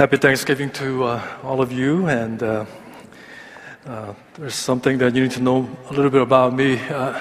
Happy 0.00 0.16
Thanksgiving 0.16 0.70
to 0.70 1.04
uh, 1.04 1.20
all 1.42 1.60
of 1.60 1.72
you. 1.72 2.06
And 2.08 2.42
uh, 2.42 2.64
uh, 3.84 4.14
there's 4.32 4.54
something 4.54 4.96
that 4.96 5.14
you 5.14 5.24
need 5.24 5.32
to 5.32 5.42
know 5.42 5.68
a 5.90 5.92
little 5.92 6.10
bit 6.10 6.22
about 6.22 6.54
me. 6.54 6.78
Uh, 6.78 7.20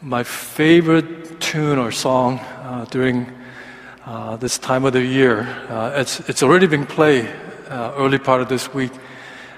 my 0.00 0.22
favorite 0.22 1.38
tune 1.38 1.78
or 1.78 1.92
song 1.92 2.38
uh, 2.38 2.86
during 2.90 3.30
uh, 4.06 4.38
this 4.38 4.56
time 4.56 4.86
of 4.86 4.94
the 4.94 5.04
year, 5.04 5.46
it's, 5.94 6.20
it's 6.30 6.42
already 6.42 6.66
been 6.66 6.86
played 6.86 7.28
early 7.68 8.18
part 8.18 8.40
of 8.40 8.48
this 8.48 8.72
week. 8.72 8.92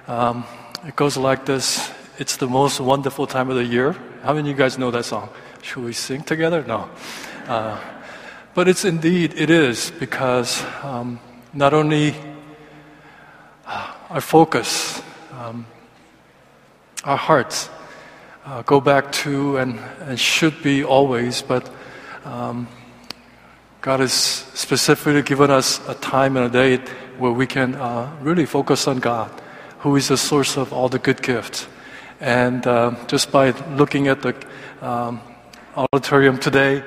Um, 0.08 0.44
it 0.84 0.96
goes 0.96 1.16
like 1.16 1.46
this 1.46 1.88
It's 2.18 2.36
the 2.36 2.48
most 2.48 2.80
wonderful 2.80 3.28
time 3.28 3.48
of 3.48 3.54
the 3.54 3.64
year. 3.64 3.92
How 4.24 4.34
many 4.34 4.50
of 4.50 4.58
you 4.58 4.60
guys 4.60 4.76
know 4.76 4.90
that 4.90 5.04
song? 5.04 5.28
Should 5.62 5.84
we 5.84 5.92
sing 5.92 6.24
together? 6.24 6.64
No. 6.66 6.90
but 8.54 8.66
it's 8.66 8.84
indeed, 8.84 9.34
it 9.36 9.50
is, 9.50 9.92
because. 10.00 10.64
Um, 10.82 11.20
not 11.52 11.72
only 11.72 12.14
uh, 13.66 13.94
our 14.10 14.20
focus, 14.20 15.02
um, 15.32 15.66
our 17.04 17.16
hearts 17.16 17.70
uh, 18.44 18.62
go 18.62 18.80
back 18.80 19.10
to 19.12 19.56
and, 19.56 19.78
and, 20.00 20.18
should 20.18 20.62
be 20.62 20.84
always, 20.84 21.42
but 21.42 21.70
um, 22.24 22.68
God 23.80 24.00
has 24.00 24.12
specifically 24.12 25.22
given 25.22 25.50
us 25.50 25.86
a 25.88 25.94
time 25.94 26.36
and 26.36 26.46
a 26.46 26.50
date 26.50 26.88
where 27.18 27.32
we 27.32 27.46
can 27.46 27.74
uh, 27.74 28.14
really 28.20 28.46
focus 28.46 28.86
on 28.86 28.98
God, 28.98 29.30
who 29.80 29.96
is 29.96 30.08
the 30.08 30.16
source 30.16 30.56
of 30.56 30.72
all 30.72 30.88
the 30.88 30.98
good 30.98 31.22
gifts. 31.22 31.66
And 32.20 32.66
uh, 32.66 32.94
just 33.06 33.30
by 33.30 33.50
looking 33.76 34.08
at 34.08 34.22
the 34.22 34.34
um, 34.82 35.20
auditorium 35.76 36.38
today, 36.38 36.82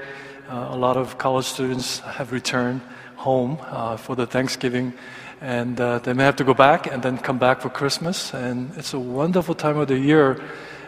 uh, 0.50 0.68
a 0.72 0.76
lot 0.76 0.98
of 0.98 1.18
college 1.18 1.46
students 1.46 2.00
have 2.00 2.32
returned 2.32 2.82
home 3.22 3.60
uh, 3.70 3.98
for 3.98 4.16
the 4.16 4.26
Thanksgiving, 4.26 4.94
and 5.42 5.80
uh, 5.80 6.00
they 6.00 6.14
may 6.14 6.24
have 6.24 6.36
to 6.38 6.44
go 6.44 6.56
back 6.56 6.92
and 6.92 7.04
then 7.04 7.18
come 7.18 7.38
back 7.38 7.62
for 7.62 7.70
Christmas. 7.70 8.34
And 8.34 8.76
it's 8.78 8.94
a 8.94 9.00
wonderful 9.00 9.54
time 9.54 9.78
of 9.78 9.88
the 9.88 9.98
year. 9.98 10.42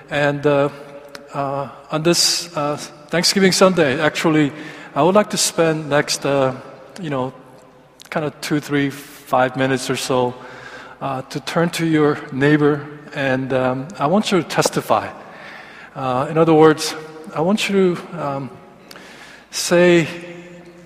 And 0.09 0.45
uh, 0.45 0.70
uh 1.34 1.70
on 1.92 2.03
this 2.03 2.50
uh, 2.58 2.78
Thanksgiving 3.09 3.52
Sunday, 3.52 4.02
actually, 4.02 4.52
I 4.95 5.03
would 5.03 5.16
like 5.16 5.30
to 5.30 5.38
spend 5.38 5.90
next, 5.90 6.25
uh, 6.25 6.56
you 7.02 7.09
know, 7.09 7.34
kind 8.09 8.25
of 8.25 8.34
two, 8.42 8.59
three, 8.59 8.90
five 8.90 9.56
minutes 9.56 9.90
or 9.90 9.95
so 9.95 10.34
to 11.30 11.40
turn 11.45 11.70
to 11.70 11.86
your 11.86 12.18
neighbor, 12.31 12.88
and 13.14 13.53
um, 13.53 13.88
I 14.00 14.08
want 14.08 14.31
you 14.31 14.42
to 14.42 14.47
testify. 14.47 15.06
in 16.30 16.38
other 16.38 16.53
words, 16.53 16.95
I 17.36 17.42
want 17.42 17.70
you 17.70 17.95
to 17.95 18.25
um, 18.25 18.50
say 19.52 20.06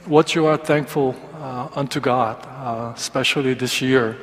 what 0.08 0.34
you 0.34 0.46
are 0.46 0.58
thankful 0.58 1.16
uh, 1.48 1.70
unto 1.76 2.00
God, 2.00 2.36
uh, 2.46 2.94
especially 2.96 3.54
this 3.54 3.82
year. 3.82 4.18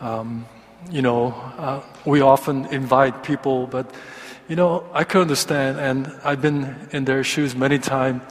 Um, 0.00 0.46
you 0.90 1.02
know, 1.02 1.32
uh, 1.58 1.80
we 2.04 2.20
often 2.20 2.66
invite 2.66 3.22
people, 3.22 3.66
but 3.66 3.86
you 4.48 4.56
know, 4.56 4.84
I 4.92 5.04
can 5.04 5.20
understand, 5.20 5.78
and 5.78 6.10
I've 6.24 6.40
been 6.40 6.74
in 6.90 7.04
their 7.04 7.22
shoes 7.22 7.54
many 7.54 7.78
times. 7.78 8.22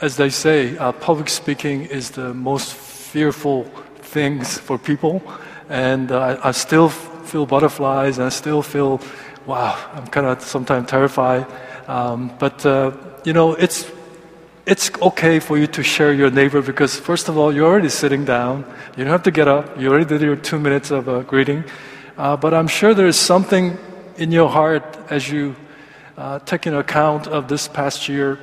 As 0.00 0.16
they 0.16 0.30
say, 0.30 0.76
uh, 0.76 0.92
public 0.92 1.28
speaking 1.28 1.82
is 1.82 2.10
the 2.10 2.34
most 2.34 2.74
fearful 2.74 3.64
things 4.02 4.58
for 4.58 4.76
people, 4.76 5.22
and 5.68 6.10
uh, 6.10 6.40
I 6.42 6.52
still 6.52 6.88
feel 6.88 7.46
butterflies, 7.46 8.18
and 8.18 8.26
I 8.26 8.30
still 8.30 8.62
feel, 8.62 9.00
wow, 9.46 9.78
I'm 9.94 10.06
kind 10.08 10.26
of 10.26 10.42
sometimes 10.42 10.90
terrified. 10.90 11.46
Um, 11.86 12.32
but 12.38 12.66
uh, 12.66 12.92
you 13.24 13.32
know, 13.32 13.54
it's 13.54 13.86
it's 14.64 14.90
okay 15.02 15.40
for 15.40 15.58
you 15.58 15.66
to 15.66 15.82
share 15.82 16.12
your 16.12 16.30
neighbor 16.30 16.62
because, 16.62 16.94
first 16.94 17.28
of 17.28 17.36
all, 17.36 17.52
you're 17.52 17.66
already 17.66 17.88
sitting 17.88 18.24
down. 18.24 18.64
You 18.96 19.04
don't 19.04 19.12
have 19.12 19.24
to 19.24 19.30
get 19.30 19.48
up. 19.48 19.78
You 19.78 19.88
already 19.88 20.04
did 20.04 20.20
your 20.20 20.36
two 20.36 20.58
minutes 20.58 20.90
of 20.90 21.08
uh, 21.08 21.22
greeting. 21.22 21.64
Uh, 22.16 22.36
but 22.36 22.54
I'm 22.54 22.68
sure 22.68 22.94
there 22.94 23.08
is 23.08 23.18
something 23.18 23.76
in 24.16 24.30
your 24.30 24.48
heart 24.48 24.84
as 25.10 25.28
you 25.28 25.56
uh, 26.16 26.38
take 26.40 26.66
an 26.66 26.74
account 26.74 27.26
of 27.26 27.48
this 27.48 27.66
past 27.66 28.08
year 28.08 28.38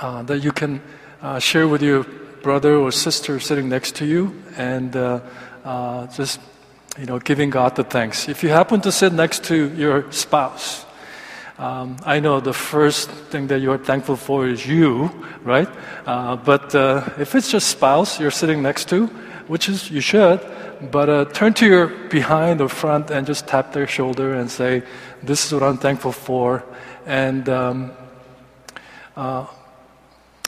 uh, 0.00 0.22
that 0.24 0.40
you 0.40 0.52
can 0.52 0.82
uh, 1.22 1.38
share 1.38 1.66
with 1.66 1.82
your 1.82 2.04
brother 2.42 2.76
or 2.76 2.92
sister 2.92 3.40
sitting 3.40 3.68
next 3.68 3.96
to 3.96 4.04
you 4.04 4.42
and 4.56 4.96
uh, 4.96 5.20
just 6.08 6.40
you 6.98 7.06
know 7.06 7.18
giving 7.18 7.50
God 7.50 7.76
the 7.76 7.84
thanks. 7.84 8.28
If 8.28 8.42
you 8.42 8.50
happen 8.50 8.80
to 8.82 8.92
sit 8.92 9.12
next 9.12 9.44
to 9.44 9.72
your 9.74 10.10
spouse, 10.12 10.84
um, 11.58 11.96
I 12.04 12.20
know 12.20 12.40
the 12.40 12.52
first 12.52 13.10
thing 13.10 13.46
that 13.48 13.60
you're 13.60 13.78
thankful 13.78 14.16
for 14.16 14.48
is 14.48 14.66
you, 14.66 15.10
right? 15.42 15.68
Uh, 16.06 16.36
but 16.36 16.74
uh, 16.74 17.08
if 17.18 17.34
it's 17.34 17.50
just 17.50 17.68
spouse 17.68 18.18
you're 18.18 18.30
sitting 18.30 18.62
next 18.62 18.88
to, 18.88 19.06
which 19.46 19.68
is 19.68 19.90
you 19.90 20.00
should, 20.00 20.40
but 20.90 21.08
uh, 21.08 21.24
turn 21.26 21.52
to 21.54 21.66
your 21.66 21.86
behind 21.86 22.60
or 22.60 22.68
front 22.68 23.10
and 23.10 23.26
just 23.26 23.46
tap 23.46 23.72
their 23.72 23.86
shoulder 23.86 24.34
and 24.34 24.50
say, 24.50 24.82
"This 25.22 25.44
is 25.44 25.52
what 25.52 25.62
I'm 25.62 25.78
thankful 25.78 26.12
for," 26.12 26.64
and 27.06 27.48
um, 27.48 27.92
uh, 29.16 29.46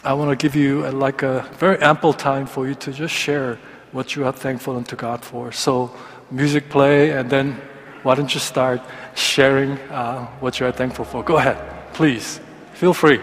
I 0.03 0.15
want 0.15 0.31
to 0.31 0.37
give 0.37 0.57
you 0.57 0.87
a, 0.87 0.91
like 0.91 1.23
a 1.23 1.49
very 1.59 1.81
ample 1.83 2.13
time 2.13 2.47
for 2.47 2.67
you 2.67 2.75
to 2.77 2.93
just 2.93 3.15
share 3.15 3.59
what 3.93 4.17
you 4.17 4.25
are 4.25 4.33
thankful 4.33 4.77
unto 4.77 4.97
God 4.97 5.23
for. 5.23 5.53
So, 5.53 5.95
music 6.31 6.69
play, 6.71 7.11
and 7.11 7.31
then 7.31 7.61
why 8.03 8.15
don't 8.15 8.33
you 8.35 8.41
start 8.41 8.81
sharing 9.15 9.73
uh, 9.91 10.27
what 10.41 10.61
you 10.61 10.67
are 10.67 10.73
thankful 10.73 11.05
for? 11.05 11.23
Go 11.23 11.37
ahead, 11.37 11.57
please. 11.95 12.41
Feel 12.75 12.95
free. 12.95 13.21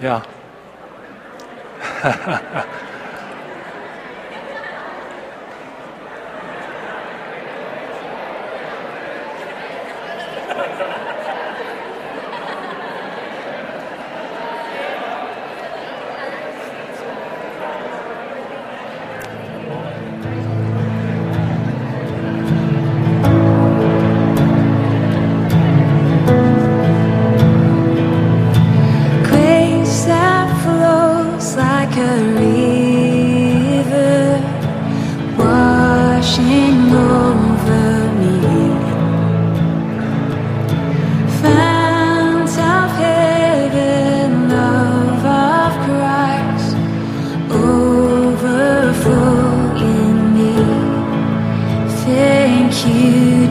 Yeah. 0.00 0.24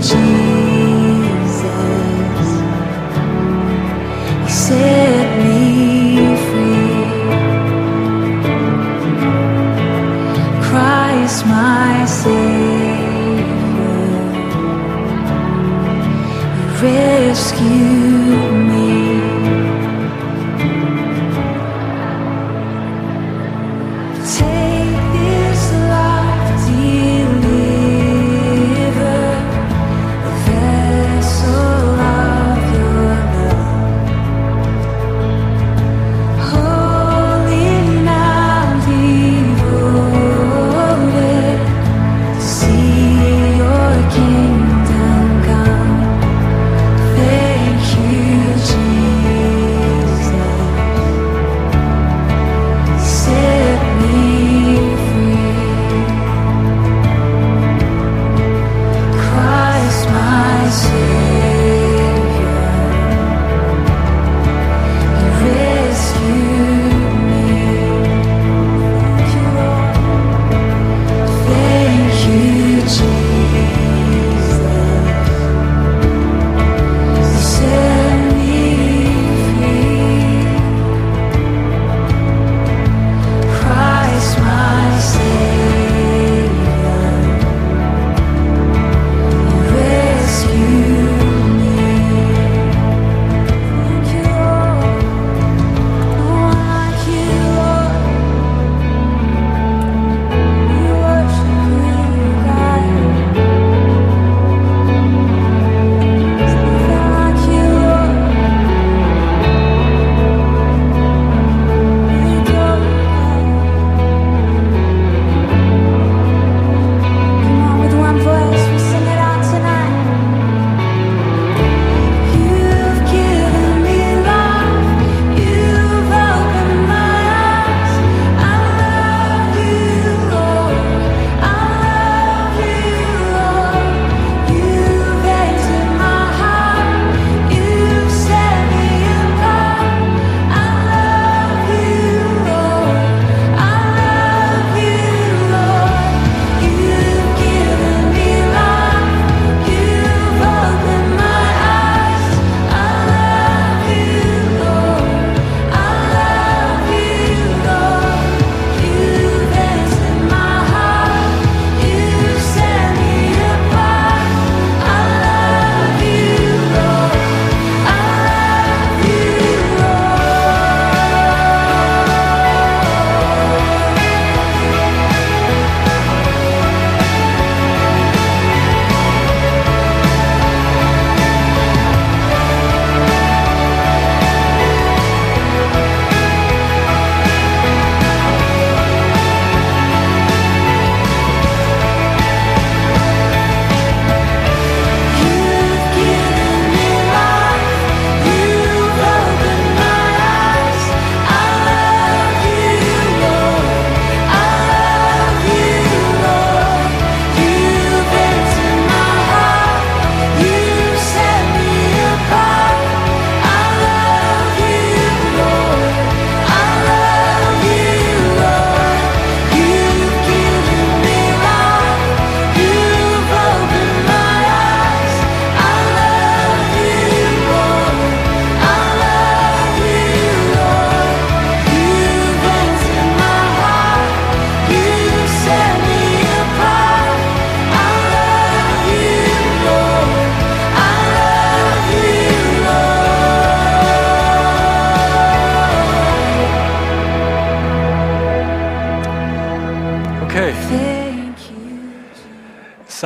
you 0.02 0.39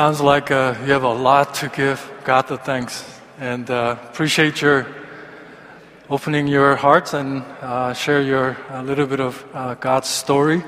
Sounds 0.04 0.20
like 0.20 0.52
uh, 0.52 0.76
you 0.86 0.92
have 0.92 1.04
a 1.04 1.14
lot 1.14 1.54
to 1.54 1.70
give 1.70 2.12
God 2.26 2.50
the 2.50 2.58
thanks. 2.58 3.06
And 3.40 3.70
uh, 3.70 3.96
appreciate 4.04 4.62
your 4.62 4.86
opening 6.10 6.46
your 6.46 6.76
hearts 6.76 7.14
and 7.14 7.42
uh, 7.62 7.94
share 7.94 8.22
your 8.22 8.58
a 8.70 8.84
little 8.84 9.08
bit 9.08 9.22
of 9.22 9.46
uh, 9.54 9.76
God's 9.76 10.10
story 10.10 10.62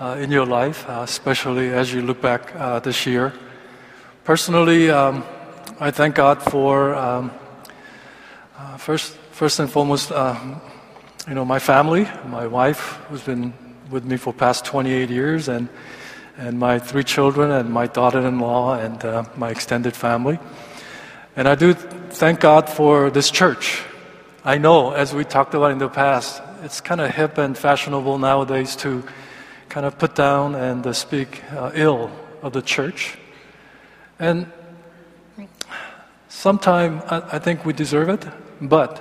uh, 0.00 0.16
in 0.18 0.30
your 0.30 0.46
life, 0.46 0.88
uh, 0.88 1.02
especially 1.04 1.68
as 1.68 1.92
you 1.92 2.00
look 2.00 2.22
back 2.22 2.82
this 2.82 3.04
year. 3.04 3.34
Personally, 4.24 4.88
um, 4.88 5.22
I 5.78 5.90
thank 5.90 6.14
God 6.14 6.40
for 6.40 6.94
um, 6.94 7.30
first, 8.78 9.12
first 9.32 9.60
and 9.60 9.70
foremost, 9.70 10.08
you 11.28 11.34
know, 11.34 11.44
my 11.44 11.58
family, 11.58 12.08
my 12.26 12.46
wife, 12.46 12.98
who's 13.10 13.22
been 13.22 13.52
with 13.90 14.06
me 14.06 14.16
for 14.16 14.32
past 14.32 14.64
28 14.64 15.10
years, 15.10 15.48
and 15.48 15.68
and 16.42 16.58
my 16.58 16.80
three 16.80 17.04
children 17.04 17.52
and 17.52 17.70
my 17.70 17.86
daughter-in-law 17.86 18.74
and 18.74 19.04
uh, 19.04 19.22
my 19.36 19.50
extended 19.50 19.94
family. 19.94 20.40
And 21.36 21.46
I 21.46 21.54
do 21.54 21.72
thank 21.72 22.40
God 22.40 22.68
for 22.68 23.10
this 23.10 23.30
church. 23.30 23.84
I 24.44 24.58
know, 24.58 24.90
as 24.90 25.14
we 25.14 25.24
talked 25.24 25.54
about 25.54 25.70
in 25.70 25.78
the 25.78 25.88
past, 25.88 26.42
it's 26.64 26.80
kind 26.80 27.00
of 27.00 27.14
hip 27.14 27.38
and 27.38 27.56
fashionable 27.56 28.18
nowadays 28.18 28.74
to 28.76 29.04
kind 29.68 29.86
of 29.86 29.96
put 29.98 30.16
down 30.16 30.56
and 30.56 30.84
uh, 30.84 30.92
speak 30.92 31.42
uh, 31.52 31.70
ill 31.74 32.10
of 32.42 32.52
the 32.52 32.62
church. 32.62 33.16
And 34.18 34.50
sometimes 36.28 37.04
I, 37.06 37.36
I 37.36 37.38
think 37.38 37.64
we 37.64 37.72
deserve 37.72 38.08
it, 38.08 38.26
but 38.60 38.98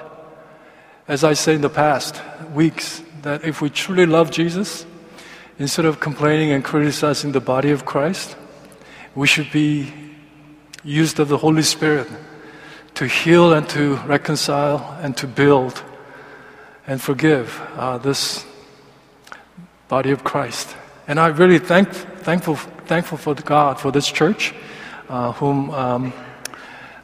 as 1.08 1.24
I 1.24 1.34
say 1.34 1.56
in 1.56 1.62
the 1.62 1.70
past 1.70 2.22
weeks, 2.54 3.02
that 3.24 3.44
if 3.44 3.62
we 3.62 3.72
truly 3.72 4.06
love 4.06 4.30
Jesus, 4.30 4.86
instead 5.62 5.86
of 5.86 6.00
complaining 6.00 6.52
and 6.52 6.64
criticizing 6.64 7.34
the 7.34 7.40
body 7.40 7.70
of 7.70 7.86
Christ, 7.86 8.36
we 9.14 9.28
should 9.28 9.52
be 9.52 9.94
used 10.84 11.20
of 11.20 11.28
the 11.28 11.38
Holy 11.38 11.62
Spirit 11.62 12.08
to 12.96 13.06
heal 13.06 13.54
and 13.54 13.70
to 13.70 13.98
reconcile 14.08 14.98
and 15.04 15.16
to 15.18 15.28
build 15.28 15.84
and 16.88 17.00
forgive 17.00 17.62
uh, 17.76 18.00
this 18.00 18.44
body 19.88 20.10
of 20.10 20.24
Christ. 20.24 20.76
And 21.08 21.20
I'm 21.20 21.36
really 21.36 21.60
thank, 21.60 21.90
thankful, 21.90 22.56
thankful 22.56 23.20
for 23.20 23.36
God 23.36 23.80
for 23.80 23.92
this 23.92 24.08
church, 24.08 24.56
uh, 25.10 25.32
whom 25.34 25.70
um, 25.70 26.14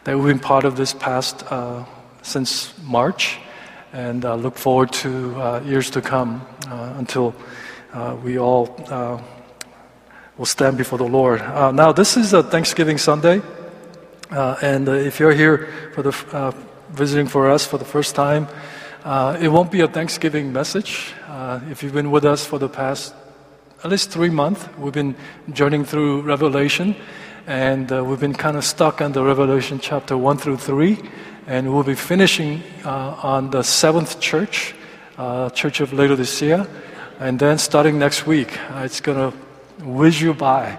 that 0.04 0.18
we've 0.18 0.34
been 0.34 0.40
part 0.40 0.66
of 0.66 0.76
this 0.76 0.96
past 0.96 1.44
uh, 1.52 1.86
since 2.24 2.74
March, 2.82 3.38
and 3.94 4.26
uh, 4.26 4.34
look 4.34 4.58
forward 4.58 4.92
to 4.94 5.40
uh, 5.40 5.62
years 5.64 5.92
to 5.92 6.02
come 6.02 6.42
uh, 6.68 6.96
until 6.98 7.36
we 8.24 8.38
all 8.38 8.76
uh, 8.90 9.22
will 10.38 10.46
stand 10.46 10.78
before 10.78 10.98
the 10.98 11.08
Lord. 11.08 11.42
Uh, 11.42 11.72
now, 11.72 11.92
this 11.92 12.18
is 12.18 12.34
a 12.34 12.44
Thanksgiving 12.44 12.98
Sunday, 12.98 13.42
and 14.30 14.88
if 14.88 15.20
you're 15.20 15.34
here 15.34 15.92
for 15.94 16.04
the 16.04 16.56
visiting 16.90 17.28
for 17.28 17.50
us 17.50 17.66
for 17.66 17.78
the 17.78 17.86
first 17.86 18.16
time, 18.16 18.48
it 19.42 19.52
won't 19.52 19.72
be 19.72 19.82
a 19.82 19.88
Thanksgiving 19.88 20.54
message. 20.54 21.14
if 21.70 21.84
you've 21.84 21.94
been 21.94 22.12
with 22.12 22.26
us 22.26 22.46
for 22.46 22.60
the 22.60 22.70
past 22.70 23.14
at 23.84 23.92
least 23.92 24.10
three 24.10 24.30
months, 24.30 24.68
we've 24.80 24.94
been 24.94 25.16
journeying 25.54 25.86
through 25.86 26.22
Revelation, 26.22 26.96
and 27.46 27.92
uh, 27.92 28.04
we've 28.04 28.20
been 28.20 28.34
kind 28.34 28.58
of 28.58 28.64
stuck 28.66 29.02
on 29.02 29.12
the 29.12 29.24
Revelation 29.24 29.80
chapter 29.80 30.18
1 30.18 30.38
through 30.40 30.58
3, 30.58 30.98
and 31.46 31.72
we'll 31.72 31.84
be 31.84 31.94
finishing 31.94 32.64
uh, 32.84 33.16
on 33.22 33.52
the 33.52 33.62
seventh 33.62 34.20
church, 34.20 34.74
uh, 35.18 35.52
Church 35.52 35.80
of 35.80 35.94
Laodicea. 35.94 36.68
And 37.20 37.40
then 37.40 37.58
starting 37.58 37.98
next 37.98 38.28
week, 38.28 38.60
uh, 38.70 38.84
it's 38.86 39.02
going 39.02 39.32
to 39.32 39.36
whiz 39.84 40.22
you 40.22 40.36
by 40.36 40.78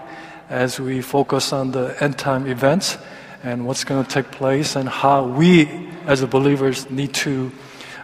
as 0.49 0.79
we 0.79 1.03
focus 1.03 1.53
on 1.53 1.73
the 1.73 2.01
end 2.01 2.17
time 2.17 2.47
events 2.47 2.97
and 3.43 3.67
what's 3.67 3.83
going 3.83 4.05
to 4.05 4.09
take 4.09 4.31
place 4.31 4.77
and 4.77 4.89
how 4.89 5.25
we 5.25 5.89
as 6.07 6.25
believers 6.27 6.89
need 6.93 7.13
to 7.15 7.51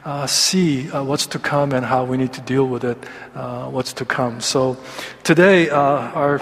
uh, 0.04 0.26
see 0.26 0.90
uh, 0.90 1.04
what's 1.04 1.28
to 1.28 1.38
come 1.38 1.70
and 1.70 1.86
how 1.86 2.04
we 2.04 2.16
need 2.16 2.32
to 2.32 2.40
deal 2.40 2.66
with 2.66 2.82
it, 2.82 2.98
uh, 3.36 3.70
what's 3.70 3.92
to 3.92 4.04
come. 4.04 4.40
So 4.40 4.78
today, 5.22 5.70
uh, 5.70 5.78
our 5.78 6.40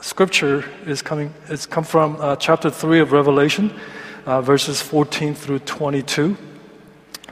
scripture 0.00 0.64
is 0.86 1.02
coming, 1.02 1.34
it's 1.48 1.66
come 1.66 1.82
from 1.82 2.16
uh, 2.20 2.36
chapter 2.36 2.70
3 2.70 3.00
of 3.00 3.10
Revelation, 3.10 3.74
verses 4.24 4.80
14 4.80 5.34
through 5.34 5.58
22. 5.60 6.36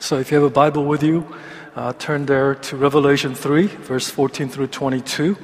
So 0.01 0.19
if 0.19 0.33
you 0.33 0.39
have 0.39 0.47
a 0.47 0.51
Bible 0.51 0.85
with 0.85 1.05
you, 1.05 1.25
uh, 1.77 1.93
turn 1.93 2.25
there 2.25 2.55
to 2.55 2.77
Revelation 2.77 3.35
3, 3.35 3.67
verse 3.67 4.09
14 4.09 4.49
through 4.49 4.69
22, 4.69 5.37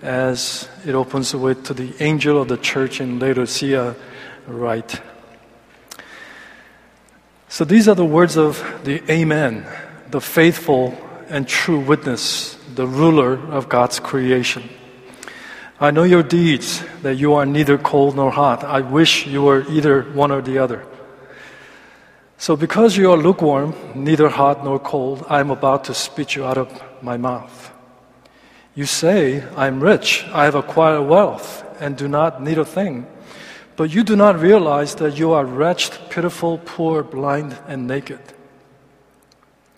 as 0.00 0.68
it 0.86 0.94
opens 0.94 1.34
with 1.34 1.64
to 1.64 1.74
the 1.74 1.92
angel 2.00 2.40
of 2.40 2.46
the 2.46 2.56
church 2.56 3.00
in 3.00 3.18
Laodicea, 3.18 3.96
right. 4.46 5.02
So 7.48 7.64
these 7.64 7.88
are 7.88 7.96
the 7.96 8.04
words 8.04 8.36
of 8.36 8.62
the 8.84 9.02
Amen, 9.10 9.66
the 10.08 10.20
faithful 10.20 10.96
and 11.28 11.48
true 11.48 11.80
witness, 11.80 12.56
the 12.74 12.86
ruler 12.86 13.34
of 13.50 13.68
God's 13.68 13.98
creation. 13.98 14.68
I 15.80 15.90
know 15.90 16.04
your 16.04 16.22
deeds, 16.22 16.84
that 17.02 17.16
you 17.16 17.34
are 17.34 17.44
neither 17.44 17.76
cold 17.76 18.14
nor 18.14 18.30
hot. 18.30 18.62
I 18.62 18.82
wish 18.82 19.26
you 19.26 19.42
were 19.42 19.66
either 19.68 20.02
one 20.02 20.30
or 20.30 20.40
the 20.40 20.58
other. 20.58 20.86
So, 22.42 22.56
because 22.56 22.96
you 22.96 23.12
are 23.12 23.16
lukewarm, 23.16 23.72
neither 23.94 24.28
hot 24.28 24.64
nor 24.64 24.80
cold, 24.80 25.24
I 25.28 25.38
am 25.38 25.52
about 25.52 25.84
to 25.84 25.94
spit 25.94 26.34
you 26.34 26.44
out 26.44 26.58
of 26.58 26.82
my 27.00 27.16
mouth. 27.16 27.70
You 28.74 28.84
say, 28.84 29.44
I 29.54 29.68
am 29.68 29.80
rich, 29.80 30.24
I 30.32 30.46
have 30.46 30.56
acquired 30.56 31.02
wealth, 31.02 31.62
and 31.78 31.96
do 31.96 32.08
not 32.08 32.42
need 32.42 32.58
a 32.58 32.64
thing. 32.64 33.06
But 33.76 33.94
you 33.94 34.02
do 34.02 34.16
not 34.16 34.40
realize 34.40 34.96
that 34.96 35.16
you 35.16 35.30
are 35.30 35.44
wretched, 35.44 35.96
pitiful, 36.10 36.58
poor, 36.64 37.04
blind, 37.04 37.56
and 37.68 37.86
naked. 37.86 38.18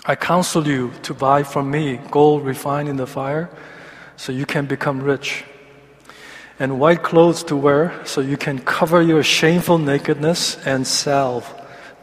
I 0.07 0.17
counsel 0.17 0.67
you 0.67 0.93
to 1.03 1.13
buy 1.13 1.43
from 1.43 1.71
me 1.71 2.01
gold 2.11 2.47
refined 2.47 2.89
in 2.89 2.97
the 2.97 3.07
fire, 3.07 3.51
so 4.17 4.33
you 4.33 4.47
can 4.47 4.65
become 4.65 5.03
rich, 5.03 5.45
and 6.59 6.81
white 6.81 7.03
clothes 7.03 7.45
to 7.45 7.57
wear, 7.57 7.93
so 8.07 8.23
you 8.23 8.39
can 8.39 8.59
cover 8.59 9.03
your 9.03 9.23
shameful 9.23 9.77
nakedness, 9.77 10.57
and 10.65 10.87
salve 10.87 11.61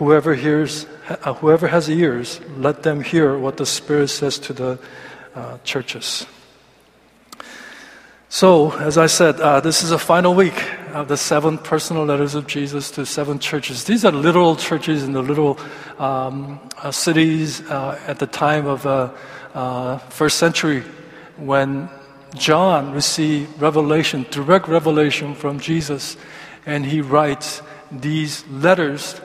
Whoever 0.00 0.34
hears, 0.34 0.86
uh, 1.10 1.34
whoever 1.34 1.68
has 1.68 1.90
ears, 1.90 2.40
let 2.56 2.84
them 2.84 3.02
hear 3.02 3.36
what 3.36 3.58
the 3.58 3.66
Spirit 3.66 4.08
says 4.08 4.38
to 4.38 4.54
the 4.54 4.78
uh, 5.34 5.58
churches. 5.62 6.24
So, 8.30 8.72
as 8.78 8.96
I 8.96 9.08
said, 9.08 9.38
uh, 9.38 9.60
this 9.60 9.82
is 9.82 9.90
a 9.90 9.98
final 9.98 10.34
week 10.34 10.56
of 10.94 11.08
the 11.08 11.18
seven 11.18 11.58
personal 11.58 12.06
letters 12.06 12.34
of 12.34 12.46
Jesus 12.46 12.90
to 12.92 13.04
seven 13.04 13.40
churches. 13.40 13.84
These 13.84 14.06
are 14.06 14.10
literal 14.10 14.56
churches 14.56 15.02
in 15.02 15.12
the 15.12 15.20
little 15.20 15.58
um, 15.98 16.60
uh, 16.78 16.90
cities 16.92 17.60
uh, 17.68 18.00
at 18.06 18.18
the 18.18 18.26
time 18.26 18.64
of 18.64 18.86
uh, 18.86 19.10
uh, 19.52 19.98
first 19.98 20.38
century 20.38 20.82
when 21.36 21.90
John 22.36 22.92
received 22.94 23.60
revelation, 23.60 24.24
direct 24.30 24.66
revelation 24.66 25.34
from 25.34 25.60
Jesus, 25.60 26.16
and 26.64 26.86
he 26.86 27.02
writes 27.02 27.60
these 27.92 28.46
letters 28.48 29.20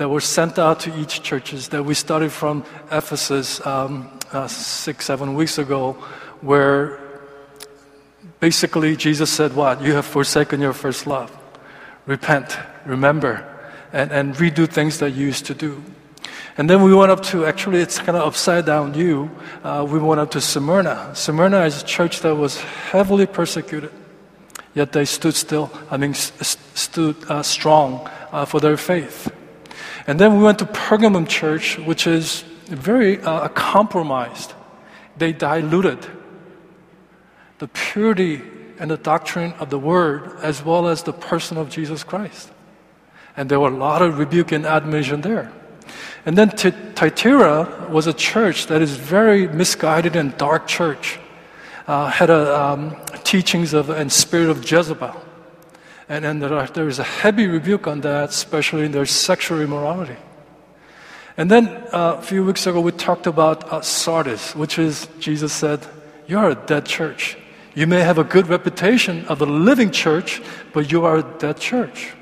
that 0.00 0.08
were 0.08 0.18
sent 0.18 0.58
out 0.58 0.80
to 0.80 0.98
each 0.98 1.22
churches 1.22 1.68
that 1.68 1.84
we 1.84 1.92
started 1.92 2.32
from 2.32 2.64
Ephesus 2.90 3.60
um, 3.66 4.08
uh, 4.32 4.48
six, 4.48 5.04
seven 5.04 5.34
weeks 5.34 5.58
ago, 5.58 5.92
where 6.40 6.98
basically 8.40 8.96
Jesus 8.96 9.30
said, 9.30 9.54
What? 9.54 9.82
You 9.82 9.92
have 9.92 10.06
forsaken 10.06 10.58
your 10.58 10.72
first 10.72 11.06
love. 11.06 11.30
Repent, 12.06 12.58
remember, 12.86 13.44
and, 13.92 14.10
and 14.10 14.34
redo 14.36 14.66
things 14.66 15.00
that 15.00 15.10
you 15.10 15.26
used 15.26 15.44
to 15.44 15.54
do. 15.54 15.84
And 16.56 16.70
then 16.70 16.82
we 16.82 16.94
went 16.94 17.10
up 17.10 17.22
to, 17.24 17.44
actually, 17.44 17.82
it's 17.82 17.98
kind 17.98 18.16
of 18.16 18.26
upside 18.26 18.64
down 18.64 18.94
view. 18.94 19.30
Uh, 19.62 19.86
we 19.86 19.98
went 19.98 20.18
up 20.18 20.30
to 20.30 20.40
Smyrna. 20.40 21.14
Smyrna 21.14 21.66
is 21.66 21.82
a 21.82 21.84
church 21.84 22.20
that 22.20 22.34
was 22.34 22.58
heavily 22.90 23.26
persecuted, 23.26 23.92
yet 24.72 24.92
they 24.92 25.04
stood 25.04 25.34
still, 25.34 25.70
I 25.90 25.98
mean, 25.98 26.14
st- 26.14 26.58
stood 26.72 27.16
uh, 27.30 27.42
strong 27.42 28.08
uh, 28.32 28.46
for 28.46 28.60
their 28.60 28.78
faith. 28.78 29.30
And 30.10 30.18
then 30.18 30.36
we 30.36 30.42
went 30.42 30.58
to 30.58 30.64
Pergamum 30.64 31.28
Church, 31.28 31.78
which 31.78 32.08
is 32.08 32.42
very 32.66 33.22
uh, 33.22 33.46
compromised. 33.46 34.54
They 35.16 35.32
diluted 35.32 36.04
the 37.58 37.68
purity 37.68 38.42
and 38.80 38.90
the 38.90 38.96
doctrine 38.96 39.52
of 39.60 39.70
the 39.70 39.78
Word, 39.78 40.32
as 40.42 40.64
well 40.64 40.88
as 40.88 41.04
the 41.04 41.12
person 41.12 41.56
of 41.58 41.70
Jesus 41.70 42.02
Christ. 42.02 42.50
And 43.36 43.48
there 43.48 43.60
were 43.60 43.68
a 43.68 43.76
lot 43.76 44.02
of 44.02 44.18
rebuke 44.18 44.50
and 44.50 44.66
admonition 44.66 45.20
there. 45.20 45.52
And 46.26 46.36
then 46.36 46.50
Thyatira 46.50 47.86
was 47.88 48.08
a 48.08 48.12
church 48.12 48.66
that 48.66 48.82
is 48.82 48.96
very 48.96 49.46
misguided 49.46 50.16
and 50.16 50.36
dark 50.36 50.66
church. 50.66 51.20
Uh, 51.86 52.10
had 52.10 52.30
a, 52.30 52.60
um, 52.60 52.96
teachings 53.22 53.74
of 53.74 53.90
and 53.90 54.10
spirit 54.10 54.50
of 54.50 54.68
Jezebel. 54.68 55.29
And, 56.10 56.24
then 56.24 56.40
there, 56.40 56.52
are, 56.52 56.66
there 56.66 56.88
is 56.88 56.98
a 56.98 57.04
heavy 57.04 57.46
rebuke 57.46 57.86
on 57.86 58.00
that, 58.00 58.30
especially 58.30 58.84
in 58.84 58.90
their 58.90 59.06
sexual 59.06 59.60
immorality. 59.60 60.16
And 61.36 61.48
then 61.48 61.68
uh, 61.68 62.16
a 62.18 62.22
few 62.22 62.44
weeks 62.44 62.66
ago, 62.66 62.80
we 62.80 62.90
talked 62.90 63.28
about 63.28 63.72
uh, 63.72 63.80
Sardis, 63.80 64.56
which 64.56 64.76
is, 64.76 65.06
Jesus 65.20 65.52
said, 65.52 65.86
You're 66.26 66.50
a 66.50 66.56
dead 66.56 66.84
church. 66.84 67.38
You 67.76 67.86
may 67.86 68.00
have 68.00 68.18
a 68.18 68.24
good 68.24 68.48
reputation 68.48 69.24
of 69.26 69.40
a 69.40 69.46
living 69.46 69.92
church, 69.92 70.42
but 70.72 70.90
you 70.90 71.04
are 71.04 71.18
a 71.18 71.22
dead 71.38 71.60
church. 71.60 72.12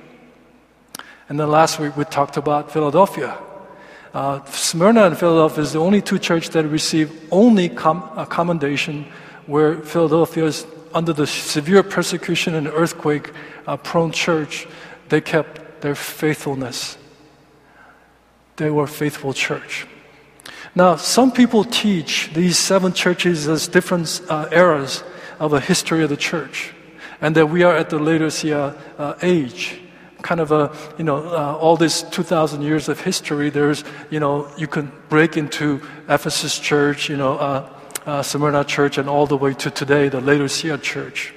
And 1.31 1.41
then 1.41 1.49
last 1.49 1.81
week, 1.81 1.97
we 1.97 2.05
talked 2.05 2.37
about 2.37 2.71
Philadelphia. 2.71 3.39
Uh, 4.13 4.45
Smyrna 4.45 5.07
and 5.07 5.17
Philadelphia 5.17 5.65
is 5.65 5.73
the 5.73 5.81
only 5.81 6.03
two 6.03 6.19
churches 6.19 6.51
that 6.51 6.67
receive 6.67 7.11
only 7.33 7.71
com- 7.71 8.03
commendation, 8.27 9.07
where 9.47 9.77
Philadelphia 9.77 10.45
is 10.45 10.67
under 10.95 11.13
the 11.13 11.27
severe 11.27 11.83
persecution 11.83 12.55
and 12.55 12.67
earthquake 12.69 13.33
uh, 13.67 13.77
prone 13.77 14.13
church. 14.13 14.67
They 15.09 15.21
kept 15.21 15.81
their 15.81 15.95
faithfulness 15.95 16.99
they 18.59 18.71
were 18.71 18.85
a 18.85 18.89
faithful 18.89 19.33
church. 19.33 19.87
Now, 20.75 20.97
some 20.97 21.33
people 21.33 21.65
teach 21.65 22.31
these 22.35 22.59
seven 22.59 22.93
churches 22.93 23.49
as 23.49 23.67
different 23.67 24.21
uh, 24.29 24.49
eras 24.53 25.03
of 25.41 25.53
the 25.53 25.61
history 25.61 26.03
of 26.03 26.11
the 26.11 26.17
church, 26.17 26.75
and 27.21 27.35
that 27.37 27.47
we 27.47 27.63
are 27.63 27.75
at 27.75 27.91
the 27.91 27.99
Laodicea 27.99 28.75
uh, 28.99 29.15
age. 29.23 29.81
Kind 30.23 30.41
of 30.41 30.51
a, 30.51 30.77
you 30.99 31.05
know, 31.05 31.19
uh, 31.19 31.57
all 31.57 31.77
this 31.77 32.03
2,000 32.03 32.63
years 32.63 32.89
of 32.89 33.01
history, 33.01 33.51
there's, 33.51 33.85
you 34.11 34.19
know, 34.21 34.51
you 34.59 34.67
can 34.67 34.93
break 35.09 35.37
into 35.37 35.81
Ephesus 36.09 36.59
church, 36.59 37.09
you 37.09 37.17
know, 37.17 37.39
uh, 38.09 38.23
Smyrna 38.23 38.65
church, 38.65 38.97
and 38.97 39.07
all 39.07 39.27
the 39.27 39.37
way 39.37 39.53
to 39.53 39.71
today, 39.71 40.09
the 40.09 40.21
Laodicea 40.21 40.79
church. 40.79 41.35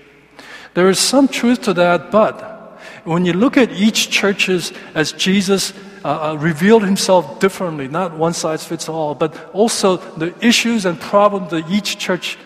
There 0.74 0.88
is 0.88 1.00
some 1.00 1.28
truth 1.28 1.64
to 1.64 1.74
that, 1.74 2.12
but 2.12 2.80
when 3.04 3.26
you 3.26 3.34
look 3.34 3.58
at 3.58 3.72
each 3.74 4.10
churches 4.10 4.72
as 4.96 5.12
Jesus 5.12 5.74
uh, 6.06 6.32
uh, 6.32 6.36
revealed 6.36 6.84
himself 6.84 7.42
differently, 7.42 7.90
not 7.90 8.18
one 8.18 8.32
size 8.32 8.64
fits 8.64 8.88
all, 8.88 9.16
but 9.16 9.36
also 9.54 9.98
the 9.98 10.34
issues 10.40 10.86
and 10.86 10.98
problems 10.98 11.52
that 11.52 11.70
each 11.70 11.98
church 11.98 12.38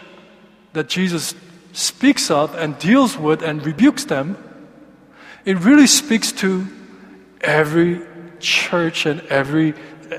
that 0.74 0.89
Jesus 0.89 1.36
speaks 1.74 2.32
of 2.32 2.55
and 2.55 2.79
deals 2.79 3.17
with 3.17 3.44
and 3.44 3.63
rebukes 3.63 4.05
them, 4.05 4.38
it 5.46 5.60
really 5.60 5.88
speaks 5.88 6.32
to 6.32 6.65
every 7.41 8.01
church 8.39 9.05
and 9.05 9.22
every 9.29 9.75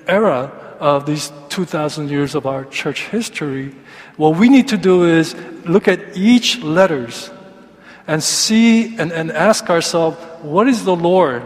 era 0.06 0.52
of 0.78 1.06
these 1.06 1.32
2,000 1.48 2.08
years 2.08 2.34
of 2.36 2.46
our 2.46 2.64
church 2.66 3.08
history. 3.08 3.74
What 4.16 4.36
we 4.36 4.48
need 4.48 4.68
to 4.68 4.76
do 4.76 5.04
is 5.04 5.34
look 5.64 5.88
at 5.88 6.16
each 6.16 6.62
letters 6.62 7.30
and 8.06 8.22
see 8.22 8.96
and, 8.96 9.12
and 9.12 9.30
ask 9.30 9.68
ourselves, 9.68 10.16
what 10.42 10.68
is 10.68 10.84
the 10.84 10.96
Lord 10.96 11.42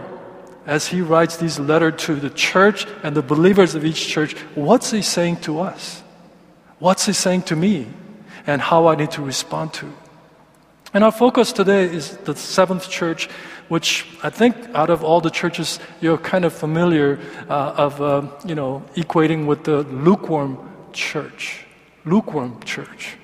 as 0.65 0.87
he 0.87 1.01
writes 1.01 1.37
these 1.37 1.59
letters 1.59 2.01
to 2.05 2.15
the 2.15 2.29
church 2.29 2.85
and 3.03 3.15
the 3.15 3.21
believers 3.21 3.75
of 3.75 3.83
each 3.83 4.07
church, 4.07 4.37
what's 4.55 4.91
he 4.91 5.01
saying 5.01 5.37
to 5.37 5.59
us? 5.59 6.03
What's 6.79 7.05
he 7.05 7.13
saying 7.13 7.43
to 7.43 7.55
me? 7.55 7.87
And 8.47 8.61
how 8.61 8.87
I 8.87 8.95
need 8.95 9.11
to 9.11 9.21
respond 9.21 9.73
to. 9.75 9.91
And 10.93 11.03
our 11.03 11.11
focus 11.11 11.51
today 11.51 11.85
is 11.85 12.17
the 12.17 12.35
seventh 12.35 12.89
church, 12.89 13.29
which 13.69 14.05
I 14.23 14.29
think 14.29 14.55
out 14.73 14.89
of 14.89 15.03
all 15.03 15.21
the 15.21 15.29
churches, 15.29 15.79
you're 16.01 16.17
kind 16.17 16.43
of 16.43 16.53
familiar 16.53 17.19
uh, 17.49 17.73
of, 17.77 18.01
uh, 18.01 18.27
you 18.45 18.55
know, 18.55 18.83
equating 18.95 19.45
with 19.45 19.63
the 19.63 19.83
lukewarm 19.83 20.57
church. 20.91 21.65
Lukewarm 22.05 22.61
church. 22.63 23.17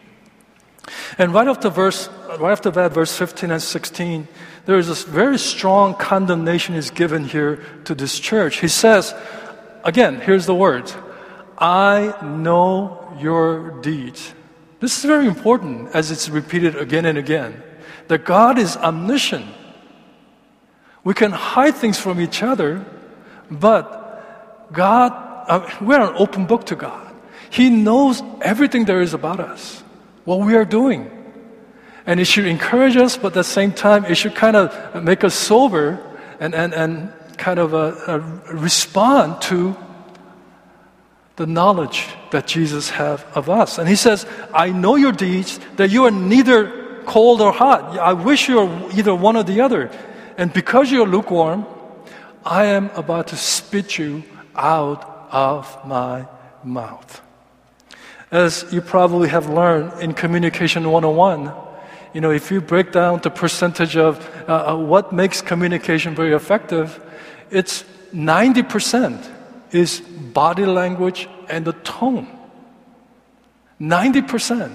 And 1.18 1.34
right 1.34 1.48
after 1.48 1.70
verse, 1.70 2.10
right 2.40 2.52
after 2.52 2.72
that, 2.72 2.94
verse 2.94 3.16
15 3.16 3.52
and 3.52 3.62
16, 3.62 4.28
there 4.66 4.78
is 4.78 4.90
a 4.90 5.08
very 5.10 5.38
strong 5.38 5.96
condemnation 5.96 6.76
is 6.76 6.92
given 6.92 7.26
here 7.26 7.64
to 7.86 7.96
this 7.96 8.20
church. 8.20 8.60
He 8.60 8.68
says, 8.68 9.16
again, 9.84 10.22
here's 10.22 10.46
the 10.46 10.56
words 10.56 10.96
I 11.58 12.14
know 12.24 13.16
your 13.20 13.82
deeds. 13.82 14.34
This 14.80 14.98
is 14.98 15.06
very 15.06 15.28
important 15.28 15.96
as 15.96 16.12
it's 16.12 16.30
repeated 16.30 16.76
again 16.76 17.06
and 17.06 17.18
again. 17.18 17.64
That 18.10 18.26
God 18.26 18.60
is 18.60 18.78
omniscient. 18.78 19.46
We 21.04 21.14
can 21.14 21.32
hide 21.32 21.76
things 21.76 21.98
from 22.00 22.22
each 22.22 22.44
other, 22.44 22.86
but 23.50 24.72
God, 24.72 25.14
uh, 25.48 25.70
we're 25.82 26.02
an 26.02 26.14
open 26.18 26.46
book 26.46 26.66
to 26.68 26.76
God. 26.76 27.07
He 27.50 27.70
knows 27.70 28.22
everything 28.42 28.86
there 28.86 29.02
is 29.02 29.14
about 29.14 29.40
us, 29.40 29.84
what 30.26 30.40
we 30.40 30.56
are 30.56 30.66
doing. 30.66 31.12
And 32.06 32.20
it 32.20 32.26
should 32.26 32.46
encourage 32.46 32.96
us, 32.96 33.18
but 33.18 33.28
at 33.28 33.34
the 33.34 33.44
same 33.44 33.74
time, 33.74 34.06
it 34.06 34.16
should 34.16 34.36
kind 34.36 34.56
of 34.56 35.04
make 35.04 35.24
us 35.24 35.36
sober 35.36 36.00
and, 36.40 36.56
and, 36.56 36.74
and 36.74 37.12
kind 37.38 37.60
of 37.60 37.74
uh, 37.74 37.96
uh, 38.08 38.18
respond 38.54 39.42
to 39.44 39.76
the 41.36 41.46
knowledge 41.46 42.08
that 42.32 42.48
Jesus 42.48 42.90
has 42.90 43.24
of 43.36 43.50
us. 43.50 43.78
And 43.78 43.88
he 43.88 43.96
says, 43.96 44.26
I 44.54 44.72
know 44.72 44.96
your 44.96 45.12
deeds, 45.12 45.60
that 45.76 45.92
you 45.92 46.06
are 46.06 46.12
neither 46.12 47.04
cold 47.04 47.42
or 47.42 47.52
hot. 47.52 47.98
I 47.98 48.14
wish 48.14 48.50
you 48.50 48.58
were 48.58 48.92
either 48.94 49.14
one 49.14 49.38
or 49.38 49.44
the 49.44 49.62
other. 49.62 49.92
And 50.38 50.52
because 50.52 50.92
you're 50.92 51.08
lukewarm, 51.08 51.66
I 52.44 52.66
am 52.66 52.90
about 52.92 53.28
to 53.28 53.36
spit 53.36 53.98
you 53.98 54.24
out 54.56 55.28
of 55.32 55.86
my 55.86 56.28
mouth. 56.64 57.22
As 58.32 58.66
you 58.72 58.82
probably 58.82 59.30
have 59.30 59.48
learned 59.50 60.02
in 60.02 60.14
Communication 60.14 60.92
101, 60.92 61.52
you 62.14 62.22
know, 62.22 62.32
if 62.32 62.52
you 62.52 62.60
break 62.60 62.92
down 62.92 63.20
the 63.20 63.30
percentage 63.30 63.96
of 63.96 64.20
uh, 64.48 64.74
uh 64.74 64.76
what 64.76 65.14
makes 65.14 65.42
communication 65.42 66.16
very 66.16 66.34
effective, 66.34 67.00
it's 67.52 67.86
90% 68.14 69.24
is 69.72 70.02
body 70.02 70.66
language 70.66 71.30
and 71.50 71.66
the 71.66 71.74
tone. 71.84 72.28
90%. 73.80 74.72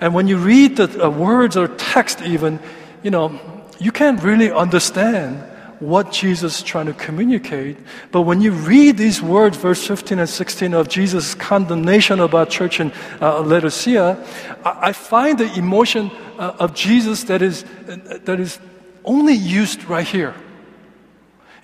And 0.00 0.14
when 0.14 0.28
you 0.28 0.36
read 0.36 0.76
the 0.76 1.06
uh, 1.06 1.10
words 1.10 1.56
or 1.56 1.68
text, 1.68 2.22
even, 2.22 2.60
you 3.02 3.10
know, 3.10 3.38
you 3.78 3.92
can't 3.92 4.22
really 4.22 4.50
understand 4.50 5.42
what 5.82 6.12
Jesus 6.12 6.58
is 6.58 6.62
trying 6.62 6.86
to 6.86 6.92
communicate. 6.94 7.76
But 8.12 8.22
when 8.22 8.40
you 8.40 8.52
read 8.52 8.96
these 8.96 9.20
words, 9.20 9.56
verse 9.56 9.84
15 9.84 10.20
and 10.20 10.28
16 10.28 10.74
of 10.74 10.88
Jesus' 10.88 11.34
condemnation 11.34 12.20
about 12.20 12.50
church 12.50 12.78
in 12.78 12.92
uh, 13.20 13.40
Laodicea, 13.40 14.24
I, 14.64 14.88
I, 14.88 14.92
find 14.92 15.38
the 15.38 15.52
emotion 15.58 16.12
uh, 16.38 16.54
of 16.60 16.74
Jesus 16.74 17.24
that 17.24 17.42
is, 17.42 17.64
uh, 17.88 18.18
that 18.24 18.38
is 18.38 18.60
only 19.04 19.34
used 19.34 19.84
right 19.84 20.06
here. 20.06 20.34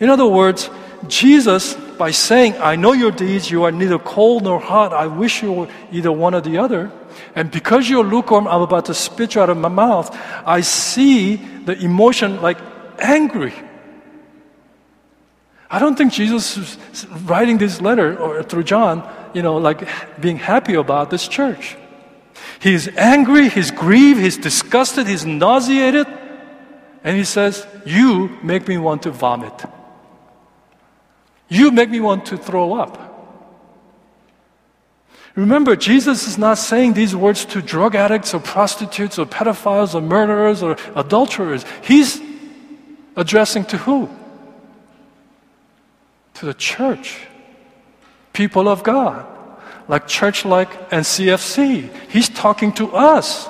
In 0.00 0.10
other 0.10 0.26
words, 0.26 0.68
Jesus, 1.06 1.75
by 1.96 2.10
saying, 2.10 2.56
I 2.58 2.75
know 2.75 2.94
your 2.94 3.12
deeds, 3.12 3.52
you 3.52 3.62
are 3.62 3.72
neither 3.72 4.00
cold 4.00 4.42
nor 4.42 4.58
hot, 4.58 4.92
I 4.92 5.06
wish 5.06 5.44
you 5.44 5.52
were 5.52 5.68
either 5.92 6.10
one 6.10 6.34
or 6.34 6.40
the 6.40 6.58
other. 6.58 6.90
And 7.37 7.52
because 7.52 7.88
you're 7.88 8.02
lukewarm, 8.02 8.48
I'm 8.48 8.62
about 8.62 8.87
to 8.87 8.94
spit 8.94 9.37
you 9.37 9.42
out 9.42 9.50
of 9.50 9.58
my 9.58 9.68
mouth. 9.68 10.10
I 10.44 10.62
see 10.62 11.37
the 11.37 11.78
emotion 11.78 12.42
like 12.42 12.58
angry. 12.98 13.54
I 15.70 15.78
don't 15.78 15.96
think 15.96 16.12
Jesus 16.12 16.57
is 16.57 17.07
writing 17.24 17.59
this 17.59 17.81
letter 17.81 18.18
or 18.18 18.42
through 18.42 18.64
John, 18.64 19.09
you 19.35 19.42
know, 19.42 19.59
like 19.59 19.87
being 20.20 20.38
happy 20.38 20.74
about 20.74 21.11
this 21.11 21.28
church. 21.28 21.76
He's 22.61 22.88
angry, 22.96 23.48
he's 23.48 23.70
grieved, 23.70 24.20
he's 24.20 24.38
disgusted, 24.38 25.07
he's 25.07 25.26
nauseated, 25.26 26.07
and 27.04 27.16
he 27.16 27.24
says, 27.24 27.66
You 27.85 28.38
make 28.42 28.66
me 28.66 28.78
want 28.78 29.02
to 29.02 29.11
vomit. 29.11 29.64
You 31.48 31.70
make 31.70 31.90
me 31.90 32.00
want 32.00 32.26
to 32.26 32.37
throw 32.37 32.74
up. 32.74 33.04
Remember, 35.35 35.76
Jesus 35.76 36.26
is 36.26 36.37
not 36.37 36.59
saying 36.59 36.94
these 36.94 37.14
words 37.14 37.44
to 37.46 37.62
drug 37.62 37.94
addicts 37.94 38.35
or 38.35 38.40
prostitutes 38.40 39.18
or 39.18 39.26
pedophiles 39.26 39.94
or 39.94 40.00
murderers 40.00 40.62
or 40.62 40.76
adulterers. 40.96 41.64
He's 41.83 42.20
addressing 43.14 43.64
to 43.66 43.78
who? 43.78 44.11
To 46.38 46.46
the 46.46 46.55
church, 46.55 47.27
people 48.33 48.68
of 48.68 48.85
God, 48.85 49.27
like 49.88 50.07
church 50.07 50.44
like 50.44 50.70
and 50.92 51.05
CFC. 51.05 51.90
He's 52.09 52.29
talking 52.29 52.72
to 52.74 52.94
us. 52.94 53.46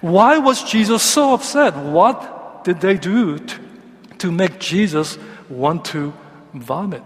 Why 0.00 0.38
was 0.38 0.64
Jesus 0.64 1.02
so 1.02 1.32
upset? 1.34 1.76
What 1.76 2.64
did 2.64 2.80
they 2.80 2.96
do 2.96 3.38
to, 3.38 3.58
to 4.18 4.32
make 4.32 4.58
Jesus 4.58 5.16
want 5.48 5.84
to 5.86 6.12
vomit? 6.54 7.04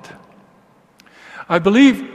I 1.47 1.59
believe 1.59 2.11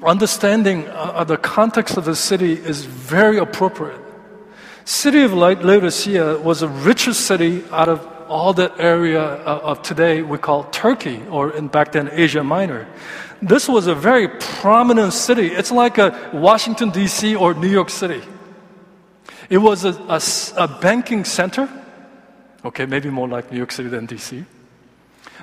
understanding 0.00 0.86
uh, 0.88 1.24
the 1.24 1.38
context 1.38 1.96
of 1.96 2.04
the 2.04 2.14
city 2.14 2.52
is 2.52 2.84
very 2.84 3.38
appropriate. 3.38 4.00
City 4.84 5.22
of 5.22 5.32
Light, 5.32 5.64
Laodicea 5.64 6.38
was 6.38 6.60
the 6.60 6.68
richest 6.68 7.22
city 7.22 7.64
out 7.72 7.88
of 7.88 8.13
all 8.28 8.52
that 8.54 8.78
area 8.78 9.20
of, 9.22 9.82
today 9.82 10.22
we 10.22 10.38
call 10.38 10.64
Turkey, 10.64 11.22
or 11.30 11.52
in 11.52 11.68
back 11.68 11.92
then 11.92 12.08
Asia 12.12 12.42
Minor. 12.42 12.86
This 13.42 13.68
was 13.68 13.86
a 13.86 13.94
very 13.94 14.28
prominent 14.28 15.12
city. 15.12 15.48
It's 15.48 15.70
like 15.70 15.98
a 15.98 16.30
Washington 16.32 16.90
D.C. 16.90 17.36
or 17.36 17.54
New 17.54 17.68
York 17.68 17.90
City. 17.90 18.22
It 19.50 19.58
was 19.58 19.84
a, 19.84 19.92
a, 20.08 20.20
a 20.56 20.68
banking 20.80 21.24
center. 21.24 21.68
Okay, 22.64 22.86
maybe 22.86 23.10
more 23.10 23.28
like 23.28 23.52
New 23.52 23.58
York 23.58 23.72
City 23.72 23.88
than 23.88 24.06
D.C. 24.06 24.44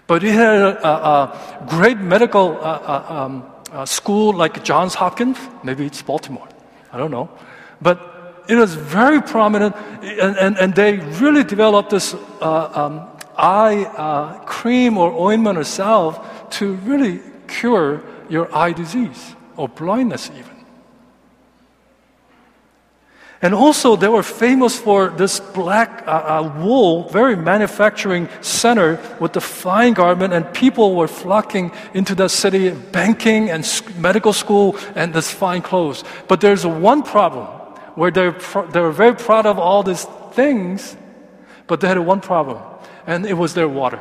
But 0.08 0.24
it 0.24 0.34
had 0.34 0.62
a, 0.62 0.88
a 0.88 1.66
great 1.70 1.98
medical 1.98 2.58
uh, 2.58 2.62
uh, 2.62 3.06
um, 3.08 3.46
uh, 3.72 3.86
school 3.86 4.34
like 4.34 4.64
Johns 4.64 4.96
Hopkins. 4.96 5.38
Maybe 5.64 5.86
it's 5.86 6.02
Baltimore. 6.02 6.48
I 6.92 6.98
don't 6.98 7.12
know. 7.12 7.30
But 7.82 8.11
it 8.48 8.56
was 8.56 8.76
very 8.76 9.22
prominent, 9.22 9.76
and, 10.02 10.38
and, 10.38 10.58
and 10.58 10.76
they 10.76 10.98
really 11.20 11.44
developed 11.44 11.90
this 11.90 12.14
uh, 12.42 12.72
um, 12.74 13.08
eye 13.38 13.86
uh, 13.98 14.40
cream 14.46 14.98
or 14.98 15.12
ointment 15.12 15.58
or 15.58 15.64
salve 15.64 16.20
to 16.52 16.74
really 16.76 17.22
cure 17.48 18.04
your 18.30 18.54
eye 18.56 18.74
disease 18.74 19.36
or 19.58 19.68
blindness, 19.70 20.30
even. 20.32 20.52
And 23.44 23.56
also, 23.56 23.96
they 23.96 24.08
were 24.08 24.22
famous 24.22 24.78
for 24.78 25.10
this 25.10 25.40
black 25.40 26.04
uh, 26.06 26.12
uh, 26.12 26.54
wool, 26.60 27.10
very 27.10 27.36
manufacturing 27.36 28.30
center 28.42 29.00
with 29.20 29.34
the 29.34 29.42
fine 29.42 29.94
garment, 29.94 30.32
and 30.34 30.54
people 30.54 30.96
were 30.96 31.08
flocking 31.08 31.72
into 31.96 32.14
that 32.16 32.30
city, 32.30 32.70
banking 32.70 33.50
and 33.50 33.66
medical 33.98 34.32
school, 34.32 34.76
and 34.94 35.12
this 35.12 35.32
fine 35.32 35.64
clothes. 35.64 36.04
But 36.28 36.40
there's 36.40 36.68
one 36.68 37.02
problem 37.02 37.61
where 37.96 38.12
they 38.12 38.30
they 38.72 38.82
were 38.82 38.92
very 38.92 39.16
proud 39.16 39.46
of 39.46 39.60
all 39.60 39.84
these 39.84 40.06
things, 40.34 40.96
but 41.68 41.80
they 41.82 41.88
had 41.88 42.00
one 42.00 42.22
problem, 42.22 42.62
and 43.08 43.26
it 43.26 43.38
was 43.38 43.54
their 43.54 43.68
water. 43.68 44.00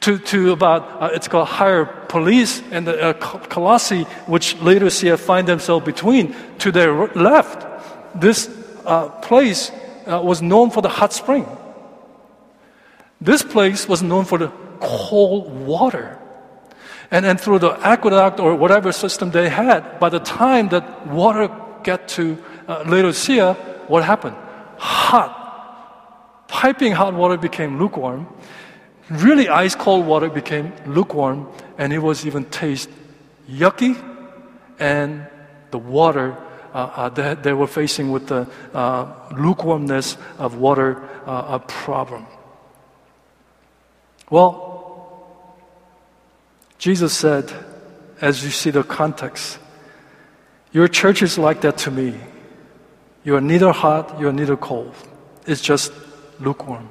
To, 0.00 0.18
to 0.18 0.52
about, 0.52 1.02
uh, 1.02 1.10
it's 1.14 1.28
called 1.28 1.48
Hierapolis 1.48 2.62
and 2.72 2.86
the 2.86 3.00
uh, 3.00 3.12
Colossae, 3.14 4.02
which 4.26 4.56
Laodicea 4.60 5.16
find 5.16 5.46
themselves 5.46 5.86
between, 5.86 6.34
to 6.58 6.72
their 6.72 7.06
left, 7.14 7.66
this 8.20 8.50
uh, 8.84 9.08
place 9.08 9.70
uh, 10.06 10.20
was 10.22 10.42
known 10.42 10.70
for 10.70 10.82
the 10.82 10.88
hot 10.88 11.12
spring. 11.12 11.46
This 13.20 13.42
place 13.42 13.88
was 13.88 14.02
known 14.02 14.24
for 14.24 14.38
the 14.38 14.52
cold 14.80 15.52
water. 15.66 16.18
And 17.10 17.24
then 17.24 17.36
through 17.36 17.60
the 17.60 17.70
aqueduct 17.86 18.40
or 18.40 18.56
whatever 18.56 18.90
system 18.90 19.30
they 19.30 19.48
had, 19.48 20.00
by 20.00 20.08
the 20.08 20.18
time 20.18 20.68
that 20.70 21.06
water 21.06 21.48
get 21.82 22.08
to 22.08 22.38
uh, 22.68 22.84
Laodicea, 22.86 23.54
what 23.88 24.04
happened? 24.04 24.36
Hot. 24.78 25.38
Piping 26.48 26.92
hot 26.92 27.14
water 27.14 27.36
became 27.36 27.78
lukewarm. 27.78 28.26
Really 29.10 29.48
ice 29.48 29.74
cold 29.74 30.06
water 30.06 30.28
became 30.28 30.72
lukewarm, 30.86 31.48
and 31.78 31.92
it 31.92 31.98
was 31.98 32.26
even 32.26 32.44
taste 32.46 32.88
yucky, 33.48 33.96
and 34.78 35.26
the 35.70 35.78
water 35.78 36.36
uh, 36.72 36.76
uh, 36.76 37.08
that 37.10 37.42
they 37.42 37.52
were 37.52 37.66
facing 37.66 38.10
with 38.10 38.28
the 38.28 38.48
uh, 38.72 39.12
lukewarmness 39.36 40.16
of 40.38 40.56
water 40.56 41.02
uh, 41.26 41.58
a 41.58 41.58
problem. 41.58 42.26
Well, 44.30 44.72
Jesus 46.78 47.12
said, 47.12 47.52
as 48.20 48.42
you 48.44 48.50
see 48.50 48.70
the 48.70 48.82
context, 48.82 49.58
your 50.72 50.88
church 50.88 51.22
is 51.22 51.38
like 51.38 51.60
that 51.62 51.78
to 51.78 51.90
me. 51.90 52.14
You 53.24 53.36
are 53.36 53.40
neither 53.40 53.72
hot, 53.72 54.18
you 54.18 54.28
are 54.28 54.32
neither 54.32 54.56
cold. 54.56 54.94
It's 55.46 55.60
just 55.60 55.92
lukewarm. 56.40 56.88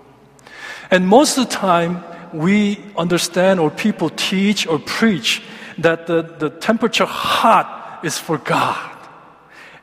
And 0.90 1.08
most 1.08 1.38
of 1.38 1.48
the 1.48 1.52
time, 1.52 2.04
we 2.34 2.80
understand 2.98 3.60
or 3.60 3.70
people 3.70 4.10
teach 4.10 4.68
or 4.68 4.80
preach 4.80 5.42
that 5.78 6.08
the, 6.08 6.22
the 6.22 6.50
temperature 6.50 7.06
hot 7.06 8.00
is 8.04 8.18
for 8.18 8.38
God 8.38 8.92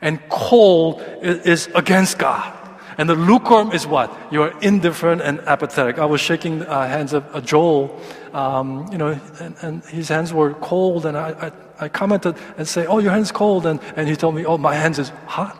and 0.00 0.20
cold 0.28 1.02
is, 1.22 1.68
against 1.74 2.18
God. 2.18 2.54
And 2.96 3.08
the 3.08 3.14
lukewarm 3.14 3.72
is 3.72 3.86
what? 3.86 4.12
You 4.30 4.42
are 4.42 4.60
indifferent 4.60 5.22
and 5.22 5.40
apathetic. 5.40 5.98
I 5.98 6.04
was 6.04 6.20
shaking 6.20 6.62
uh, 6.62 6.86
hands 6.86 7.12
of 7.12 7.24
uh, 7.34 7.40
Joel, 7.40 8.00
um, 8.34 8.88
you 8.92 8.98
know, 8.98 9.18
and, 9.40 9.56
and, 9.62 9.84
his 9.84 10.08
hands 10.08 10.32
were 10.32 10.54
cold, 10.54 11.06
and 11.06 11.16
I, 11.16 11.52
I, 11.80 11.84
I, 11.84 11.88
commented 11.88 12.36
and 12.56 12.66
say, 12.66 12.86
"Oh, 12.86 12.98
your 12.98 13.12
hand's 13.12 13.32
cold," 13.32 13.66
and, 13.66 13.80
and 13.96 14.08
he 14.08 14.16
told 14.16 14.34
me, 14.34 14.44
"Oh, 14.44 14.58
my 14.58 14.74
hands 14.74 14.98
is 14.98 15.10
hot." 15.26 15.56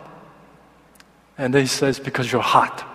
And 1.37 1.53
then 1.53 1.61
he 1.61 1.67
says, 1.67 1.99
"Because 1.99 2.31
you're 2.31 2.41
hot." 2.41 2.85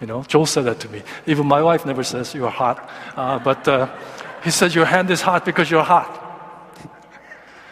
You 0.00 0.06
know, 0.06 0.22
Joel 0.22 0.46
said 0.46 0.64
that 0.64 0.80
to 0.80 0.88
me. 0.88 1.02
Even 1.26 1.46
my 1.46 1.62
wife 1.62 1.84
never 1.84 2.02
says 2.02 2.34
you're 2.34 2.48
hot, 2.48 2.88
uh, 3.16 3.38
but 3.38 3.66
uh, 3.68 3.88
he 4.42 4.50
said 4.50 4.74
your 4.74 4.86
hand 4.86 5.10
is 5.10 5.20
hot 5.20 5.44
because 5.44 5.70
you're 5.70 5.84
hot. 5.84 6.29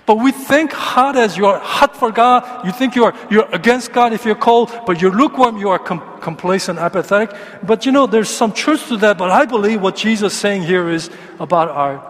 But 0.08 0.20
we 0.20 0.32
think 0.32 0.72
hot 0.72 1.16
as 1.16 1.36
you're 1.36 1.58
hot 1.58 1.94
for 1.94 2.10
God. 2.10 2.64
You 2.64 2.72
think 2.72 2.96
you're, 2.96 3.12
you're 3.30 3.46
against 3.54 3.92
God 3.92 4.14
if 4.14 4.24
you're 4.24 4.40
cold, 4.40 4.72
but 4.86 5.02
you're 5.02 5.12
lukewarm, 5.12 5.58
you 5.58 5.68
are 5.68 5.78
com- 5.78 6.18
complacent, 6.22 6.78
apathetic. 6.78 7.36
But 7.62 7.84
you 7.84 7.92
know, 7.92 8.06
there's 8.06 8.30
some 8.30 8.54
truth 8.54 8.88
to 8.88 8.96
that. 9.04 9.18
But 9.18 9.30
I 9.30 9.44
believe 9.44 9.82
what 9.82 9.96
Jesus 9.96 10.32
is 10.32 10.40
saying 10.40 10.62
here 10.62 10.88
is 10.88 11.10
about 11.38 11.68
our 11.68 12.00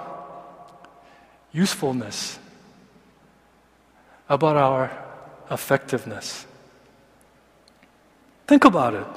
usefulness, 1.51 2.39
about 4.29 4.57
our 4.57 4.97
effectiveness. 5.51 6.47
Think 8.47 8.65
about 8.65 8.95
it. 8.95 9.09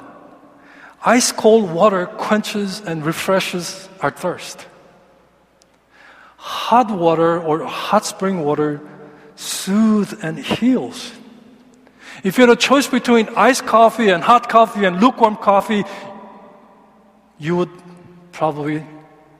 Ice 1.04 1.30
cold 1.30 1.70
water 1.70 2.06
quenches 2.06 2.80
and 2.80 3.06
refreshes 3.06 3.88
our 4.00 4.10
thirst 4.10 4.66
hot 6.42 6.90
water 6.90 7.40
or 7.40 7.64
hot 7.64 8.04
spring 8.04 8.42
water 8.42 8.80
soothes 9.36 10.12
and 10.12 10.36
heals. 10.36 11.12
If 12.24 12.36
you 12.36 12.42
had 12.42 12.50
a 12.50 12.60
choice 12.60 12.88
between 12.88 13.28
iced 13.36 13.64
coffee 13.64 14.08
and 14.08 14.24
hot 14.24 14.48
coffee 14.48 14.84
and 14.84 15.00
lukewarm 15.00 15.36
coffee, 15.36 15.84
you 17.38 17.54
would 17.54 17.70
probably 18.32 18.84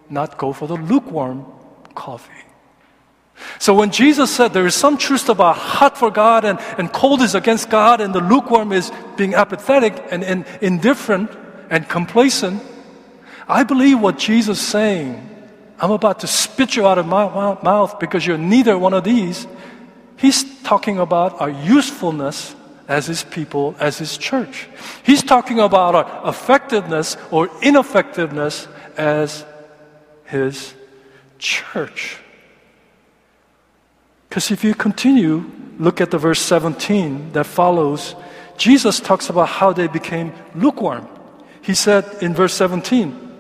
not 0.08 0.38
go 0.38 0.52
for 0.52 0.68
the 0.68 0.76
lukewarm 0.76 1.44
coffee. 1.96 2.30
So 3.58 3.74
when 3.74 3.90
Jesus 3.90 4.30
said 4.30 4.52
there 4.52 4.66
is 4.66 4.76
some 4.76 4.96
truth 4.96 5.28
about 5.28 5.56
hot 5.56 5.98
for 5.98 6.10
God 6.12 6.44
and, 6.44 6.60
and 6.78 6.92
cold 6.92 7.20
is 7.20 7.34
against 7.34 7.68
God 7.68 8.00
and 8.00 8.14
the 8.14 8.20
lukewarm 8.20 8.70
is 8.70 8.92
being 9.16 9.34
apathetic 9.34 10.00
and, 10.12 10.22
and 10.22 10.46
indifferent 10.60 11.32
and 11.68 11.88
complacent, 11.88 12.62
I 13.48 13.64
believe 13.64 13.98
what 13.98 14.18
Jesus 14.18 14.60
is 14.60 14.68
saying 14.68 15.31
I'm 15.80 15.90
about 15.90 16.20
to 16.20 16.26
spit 16.26 16.76
you 16.76 16.86
out 16.86 16.98
of 16.98 17.06
my 17.06 17.26
mouth 17.62 17.98
because 17.98 18.26
you're 18.26 18.38
neither 18.38 18.78
one 18.78 18.94
of 18.94 19.04
these. 19.04 19.46
He's 20.16 20.44
talking 20.62 20.98
about 20.98 21.40
our 21.40 21.50
usefulness 21.50 22.54
as 22.88 23.06
His 23.06 23.24
people, 23.24 23.74
as 23.80 23.98
His 23.98 24.18
church. 24.18 24.68
He's 25.02 25.22
talking 25.22 25.58
about 25.58 25.94
our 25.94 26.28
effectiveness 26.28 27.16
or 27.30 27.50
ineffectiveness 27.62 28.68
as 28.96 29.44
His 30.24 30.74
church. 31.38 32.18
Because 34.28 34.50
if 34.50 34.64
you 34.64 34.74
continue, 34.74 35.50
look 35.78 36.00
at 36.00 36.10
the 36.10 36.18
verse 36.18 36.40
17 36.40 37.32
that 37.32 37.46
follows, 37.46 38.14
Jesus 38.56 39.00
talks 39.00 39.28
about 39.28 39.48
how 39.48 39.72
they 39.72 39.88
became 39.88 40.32
lukewarm. 40.54 41.08
He 41.62 41.74
said 41.74 42.22
in 42.22 42.34
verse 42.34 42.54
17, 42.54 43.31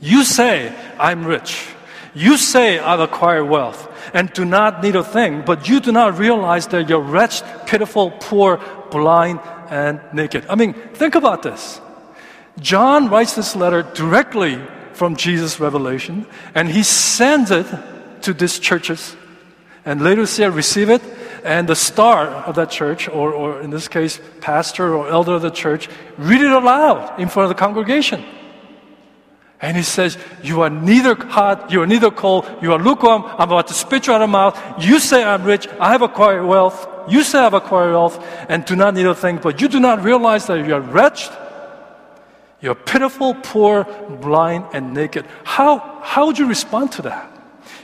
You 0.00 0.24
say, 0.24 0.74
I'm 0.98 1.24
rich. 1.24 1.68
You 2.14 2.36
say, 2.36 2.78
I've 2.78 3.00
acquired 3.00 3.44
wealth 3.44 3.86
and 4.14 4.32
do 4.32 4.44
not 4.44 4.82
need 4.82 4.96
a 4.96 5.04
thing, 5.04 5.42
but 5.44 5.68
you 5.68 5.80
do 5.80 5.92
not 5.92 6.18
realize 6.18 6.66
that 6.68 6.88
you're 6.88 7.00
wretched, 7.00 7.44
pitiful, 7.66 8.10
poor, 8.10 8.60
blind, 8.90 9.40
and 9.68 10.00
naked. 10.12 10.46
I 10.48 10.56
mean, 10.56 10.72
think 10.72 11.14
about 11.14 11.42
this. 11.42 11.80
John 12.58 13.08
writes 13.08 13.36
this 13.36 13.54
letter 13.54 13.82
directly 13.82 14.60
from 14.92 15.16
Jesus' 15.16 15.60
revelation, 15.60 16.26
and 16.54 16.68
he 16.68 16.82
sends 16.82 17.50
it 17.50 17.66
to 18.22 18.34
these 18.34 18.58
churches. 18.58 19.16
And 19.84 20.02
Laodicea 20.02 20.50
receive 20.50 20.90
it, 20.90 21.02
and 21.44 21.68
the 21.68 21.76
star 21.76 22.26
of 22.26 22.56
that 22.56 22.70
church, 22.70 23.08
or, 23.08 23.32
or 23.32 23.62
in 23.62 23.70
this 23.70 23.88
case, 23.88 24.20
pastor 24.40 24.94
or 24.94 25.08
elder 25.08 25.34
of 25.34 25.42
the 25.42 25.50
church, 25.50 25.88
read 26.18 26.40
it 26.40 26.52
aloud 26.52 27.18
in 27.18 27.28
front 27.28 27.50
of 27.50 27.56
the 27.56 27.60
congregation. 27.60 28.24
And 29.62 29.76
he 29.76 29.82
says, 29.82 30.16
You 30.42 30.62
are 30.62 30.70
neither 30.70 31.14
hot, 31.14 31.70
you 31.70 31.82
are 31.82 31.86
neither 31.86 32.10
cold, 32.10 32.48
you 32.62 32.72
are 32.72 32.78
lukewarm, 32.78 33.24
I'm 33.24 33.48
about 33.48 33.68
to 33.68 33.74
spit 33.74 34.06
you 34.06 34.14
out 34.14 34.22
of 34.22 34.30
mouth. 34.30 34.58
You 34.82 34.98
say 34.98 35.22
I'm 35.22 35.44
rich, 35.44 35.68
I 35.78 35.92
have 35.92 36.02
acquired 36.02 36.44
wealth. 36.46 36.88
You 37.08 37.22
say 37.22 37.38
I've 37.38 37.54
acquired 37.54 37.92
wealth 37.92 38.24
and 38.48 38.64
do 38.64 38.76
not 38.76 38.94
need 38.94 39.06
a 39.06 39.14
thing, 39.14 39.38
but 39.38 39.60
you 39.60 39.68
do 39.68 39.80
not 39.80 40.02
realize 40.02 40.46
that 40.46 40.66
you 40.66 40.74
are 40.74 40.80
wretched, 40.80 41.32
you're 42.60 42.74
pitiful, 42.74 43.34
poor, 43.34 43.84
blind, 44.20 44.66
and 44.72 44.92
naked. 44.92 45.26
How, 45.44 46.00
how 46.02 46.26
would 46.26 46.38
you 46.38 46.46
respond 46.46 46.92
to 46.92 47.02
that? 47.02 47.30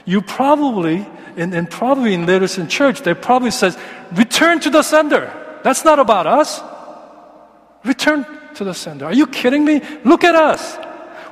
You 0.05 0.21
probably, 0.21 1.05
and, 1.35 1.53
and 1.53 1.69
probably 1.69 2.13
in 2.13 2.25
leaders 2.25 2.57
in 2.57 2.67
church, 2.67 3.01
they 3.01 3.13
probably 3.13 3.51
says, 3.51 3.77
return 4.13 4.59
to 4.61 4.69
the 4.69 4.83
sender. 4.83 5.33
That's 5.63 5.83
not 5.83 5.99
about 5.99 6.27
us. 6.27 6.61
Return 7.83 8.25
to 8.55 8.63
the 8.63 8.73
sender. 8.73 9.05
Are 9.05 9.13
you 9.13 9.27
kidding 9.27 9.65
me? 9.65 9.81
Look 10.03 10.23
at 10.23 10.35
us. 10.35 10.77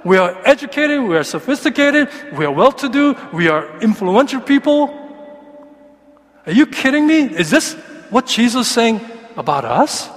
We 0.06 0.18
are 0.18 0.38
educated, 0.46 1.02
we 1.02 1.18
are 1.18 1.24
sophisticated, 1.24 2.10
we 2.38 2.46
are 2.46 2.52
well 2.52 2.72
to 2.74 2.88
do, 2.88 3.16
we 3.34 3.48
are 3.48 3.82
influential 3.82 4.40
people. 4.40 4.94
Are 6.46 6.52
you 6.52 6.68
kidding 6.68 7.08
me? 7.08 7.24
Is 7.24 7.50
this 7.50 7.74
what 8.12 8.28
Jesus 8.28 8.68
is 8.68 8.74
saying 8.74 9.02
about 9.36 9.66
us? 9.66 10.08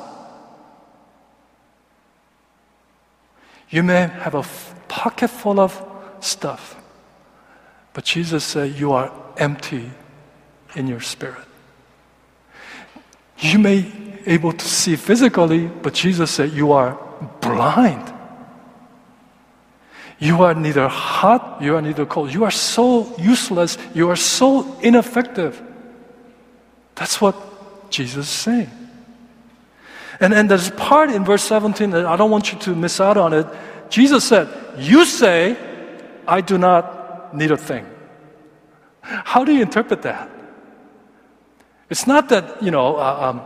You 3.70 3.82
may 3.82 4.08
have 4.08 4.34
a 4.34 4.44
pocket 4.88 5.28
full 5.28 5.58
of 5.58 5.82
stuff, 6.20 6.76
but 7.94 8.04
Jesus 8.04 8.44
said 8.44 8.74
you 8.74 8.92
are 8.92 9.10
empty 9.38 9.90
in 10.76 10.86
your 10.86 11.00
spirit. 11.00 11.46
You 13.38 13.58
may 13.58 13.90
able 14.26 14.52
to 14.52 14.66
see 14.66 14.96
physically, 14.96 15.66
but 15.66 15.94
Jesus 15.94 16.30
said 16.30 16.52
you 16.52 16.72
are 16.72 16.98
blind. 17.40 18.17
You 20.18 20.42
are 20.42 20.54
neither 20.54 20.88
hot, 20.88 21.58
you 21.60 21.76
are 21.76 21.82
neither 21.82 22.04
cold. 22.04 22.32
You 22.32 22.44
are 22.44 22.50
so 22.50 23.14
useless, 23.18 23.78
you 23.94 24.10
are 24.10 24.16
so 24.16 24.78
ineffective. 24.80 25.62
That's 26.96 27.20
what 27.20 27.36
Jesus 27.90 28.26
is 28.26 28.32
saying. 28.32 28.70
And, 30.20 30.34
and 30.34 30.50
there's 30.50 30.70
part 30.70 31.10
in 31.10 31.24
verse 31.24 31.44
17 31.44 31.90
that 31.90 32.04
I 32.04 32.16
don't 32.16 32.30
want 32.30 32.52
you 32.52 32.58
to 32.58 32.74
miss 32.74 33.00
out 33.00 33.16
on 33.16 33.32
it. 33.32 33.46
Jesus 33.88 34.24
said, 34.24 34.48
You 34.76 35.04
say, 35.04 35.56
I 36.26 36.40
do 36.40 36.58
not 36.58 37.34
need 37.34 37.52
a 37.52 37.56
thing. 37.56 37.86
How 39.00 39.44
do 39.44 39.54
you 39.54 39.62
interpret 39.62 40.02
that? 40.02 40.28
It's 41.88 42.06
not 42.06 42.28
that, 42.30 42.62
you 42.62 42.70
know, 42.70 42.96
uh, 42.96 43.30
um, 43.30 43.42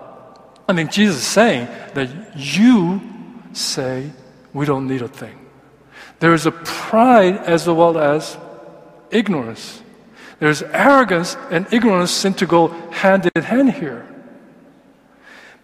I 0.68 0.72
mean, 0.72 0.88
Jesus 0.88 1.16
is 1.16 1.26
saying 1.26 1.68
that 1.94 2.08
you 2.34 3.00
say 3.52 4.10
we 4.52 4.64
don't 4.64 4.88
need 4.88 5.02
a 5.02 5.08
thing. 5.08 5.41
There 6.22 6.34
is 6.34 6.46
a 6.46 6.52
pride 6.52 7.38
as 7.50 7.66
well 7.66 7.98
as 7.98 8.38
ignorance. 9.10 9.82
There's 10.38 10.62
arrogance 10.62 11.36
and 11.50 11.66
ignorance 11.72 12.12
seem 12.12 12.34
to 12.34 12.46
go 12.46 12.68
hand 12.92 13.28
in 13.34 13.42
hand 13.42 13.72
here. 13.72 14.06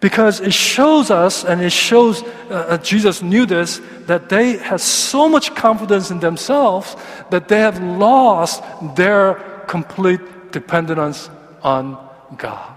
Because 0.01 0.41
it 0.41 0.53
shows 0.53 1.11
us, 1.11 1.45
and 1.45 1.61
it 1.61 1.71
shows 1.71 2.23
uh, 2.51 2.75
uh 2.75 2.77
Jesus 2.77 3.21
knew 3.21 3.45
this, 3.45 3.79
that 4.07 4.27
they 4.27 4.57
have 4.57 4.81
so 4.81 5.29
much 5.29 5.55
confidence 5.55 6.11
in 6.11 6.19
themselves 6.19 6.97
that 7.29 7.47
they 7.47 7.59
have 7.59 7.79
lost 7.81 8.61
their 8.97 9.35
complete 9.65 10.51
dependence 10.51 11.29
on 11.63 11.95
God. 12.35 12.75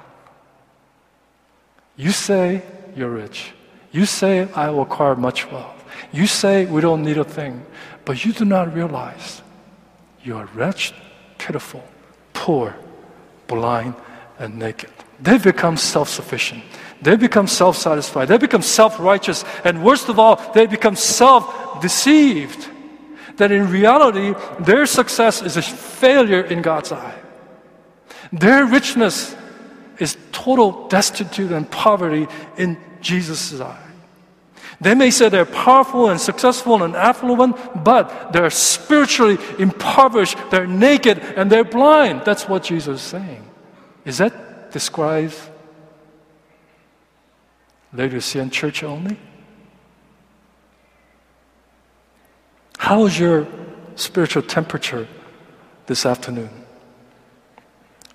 You 1.97 2.13
say 2.13 2.63
you're 2.95 3.11
rich. 3.11 3.55
You 3.91 4.07
say 4.07 4.47
I 4.55 4.71
will 4.71 4.83
acquire 4.83 5.17
much 5.17 5.51
wealth. 5.51 5.72
You 6.13 6.27
say 6.27 6.67
we 6.67 6.81
don't 6.81 7.03
need 7.03 7.19
a 7.19 7.25
thing. 7.25 7.65
But 8.05 8.25
you 8.25 8.33
do 8.33 8.45
not 8.45 8.75
realize 8.75 9.43
you 10.23 10.37
are 10.37 10.47
wretched, 10.55 10.95
pitiful, 11.39 11.85
poor, 12.33 12.75
blind, 13.47 13.95
and 14.39 14.59
naked. 14.59 14.91
They 15.21 15.39
become 15.39 15.77
self 15.77 16.09
sufficient. 16.09 16.63
They 17.01 17.17
become 17.17 17.47
self 17.47 17.77
satisfied. 17.77 18.29
They 18.29 18.39
become 18.39 18.63
self 18.63 18.99
righteous. 18.99 19.45
And 19.65 19.85
worst 19.85 20.09
of 20.09 20.19
all, 20.19 20.37
they 20.53 20.67
become 20.67 20.97
self 20.97 21.81
deceived. 21.81 22.69
That 23.37 23.51
in 23.51 23.71
reality, 23.71 24.35
their 24.61 24.87
success 24.87 25.43
is 25.43 25.57
a 25.57 25.63
failure 25.63 26.43
in 26.43 26.61
God's 26.61 26.93
eye. 26.93 27.19
Their 28.33 28.67
richness 28.67 29.35
is 29.99 30.17
total 30.33 30.89
destitute 30.89 31.53
and 31.53 31.71
poverty 31.71 32.27
in 32.57 32.77
Jesus' 33.01 33.61
eye. 33.61 33.82
They 34.83 34.97
may 34.97 35.11
say 35.13 35.29
they're 35.29 35.47
powerful 35.47 36.11
and 36.11 36.21
successful 36.21 36.83
and 36.83 36.97
affluent, 36.97 37.85
but 37.85 38.33
they're 38.33 38.51
spiritually 38.51 39.39
impoverished, 39.57 40.37
they're 40.51 40.67
naked, 40.67 41.21
and 41.21 41.51
they're 41.51 41.63
blind. 41.63 42.23
That's 42.25 42.49
what 42.49 42.65
Jesus 42.65 43.01
is 43.01 43.07
saying. 43.07 43.49
Is 44.05 44.19
that 44.19 44.73
describes 44.73 45.49
Laodicean 47.93 48.51
church 48.51 48.83
only? 48.83 49.17
How 52.79 53.07
is 53.07 53.17
your 53.17 53.47
spiritual 53.95 54.43
temperature 54.43 55.07
this 55.87 56.05
afternoon? 56.05 56.51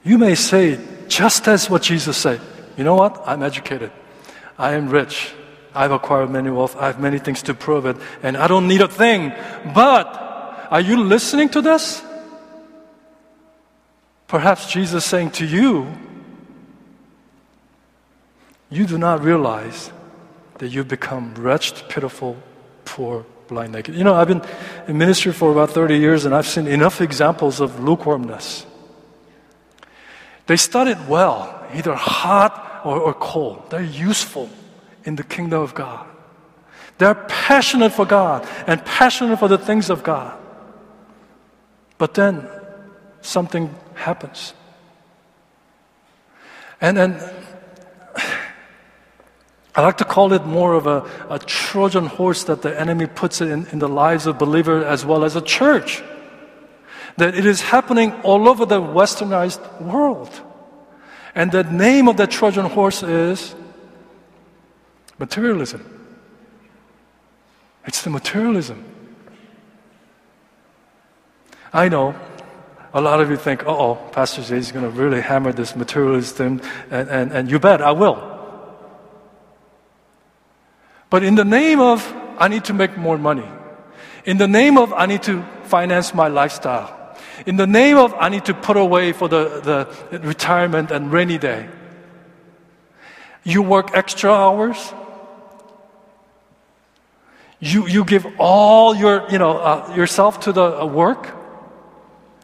You 0.04 0.18
may 0.18 0.36
say, 0.36 0.80
just 1.08 1.48
as 1.48 1.70
what 1.70 1.84
Jesus 1.84 2.18
said, 2.18 2.42
you 2.76 2.84
know 2.84 2.96
what? 2.96 3.22
I'm 3.26 3.42
educated. 3.42 3.92
I 4.58 4.74
am 4.74 4.90
rich. 4.90 5.34
I've 5.78 5.92
acquired 5.92 6.32
many 6.32 6.50
wealth. 6.50 6.76
I 6.76 6.88
have 6.88 7.00
many 7.00 7.20
things 7.20 7.44
to 7.44 7.54
prove 7.54 7.86
it, 7.86 7.98
and 8.24 8.36
I 8.36 8.48
don't 8.48 8.68
need 8.68 8.82
a 8.82 8.88
thing. 8.88 9.32
But 9.76 10.08
are 10.72 10.82
you 10.82 11.04
listening 11.04 11.50
to 11.50 11.62
this? 11.62 12.02
Perhaps 14.28 14.72
Jesus 14.72 15.04
is 15.04 15.10
saying 15.10 15.32
to 15.38 15.46
you, 15.46 15.88
you 18.70 18.86
do 18.88 18.98
not 18.98 19.24
realize 19.24 19.92
that 20.58 20.70
you've 20.70 20.88
become 20.88 21.36
wretched, 21.36 21.88
pitiful, 21.88 22.36
poor, 22.84 23.26
blind, 23.48 23.72
naked. 23.72 23.96
You 23.96 24.04
know, 24.04 24.16
I've 24.16 24.28
been 24.28 24.42
in 24.88 24.98
ministry 24.98 25.32
for 25.32 25.52
about 25.52 25.70
30 25.70 25.96
years 25.96 26.26
and 26.26 26.36
I've 26.36 26.48
seen 26.48 26.68
enough 26.68 27.00
examples 27.00 27.62
of 27.62 27.80
lukewarmness. 27.80 28.66
They 30.48 30.58
started 30.58 31.08
well, 31.08 31.66
either 31.74 31.94
hot 31.94 32.82
or, 32.84 33.00
or 33.00 33.14
cold. 33.14 33.70
They're 33.70 33.82
useful 33.82 34.50
in 35.08 35.16
the 35.16 35.24
kingdom 35.24 35.62
of 35.62 35.74
God. 35.74 36.06
They're 36.98 37.16
passionate 37.16 37.94
for 37.94 38.06
God 38.06 38.46
and 38.68 38.84
passionate 38.84 39.40
for 39.40 39.48
the 39.48 39.58
things 39.58 39.90
of 39.90 40.04
God. 40.04 40.38
But 41.98 42.14
then 42.14 42.46
something 43.22 43.74
happens. 43.96 44.54
And 46.82 46.98
then 46.98 47.18
I 49.76 49.82
like 49.82 49.98
to 49.98 50.06
call 50.06 50.34
it 50.34 50.46
more 50.46 50.74
of 50.74 50.88
a, 50.88 51.10
a 51.30 51.40
Trojan 51.40 52.08
horse 52.08 52.44
that 52.44 52.62
the 52.62 52.78
enemy 52.78 53.06
puts 53.06 53.40
in, 53.40 53.66
in 53.68 53.80
the 53.80 53.88
lives 53.88 54.28
of 54.28 54.38
believers 54.38 54.84
as 54.84 55.06
well 55.06 55.24
as 55.24 55.38
a 55.38 55.42
church. 55.42 56.04
That 57.16 57.34
it 57.34 57.46
is 57.46 57.62
happening 57.62 58.12
all 58.24 58.50
over 58.50 58.66
the 58.66 58.82
westernized 58.82 59.82
world. 59.82 60.30
And 61.34 61.50
the 61.50 61.64
name 61.64 62.10
of 62.10 62.18
the 62.18 62.28
Trojan 62.28 62.66
horse 62.66 63.04
is 63.04 63.56
materialism. 65.20 65.84
It's 67.86 68.02
the 68.02 68.10
materialism. 68.10 68.84
I 71.74 71.90
know 71.90 72.16
a 72.94 73.02
lot 73.02 73.22
of 73.22 73.30
you 73.30 73.38
think, 73.38 73.64
oh, 73.66 73.96
Pastor 74.12 74.42
Jay 74.42 74.58
is 74.58 74.72
going 74.72 74.84
to 74.84 74.90
really 74.90 75.22
hammer 75.22 75.52
this 75.52 75.76
materialism, 75.76 76.62
and, 76.90 77.10
and, 77.10 77.32
and 77.32 77.52
you 77.52 77.60
bet 77.60 77.82
I 77.82 77.92
will. 77.92 78.18
But 81.10 81.24
in 81.24 81.36
the 81.36 81.46
name 81.46 81.80
of, 81.80 82.14
I 82.38 82.48
need 82.48 82.66
to 82.66 82.74
make 82.74 82.98
more 82.98 83.18
money. 83.18 83.48
In 84.26 84.38
the 84.38 84.48
name 84.48 84.78
of, 84.78 84.94
I 84.94 85.06
need 85.06 85.24
to 85.24 85.44
finance 85.64 86.14
my 86.14 86.28
lifestyle. 86.28 87.16
In 87.46 87.56
the 87.56 87.68
name 87.68 87.98
of, 87.98 88.14
I 88.16 88.30
need 88.30 88.46
to 88.46 88.54
put 88.54 88.78
away 88.78 89.14
for 89.14 89.30
the, 89.30 89.88
the 90.10 90.20
retirement 90.20 90.92
and 90.92 91.12
rainy 91.12 91.38
day. 91.38 91.70
You 93.44 93.62
work 93.62 93.92
extra 93.94 94.32
hours. 94.32 94.94
You, 97.60 97.88
you 97.88 98.06
give 98.06 98.28
all 98.38 98.96
your, 98.96 99.28
you 99.30 99.40
know, 99.40 99.58
uh, 99.58 99.94
yourself 99.96 100.42
to 100.42 100.52
the 100.52 100.82
uh, 100.82 100.86
work 100.86 101.36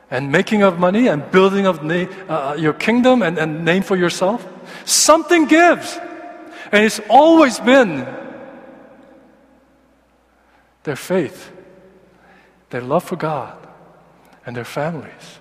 and 0.10 0.32
making 0.32 0.64
of 0.64 0.80
money 0.80 1.08
and 1.08 1.30
building 1.32 1.66
of 1.66 1.84
na- 1.84 2.08
uh, 2.28 2.56
your 2.58 2.74
kingdom 2.74 3.22
and, 3.22 3.38
and 3.38 3.64
name 3.64 3.84
for 3.84 3.96
yourself. 3.96 4.48
Something 4.86 5.46
gives. 5.46 5.98
And 6.72 6.84
it's 6.84 7.00
always 7.10 7.60
been 7.60 8.08
their 10.84 10.96
faith, 10.96 11.52
their 12.72 12.82
love 12.82 13.04
for 13.04 13.16
God, 13.16 13.56
and 14.46 14.56
their 14.56 14.66
families. 14.66 15.40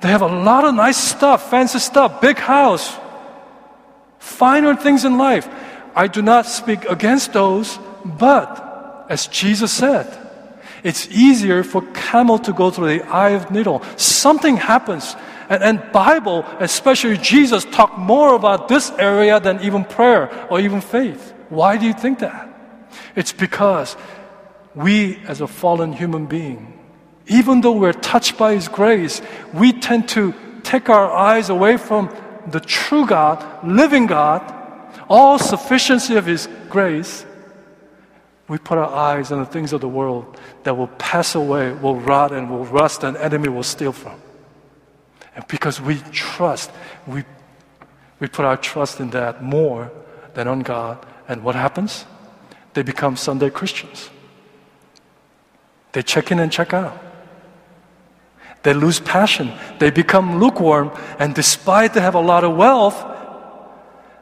They 0.00 0.08
have 0.08 0.22
a 0.22 0.26
lot 0.26 0.64
of 0.64 0.74
nice 0.74 0.96
stuff, 0.96 1.50
fancy 1.50 1.78
stuff, 1.78 2.20
big 2.20 2.38
house, 2.38 2.96
finer 4.18 4.74
things 4.76 5.04
in 5.04 5.18
life. 5.18 5.48
I 5.94 6.06
do 6.06 6.22
not 6.22 6.46
speak 6.46 6.84
against 6.84 7.32
those, 7.32 7.78
but 8.16 9.06
as 9.08 9.26
Jesus 9.26 9.72
said, 9.72 10.06
it's 10.84 11.08
easier 11.08 11.62
for 11.62 11.82
camel 11.92 12.38
to 12.40 12.52
go 12.52 12.70
through 12.70 12.98
the 12.98 13.06
eye 13.06 13.30
of 13.30 13.50
needle. 13.50 13.82
Something 13.96 14.56
happens. 14.56 15.16
And, 15.48 15.62
and 15.62 15.92
Bible, 15.92 16.44
especially 16.60 17.16
Jesus, 17.16 17.64
talk 17.64 17.98
more 17.98 18.34
about 18.34 18.68
this 18.68 18.90
area 18.92 19.40
than 19.40 19.60
even 19.60 19.84
prayer 19.84 20.46
or 20.50 20.60
even 20.60 20.80
faith. 20.80 21.34
Why 21.48 21.76
do 21.76 21.86
you 21.86 21.94
think 21.94 22.20
that? 22.20 22.48
It's 23.16 23.32
because 23.32 23.96
we, 24.74 25.16
as 25.26 25.40
a 25.40 25.48
fallen 25.48 25.92
human 25.92 26.26
being, 26.26 26.78
even 27.26 27.60
though 27.60 27.72
we're 27.72 27.92
touched 27.92 28.38
by 28.38 28.54
His 28.54 28.68
grace, 28.68 29.20
we 29.52 29.72
tend 29.72 30.08
to 30.10 30.34
take 30.62 30.88
our 30.88 31.10
eyes 31.10 31.50
away 31.50 31.76
from 31.76 32.14
the 32.46 32.60
true 32.60 33.06
God, 33.06 33.44
living 33.66 34.06
God, 34.06 34.54
all 35.08 35.38
sufficiency 35.38 36.16
of 36.16 36.26
His 36.26 36.48
grace, 36.68 37.24
we 38.48 38.56
put 38.56 38.78
our 38.78 38.92
eyes 38.92 39.30
on 39.30 39.40
the 39.40 39.46
things 39.46 39.72
of 39.72 39.80
the 39.82 39.88
world 39.88 40.40
that 40.62 40.76
will 40.76 40.88
pass 40.98 41.34
away, 41.34 41.72
will 41.72 42.00
rot, 42.00 42.32
and 42.32 42.50
will 42.50 42.64
rust, 42.64 43.04
and 43.04 43.16
enemy 43.18 43.48
will 43.48 43.62
steal 43.62 43.92
from. 43.92 44.20
And 45.36 45.46
because 45.46 45.80
we 45.80 45.98
trust, 46.12 46.70
we, 47.06 47.24
we 48.18 48.26
put 48.26 48.44
our 48.46 48.56
trust 48.56 49.00
in 49.00 49.10
that 49.10 49.42
more 49.42 49.92
than 50.34 50.48
on 50.48 50.60
God. 50.60 51.04
And 51.28 51.44
what 51.44 51.54
happens? 51.54 52.06
They 52.72 52.82
become 52.82 53.16
Sunday 53.16 53.50
Christians. 53.50 54.08
They 55.92 56.02
check 56.02 56.32
in 56.32 56.38
and 56.38 56.50
check 56.50 56.72
out. 56.72 56.98
They 58.62 58.74
lose 58.74 58.98
passion. 58.98 59.52
They 59.78 59.90
become 59.90 60.40
lukewarm. 60.40 60.90
And 61.18 61.34
despite 61.34 61.94
they 61.94 62.00
have 62.00 62.14
a 62.14 62.20
lot 62.20 62.44
of 62.44 62.56
wealth, 62.56 63.04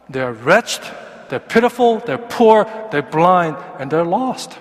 they're 0.08 0.32
wretched, 0.32 0.82
they're 1.28 1.40
pitiful, 1.40 1.98
they're 2.00 2.18
poor, 2.18 2.66
they're 2.90 3.02
blind, 3.02 3.56
and 3.78 3.90
they're 3.90 4.04
lost. 4.04 4.58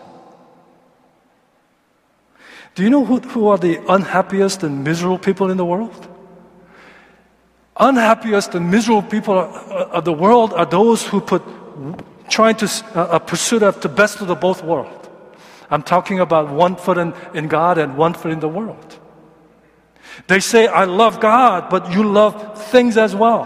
Do 2.75 2.84
you 2.84 2.89
know 2.89 3.06
who, 3.06 3.19
who 3.19 3.47
are 3.47 3.58
the 3.58 3.80
unhappiest 3.88 4.63
and 4.63 4.84
miserable 4.84 5.17
people 5.17 5.49
in 5.49 5.58
the 5.58 5.65
world? 5.65 6.08
Unhappiest 7.78 8.56
and 8.56 8.69
miserable 8.69 9.01
people 9.01 9.38
of 9.38 10.06
the 10.06 10.13
world 10.13 10.54
are 10.54 10.65
those 10.65 11.06
who 11.06 11.21
put 11.21 11.41
trying 12.30 12.56
to 12.56 12.67
uh, 12.93 13.19
pursue 13.19 13.60
the 13.60 13.71
best 13.89 14.21
of 14.21 14.28
the 14.28 14.36
both 14.36 14.63
worlds. 14.63 15.10
I'm 15.69 15.84
talking 15.84 16.19
about 16.19 16.49
one 16.51 16.75
foot 16.75 16.97
in, 16.97 17.13
in 17.34 17.47
God 17.47 17.78
and 17.78 17.97
one 17.97 18.13
foot 18.13 18.32
in 18.32 18.39
the 18.39 18.49
world. 18.49 18.99
They 20.28 20.39
say, 20.39 20.67
I 20.67 20.86
love 20.86 21.19
God, 21.19 21.69
but 21.69 21.91
you 21.91 22.04
love 22.04 22.62
things 22.69 22.97
as 22.97 23.15
well. 23.15 23.43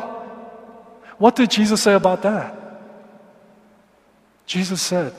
What 1.17 1.35
did 1.35 1.51
Jesus 1.51 1.81
say 1.81 1.93
about 1.93 2.21
that? 2.23 2.58
Jesus 4.49 4.81
said, 4.81 5.13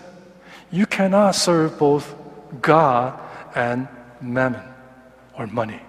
You 0.73 0.87
cannot 0.87 1.37
serve 1.37 1.79
both 1.79 2.17
God 2.61 3.17
and 3.55 3.87
mammon 4.21 4.65
or 5.39 5.47
money. 5.47 5.81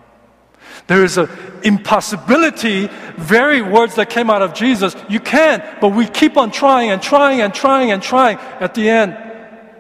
There 0.86 1.04
is 1.04 1.18
an 1.18 1.28
impossibility, 1.64 2.88
very 3.18 3.64
words 3.64 3.96
that 3.96 4.12
came 4.12 4.30
out 4.30 4.44
of 4.44 4.54
Jesus. 4.54 4.96
You 5.10 5.20
can, 5.20 5.64
but 5.82 5.90
we 5.90 6.06
keep 6.06 6.38
on 6.38 6.52
trying 6.52 6.92
and 6.92 7.02
trying 7.02 7.42
and 7.42 7.52
trying 7.52 7.92
and 7.92 8.04
trying. 8.04 8.38
At 8.60 8.76
the 8.76 8.88
end, 8.88 9.18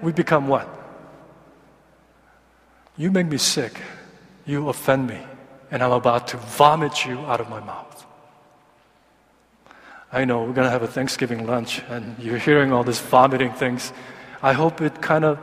we 0.02 0.12
become 0.12 0.47
what? 0.47 0.67
You 2.97 3.12
make 3.12 3.28
me 3.28 3.38
sick. 3.38 3.80
You 4.47 4.69
offend 4.69 5.06
me. 5.06 5.19
And 5.69 5.84
I'm 5.84 5.91
about 5.91 6.30
to 6.30 6.38
vomit 6.38 7.06
you 7.06 7.19
out 7.19 7.39
of 7.39 7.47
my 7.47 7.60
mouth. 7.60 7.90
I 10.13 10.26
know 10.26 10.43
we're 10.43 10.54
going 10.54 10.65
to 10.65 10.71
have 10.71 10.84
a 10.84 10.88
Thanksgiving 10.88 11.47
lunch 11.47 11.82
and 11.88 12.17
you're 12.19 12.38
hearing 12.38 12.74
all 12.74 12.84
these 12.84 13.00
vomiting 13.00 13.54
things. 13.54 13.93
I 14.41 14.54
hope 14.54 14.82
it 14.82 15.02
kind 15.02 15.24
of 15.24 15.39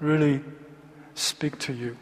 really 0.00 0.40
speak 1.14 1.58
to 1.60 1.72
you. 1.72 1.96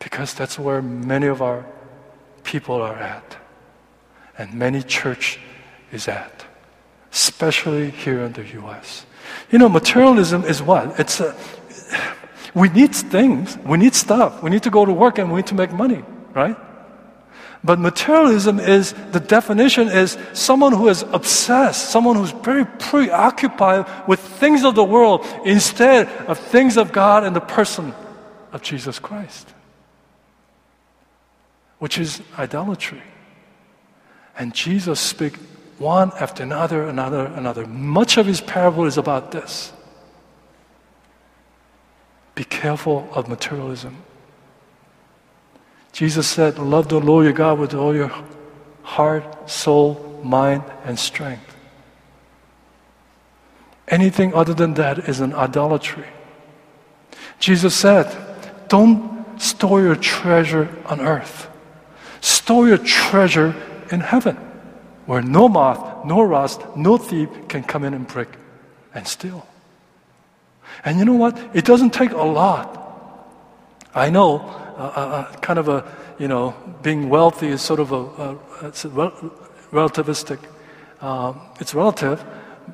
Because 0.00 0.34
that's 0.34 0.58
where 0.58 0.82
many 0.82 1.26
of 1.26 1.42
our 1.42 1.64
people 2.42 2.82
are 2.82 2.96
at. 2.96 3.36
And 4.36 4.54
many 4.54 4.82
church 4.82 5.38
is 5.92 6.08
at. 6.08 6.44
Especially 7.12 7.90
here 7.90 8.22
in 8.22 8.32
the 8.32 8.44
US. 8.60 9.06
You 9.50 9.58
know, 9.58 9.68
materialism 9.68 10.44
is 10.44 10.60
what? 10.60 10.98
It's 10.98 11.20
a, 11.20 11.36
we 12.54 12.68
need 12.68 12.94
things, 12.94 13.56
we 13.58 13.78
need 13.78 13.94
stuff, 13.94 14.42
we 14.42 14.50
need 14.50 14.62
to 14.62 14.70
go 14.70 14.84
to 14.84 14.92
work 14.92 15.18
and 15.18 15.30
we 15.30 15.36
need 15.36 15.46
to 15.48 15.54
make 15.54 15.72
money, 15.72 16.02
right? 16.34 16.56
But 17.64 17.78
materialism 17.80 18.60
is, 18.60 18.94
the 19.12 19.20
definition 19.20 19.88
is 19.88 20.16
someone 20.32 20.72
who 20.72 20.88
is 20.88 21.02
obsessed, 21.02 21.90
someone 21.90 22.16
who's 22.16 22.30
very 22.30 22.64
preoccupied 22.64 23.86
with 24.08 24.20
things 24.20 24.64
of 24.64 24.74
the 24.74 24.84
world 24.84 25.26
instead 25.44 26.08
of 26.28 26.38
things 26.38 26.76
of 26.76 26.92
God 26.92 27.24
and 27.24 27.34
the 27.34 27.40
person 27.40 27.94
of 28.52 28.62
Jesus 28.62 28.98
Christ, 28.98 29.52
which 31.78 31.98
is 31.98 32.22
idolatry. 32.38 33.02
And 34.38 34.54
Jesus 34.54 35.00
speaks 35.00 35.38
one 35.78 36.12
after 36.20 36.44
another, 36.44 36.88
another, 36.88 37.26
another. 37.26 37.66
Much 37.66 38.16
of 38.18 38.26
his 38.26 38.40
parable 38.40 38.84
is 38.84 38.98
about 38.98 39.32
this. 39.32 39.72
Be 42.36 42.44
careful 42.44 43.08
of 43.12 43.28
materialism. 43.28 43.96
Jesus 45.92 46.26
said, 46.26 46.58
Love 46.58 46.88
the 46.88 47.00
Lord 47.00 47.24
your 47.24 47.32
God 47.32 47.58
with 47.58 47.74
all 47.74 47.94
your 47.94 48.12
heart, 48.82 49.50
soul, 49.50 50.20
mind, 50.22 50.64
and 50.84 50.98
strength. 50.98 51.56
Anything 53.88 54.34
other 54.34 54.54
than 54.54 54.74
that 54.74 55.08
is 55.08 55.20
an 55.20 55.32
idolatry. 55.34 56.06
Jesus 57.38 57.74
said, 57.74 58.06
Don't 58.68 59.40
store 59.40 59.80
your 59.80 59.96
treasure 59.96 60.68
on 60.86 61.00
earth, 61.00 61.48
store 62.20 62.68
your 62.68 62.78
treasure 62.78 63.54
in 63.90 64.00
heaven, 64.00 64.36
where 65.06 65.22
no 65.22 65.48
moth, 65.48 66.04
no 66.04 66.22
rust, 66.22 66.60
no 66.76 66.98
thief 66.98 67.28
can 67.48 67.62
come 67.62 67.84
in 67.84 67.94
and 67.94 68.06
break 68.06 68.28
and 68.94 69.06
steal. 69.06 69.46
And 70.84 70.98
you 70.98 71.04
know 71.04 71.14
what? 71.14 71.38
It 71.54 71.64
doesn't 71.64 71.90
take 71.90 72.12
a 72.12 72.16
lot. 72.22 72.84
I 73.94 74.10
know 74.10 74.67
kind 75.40 75.58
of 75.58 75.68
a, 75.68 75.84
you 76.18 76.28
know, 76.28 76.54
being 76.82 77.08
wealthy 77.08 77.48
is 77.48 77.62
sort 77.62 77.80
of 77.80 77.92
a, 77.92 77.96
a 77.96 78.38
it's 78.68 78.84
a 78.84 78.88
relativistic. 79.70 80.38
Um, 81.00 81.40
it's 81.60 81.74
relative. 81.74 82.24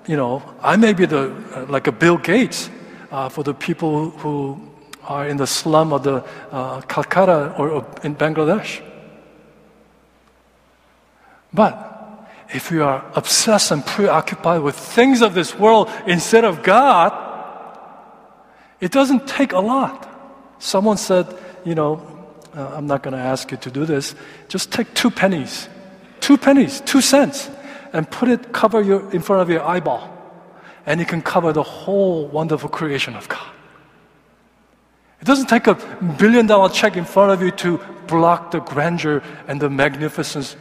You 0.07 0.17
know, 0.17 0.43
I 0.63 0.77
may 0.77 0.93
be 0.93 1.07
the 1.07 1.33
uh, 1.55 1.67
like 1.69 1.87
a 1.87 1.93
Bill 1.93 2.19
Gates 2.19 2.71
uh, 3.11 3.29
for 3.29 3.43
the 3.43 3.55
people 3.55 4.11
who 4.11 4.61
are 5.05 5.29
in 5.29 5.37
the 5.37 5.47
slum 5.47 5.93
of 5.93 6.03
the 6.03 6.25
uh, 6.51 6.81
Calcutta 6.83 7.55
or, 7.59 7.71
or 7.71 7.87
in 8.03 8.17
Bangladesh. 8.17 8.83
But 11.53 12.29
if 12.53 12.71
we 12.71 12.81
are 12.81 13.05
obsessed 13.15 13.71
and 13.71 13.85
preoccupied 13.85 14.63
with 14.63 14.77
things 14.77 15.23
of 15.23 15.35
this 15.35 15.59
world 15.59 15.91
instead 16.07 16.45
of 16.45 16.63
God, 16.63 17.13
it 18.81 18.93
doesn't 18.93 19.27
take 19.27 19.53
a 19.53 19.61
lot. 19.61 20.09
Someone 20.59 20.97
said, 20.97 21.27
you 21.65 21.75
know, 21.75 22.03
uh, 22.57 22.73
I'm 22.75 22.87
not 22.87 23.03
going 23.03 23.15
to 23.15 23.21
ask 23.21 23.51
you 23.51 23.57
to 23.59 23.71
do 23.71 23.85
this. 23.85 24.15
Just 24.49 24.73
take 24.73 24.93
two 24.95 25.11
pennies, 25.11 25.69
two 26.21 26.39
pennies, 26.39 26.81
two 26.83 27.01
cents, 27.01 27.51
and 27.93 28.09
put 28.11 28.29
it, 28.29 28.53
cover 28.53 28.81
your, 28.81 29.11
in 29.13 29.23
front 29.23 29.43
of 29.43 29.51
your 29.51 29.63
eyeball. 29.63 30.11
And 30.87 31.01
it 31.01 31.09
can 31.09 31.23
cover 31.23 31.53
the 31.53 31.63
whole 31.63 32.27
wonderful 32.29 32.69
creation 32.69 33.15
of 33.17 33.29
God. 33.29 33.51
It 35.21 35.25
doesn't 35.25 35.49
take 35.49 35.67
a 35.67 35.75
billion 36.19 36.47
dollar 36.47 36.69
check 36.69 36.97
in 36.97 37.07
front 37.07 37.33
of 37.33 37.41
you 37.41 37.51
to 37.53 37.79
block 38.07 38.51
the 38.51 38.61
grandeur 38.61 39.23
and 39.49 39.61
the 39.61 39.71
magnificence 39.71 40.57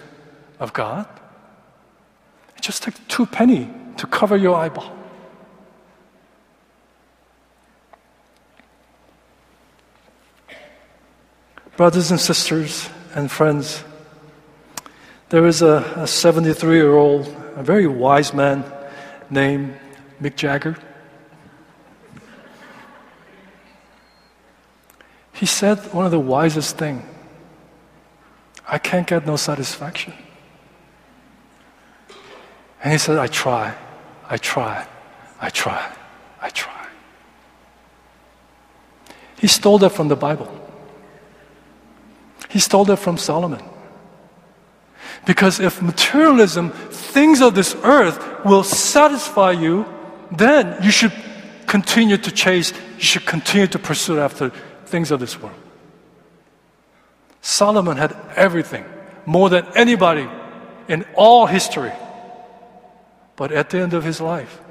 of 0.60 0.72
God. 0.72 1.06
It 2.56 2.62
just 2.62 2.84
takes 2.84 3.00
two 3.10 3.26
penny 3.26 3.70
to 3.98 4.08
cover 4.08 4.38
your 4.38 4.56
eyeball. 4.56 5.03
Brothers 11.76 12.12
and 12.12 12.20
sisters 12.20 12.88
and 13.16 13.32
friends, 13.32 13.84
there 15.30 15.48
is 15.48 15.64
a 15.64 16.06
73 16.06 16.76
year 16.76 16.94
old, 16.94 17.28
a 17.56 17.64
very 17.64 17.88
wise 17.88 18.32
man 18.32 18.64
named 19.32 19.76
Mick 20.22 20.36
Jagger. 20.36 20.78
He 25.34 25.48
said 25.48 25.80
one 25.92 26.06
of 26.06 26.12
the 26.12 26.20
wisest 26.20 26.78
things 26.78 27.04
I 28.68 28.78
can't 28.78 29.08
get 29.08 29.26
no 29.26 29.36
satisfaction. 29.36 30.14
And 32.84 32.92
he 32.92 33.00
said, 33.00 33.18
I 33.18 33.28
try, 33.28 33.74
I 34.30 34.38
try, 34.38 34.88
I 35.42 35.50
try, 35.50 35.92
I 36.40 36.50
try. 36.50 36.88
He 39.40 39.48
stole 39.48 39.80
that 39.80 39.90
from 39.90 40.08
the 40.08 40.16
Bible. 40.16 40.64
He 42.54 42.60
stole 42.60 42.86
that 42.86 42.98
from 42.98 43.18
Solomon. 43.18 43.64
Because 45.26 45.60
if 45.60 45.82
materialism, 45.82 46.70
things 46.70 47.42
of 47.42 47.56
this 47.56 47.76
earth, 47.84 48.46
will 48.46 48.64
satisfy 48.64 49.54
you, 49.54 49.88
then 50.30 50.78
you 50.84 50.92
should 50.92 51.12
continue 51.66 52.16
to 52.16 52.32
chase, 52.32 52.72
you 52.98 53.04
should 53.04 53.26
continue 53.26 53.66
to 53.66 53.80
pursue 53.80 54.20
after 54.20 54.52
things 54.86 55.10
of 55.10 55.20
this 55.20 55.42
world. 55.42 55.58
Solomon 57.42 57.98
had 57.98 58.16
everything, 58.36 58.86
more 59.26 59.50
than 59.50 59.66
anybody 59.76 60.30
in 60.88 61.06
all 61.16 61.48
history. 61.48 61.94
But 63.36 63.52
at 63.52 63.72
the 63.72 63.80
end 63.80 63.96
of 63.96 64.04
his 64.04 64.22
life, 64.22 64.62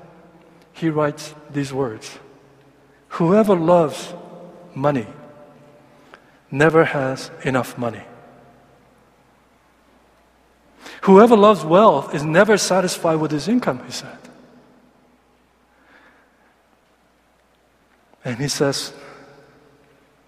he 0.72 0.88
writes 0.88 1.34
these 1.50 1.72
words 1.72 2.16
Whoever 3.18 3.56
loves 3.56 4.14
money 4.72 5.08
never 6.52 6.84
has 6.84 7.30
enough 7.42 7.76
money. 7.76 8.02
Whoever 11.02 11.36
loves 11.36 11.64
wealth 11.64 12.14
is 12.14 12.22
never 12.22 12.56
satisfied 12.56 13.16
with 13.16 13.32
his 13.32 13.48
income, 13.48 13.82
he 13.84 13.90
said. 13.90 14.18
And 18.24 18.38
he 18.38 18.46
says, 18.46 18.92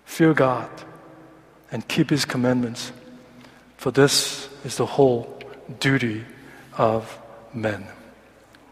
Fear 0.05 0.35
God 0.35 0.71
and 1.71 1.87
keep 1.87 2.11
his 2.11 2.25
commandments, 2.25 2.93
for 3.77 3.93
this 3.93 4.49
is 4.65 4.77
the 4.77 4.87
whole 4.87 5.39
duty 5.79 6.25
of 6.77 7.19
men. 7.53 7.87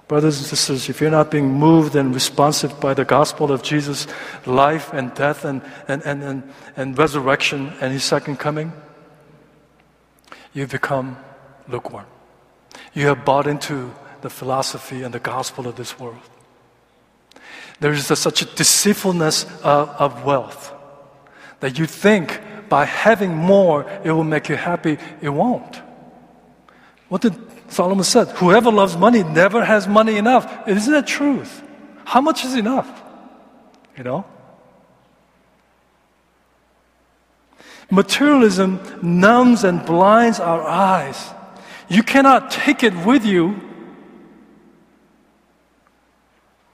Brothers 0.09 0.39
and 0.39 0.47
sisters, 0.47 0.89
if 0.89 1.01
you're 1.01 1.11
not 1.11 1.31
being 1.31 1.53
moved 1.53 1.97
and 1.97 2.15
responsive 2.15 2.79
by 2.81 2.93
the 2.93 3.05
gospel 3.05 3.51
of 3.51 3.63
Jesus' 3.63 4.07
life 4.45 4.93
and 4.93 5.15
death 5.15 5.45
and, 5.45 5.63
and, 5.89 6.03
and, 6.03 6.23
and, 6.23 6.53
and 6.77 6.99
resurrection 6.99 7.73
and 7.81 7.93
his 7.93 8.05
second 8.05 8.39
coming, 8.39 8.73
you 10.53 10.67
become 10.67 11.17
lukewarm. 11.69 12.07
You 12.95 13.07
have 13.07 13.25
bought 13.25 13.47
into 13.47 13.95
the 14.21 14.31
philosophy 14.31 15.03
and 15.03 15.15
the 15.15 15.21
gospel 15.21 15.67
of 15.67 15.77
this 15.77 15.99
world. 15.99 16.19
There 17.81 17.93
is 17.93 18.11
a, 18.11 18.17
such 18.17 18.43
a 18.43 18.45
deceitfulness 18.45 19.45
of, 19.63 19.89
of 19.91 20.25
wealth 20.25 20.73
that 21.61 21.79
you 21.79 21.87
think 21.87 22.41
by 22.69 22.85
having 22.85 23.35
more 23.35 23.89
it 24.05 24.13
will 24.13 24.25
make 24.25 24.49
you 24.49 24.57
happy. 24.57 24.99
It 25.21 25.31
won't. 25.31 25.77
What 27.09 27.23
did 27.23 27.35
Solomon 27.73 28.05
said? 28.05 28.29
Whoever 28.33 28.71
loves 28.71 28.99
money 28.99 29.23
never 29.23 29.65
has 29.65 29.89
money 29.89 30.19
enough. 30.19 30.69
Isn't 30.69 30.93
that 30.93 31.07
truth? 31.07 31.63
How 32.05 32.21
much 32.21 32.45
is 32.45 32.55
enough? 32.55 33.03
You 33.97 34.05
know? 34.05 34.25
Materialism 37.91 38.79
numbs 39.01 39.65
and 39.65 39.85
blinds 39.87 40.39
our 40.39 40.63
eyes. 40.63 41.31
You 41.89 42.03
cannot 42.03 42.51
take 42.51 42.83
it 42.83 42.95
with 43.07 43.25
you. 43.25 43.59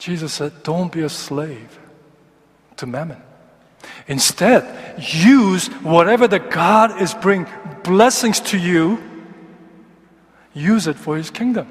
Jesus 0.01 0.33
said, 0.33 0.65
Don't 0.65 0.91
be 0.91 1.03
a 1.03 1.09
slave 1.09 1.79
to 2.77 2.87
mammon. 2.87 3.23
Instead, 4.09 5.01
use 5.01 5.69
whatever 5.83 6.27
the 6.27 6.41
God 6.41 7.01
is 7.01 7.15
bringing 7.15 7.47
blessings 7.85 8.41
to 8.41 8.59
you, 8.59 9.18
use 10.59 10.87
it 10.87 10.97
for 10.97 11.17
His 11.17 11.31
kingdom. 11.31 11.67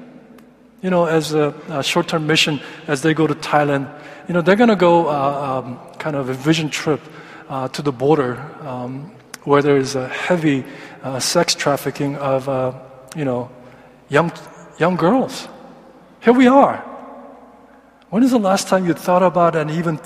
You 0.80 0.90
know, 0.90 1.06
as 1.06 1.34
a, 1.34 1.54
a 1.68 1.82
short 1.82 2.08
term 2.08 2.26
mission, 2.26 2.60
as 2.86 3.02
they 3.02 3.12
go 3.12 3.26
to 3.26 3.34
Thailand, 3.34 3.90
you 4.28 4.34
know, 4.34 4.42
they're 4.42 4.56
going 4.56 4.68
to 4.68 4.76
go 4.76 5.08
uh, 5.08 5.62
um, 5.64 5.78
kind 5.98 6.14
of 6.14 6.28
a 6.28 6.34
vision 6.34 6.70
trip 6.70 7.00
uh, 7.48 7.68
to 7.68 7.82
the 7.82 7.92
border 7.92 8.36
um, 8.60 9.10
where 9.44 9.62
there 9.62 9.76
is 9.76 9.96
a 9.96 10.06
heavy 10.08 10.64
uh, 11.02 11.18
sex 11.18 11.54
trafficking 11.54 12.16
of, 12.16 12.48
uh, 12.48 12.72
you 13.16 13.24
know, 13.24 13.50
young, 14.08 14.30
young 14.78 14.96
girls. 14.96 15.48
Here 16.20 16.32
we 16.32 16.46
are. 16.46 16.76
When 18.10 18.22
is 18.22 18.30
the 18.30 18.38
last 18.38 18.68
time 18.68 18.86
you 18.86 18.94
thought 18.94 19.22
about 19.22 19.56
and 19.56 19.70
even 19.70 20.00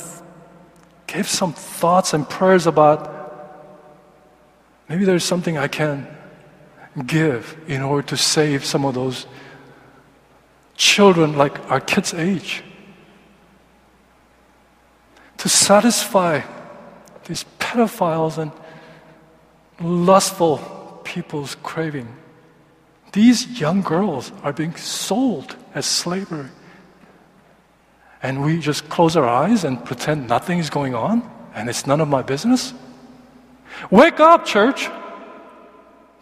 gave 1.06 1.28
some 1.28 1.52
thoughts 1.52 2.14
and 2.14 2.28
prayers 2.28 2.66
about 2.66 3.10
maybe 4.88 5.04
there's 5.04 5.24
something 5.24 5.58
I 5.58 5.68
can 5.68 6.06
give 7.06 7.56
in 7.66 7.82
order 7.82 8.06
to 8.08 8.16
save 8.16 8.64
some 8.64 8.84
of 8.84 8.94
those 8.94 9.26
children 10.76 11.36
like 11.36 11.58
our 11.70 11.80
kids' 11.80 12.14
age? 12.14 12.62
To 15.38 15.48
satisfy 15.48 16.42
these 17.26 17.44
pedophiles 17.58 18.38
and 18.38 18.52
lustful 19.80 21.00
people's 21.04 21.56
craving. 21.62 22.08
These 23.12 23.60
young 23.60 23.82
girls 23.82 24.32
are 24.42 24.52
being 24.52 24.74
sold 24.76 25.56
as 25.74 25.86
slavery. 25.86 26.48
And 28.22 28.42
we 28.44 28.60
just 28.60 28.88
close 28.88 29.16
our 29.16 29.28
eyes 29.28 29.64
and 29.64 29.84
pretend 29.84 30.28
nothing 30.28 30.58
is 30.58 30.70
going 30.70 30.94
on 30.94 31.28
and 31.54 31.68
it's 31.68 31.86
none 31.86 32.00
of 32.00 32.08
my 32.08 32.22
business? 32.22 32.72
Wake 33.90 34.20
up, 34.20 34.44
church! 34.46 34.88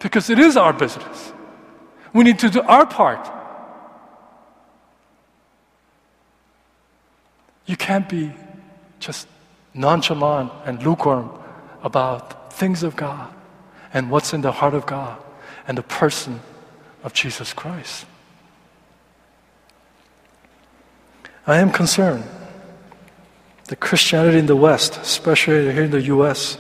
Because 0.00 0.30
it 0.30 0.38
is 0.38 0.56
our 0.56 0.72
business. 0.72 1.32
We 2.12 2.24
need 2.24 2.38
to 2.40 2.50
do 2.50 2.62
our 2.62 2.86
part. 2.86 3.30
You 7.66 7.76
can't 7.76 8.08
be 8.08 8.32
just 8.98 9.28
nonchalant 9.74 10.50
and 10.64 10.82
lukewarm 10.82 11.30
about 11.82 12.52
things 12.52 12.82
of 12.82 12.96
God 12.96 13.32
and 13.94 14.10
what's 14.10 14.32
in 14.32 14.40
the 14.40 14.52
heart 14.52 14.74
of 14.74 14.86
God 14.86 15.22
and 15.68 15.78
the 15.78 15.82
person 15.82 16.40
of 17.04 17.12
Jesus 17.12 17.52
Christ. 17.52 18.06
I 21.46 21.58
am 21.58 21.70
concerned 21.70 22.24
that 23.68 23.80
Christianity 23.80 24.38
in 24.38 24.46
the 24.46 24.56
West, 24.56 24.98
especially 25.00 25.72
here 25.72 25.84
in 25.84 25.90
the 25.90 26.02
US, 26.02 26.58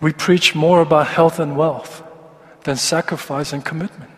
we 0.00 0.12
preach 0.12 0.54
more 0.54 0.80
about 0.80 1.06
health 1.06 1.38
and 1.38 1.56
wealth 1.56 2.02
than 2.64 2.76
sacrifice 2.76 3.52
and 3.52 3.64
commitment. 3.64 4.10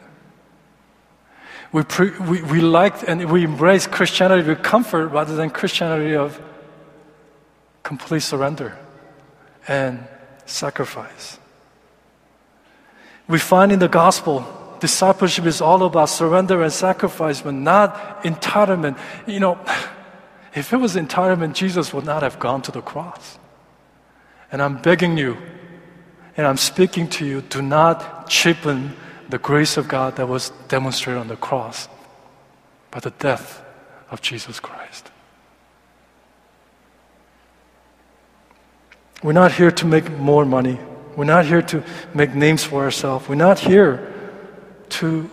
We, 1.70 1.82
pre- 1.82 2.18
we, 2.18 2.42
we 2.42 2.60
like 2.60 3.06
and 3.06 3.30
we 3.30 3.44
embrace 3.44 3.86
Christianity 3.86 4.48
with 4.48 4.62
comfort 4.62 5.08
rather 5.08 5.36
than 5.36 5.50
Christianity 5.50 6.16
of 6.16 6.40
complete 7.82 8.20
surrender 8.20 8.76
and 9.66 10.06
sacrifice. 10.46 11.38
We 13.28 13.38
find 13.38 13.70
in 13.70 13.78
the 13.78 13.88
gospel, 13.88 14.46
discipleship 14.80 15.44
is 15.44 15.60
all 15.60 15.82
about 15.84 16.08
surrender 16.08 16.62
and 16.62 16.72
sacrifice, 16.72 17.42
but 17.42 17.52
not 17.52 18.22
entitlement. 18.24 18.98
You 19.26 19.40
know, 19.40 19.58
if 20.54 20.72
it 20.72 20.78
was 20.78 20.96
entitlement, 20.96 21.52
Jesus 21.52 21.92
would 21.92 22.06
not 22.06 22.22
have 22.22 22.38
gone 22.38 22.62
to 22.62 22.72
the 22.72 22.80
cross. 22.80 23.38
And 24.50 24.62
I'm 24.62 24.80
begging 24.80 25.18
you, 25.18 25.36
and 26.38 26.46
I'm 26.46 26.56
speaking 26.56 27.08
to 27.08 27.26
you, 27.26 27.40
do 27.42 27.60
not 27.60 28.30
cheapen 28.30 28.94
the 29.28 29.38
grace 29.38 29.76
of 29.76 29.88
God 29.88 30.16
that 30.16 30.28
was 30.28 30.50
demonstrated 30.68 31.20
on 31.20 31.26
the 31.26 31.36
cross 31.36 31.88
by 32.92 33.00
the 33.00 33.10
death 33.10 33.60
of 34.08 34.22
Jesus 34.22 34.60
Christ. 34.60 35.10
We're 39.20 39.32
not 39.32 39.50
here 39.50 39.72
to 39.72 39.86
make 39.86 40.08
more 40.12 40.44
money. 40.44 40.78
We're 41.16 41.24
not 41.24 41.44
here 41.44 41.60
to 41.60 41.82
make 42.14 42.32
names 42.36 42.62
for 42.62 42.84
ourselves. 42.84 43.28
We're 43.28 43.34
not 43.34 43.58
here 43.58 44.14
to, 44.90 45.28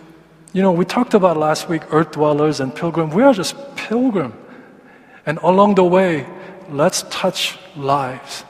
you 0.52 0.62
know, 0.62 0.72
we 0.72 0.84
talked 0.84 1.14
about 1.14 1.36
last 1.36 1.68
week 1.68 1.82
earth 1.92 2.10
dwellers 2.10 2.58
and 2.58 2.74
pilgrim. 2.74 3.10
We 3.10 3.22
are 3.22 3.32
just 3.32 3.54
pilgrim. 3.76 4.34
And 5.24 5.38
along 5.38 5.76
the 5.76 5.84
way, 5.84 6.26
let's 6.68 7.04
touch 7.10 7.56
lives. 7.76 8.42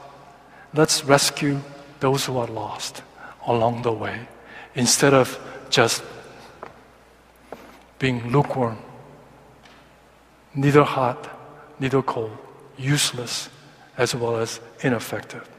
Let's 0.73 1.03
rescue 1.03 1.61
those 1.99 2.25
who 2.25 2.37
are 2.37 2.47
lost 2.47 3.01
along 3.45 3.81
the 3.81 3.91
way 3.91 4.27
instead 4.75 5.13
of 5.13 5.39
just 5.69 6.03
being 7.99 8.29
lukewarm, 8.31 8.77
neither 10.53 10.83
hot, 10.83 11.29
neither 11.79 12.01
cold, 12.01 12.37
useless, 12.77 13.49
as 13.97 14.13
well 14.13 14.37
as 14.37 14.59
ineffective. 14.81 15.49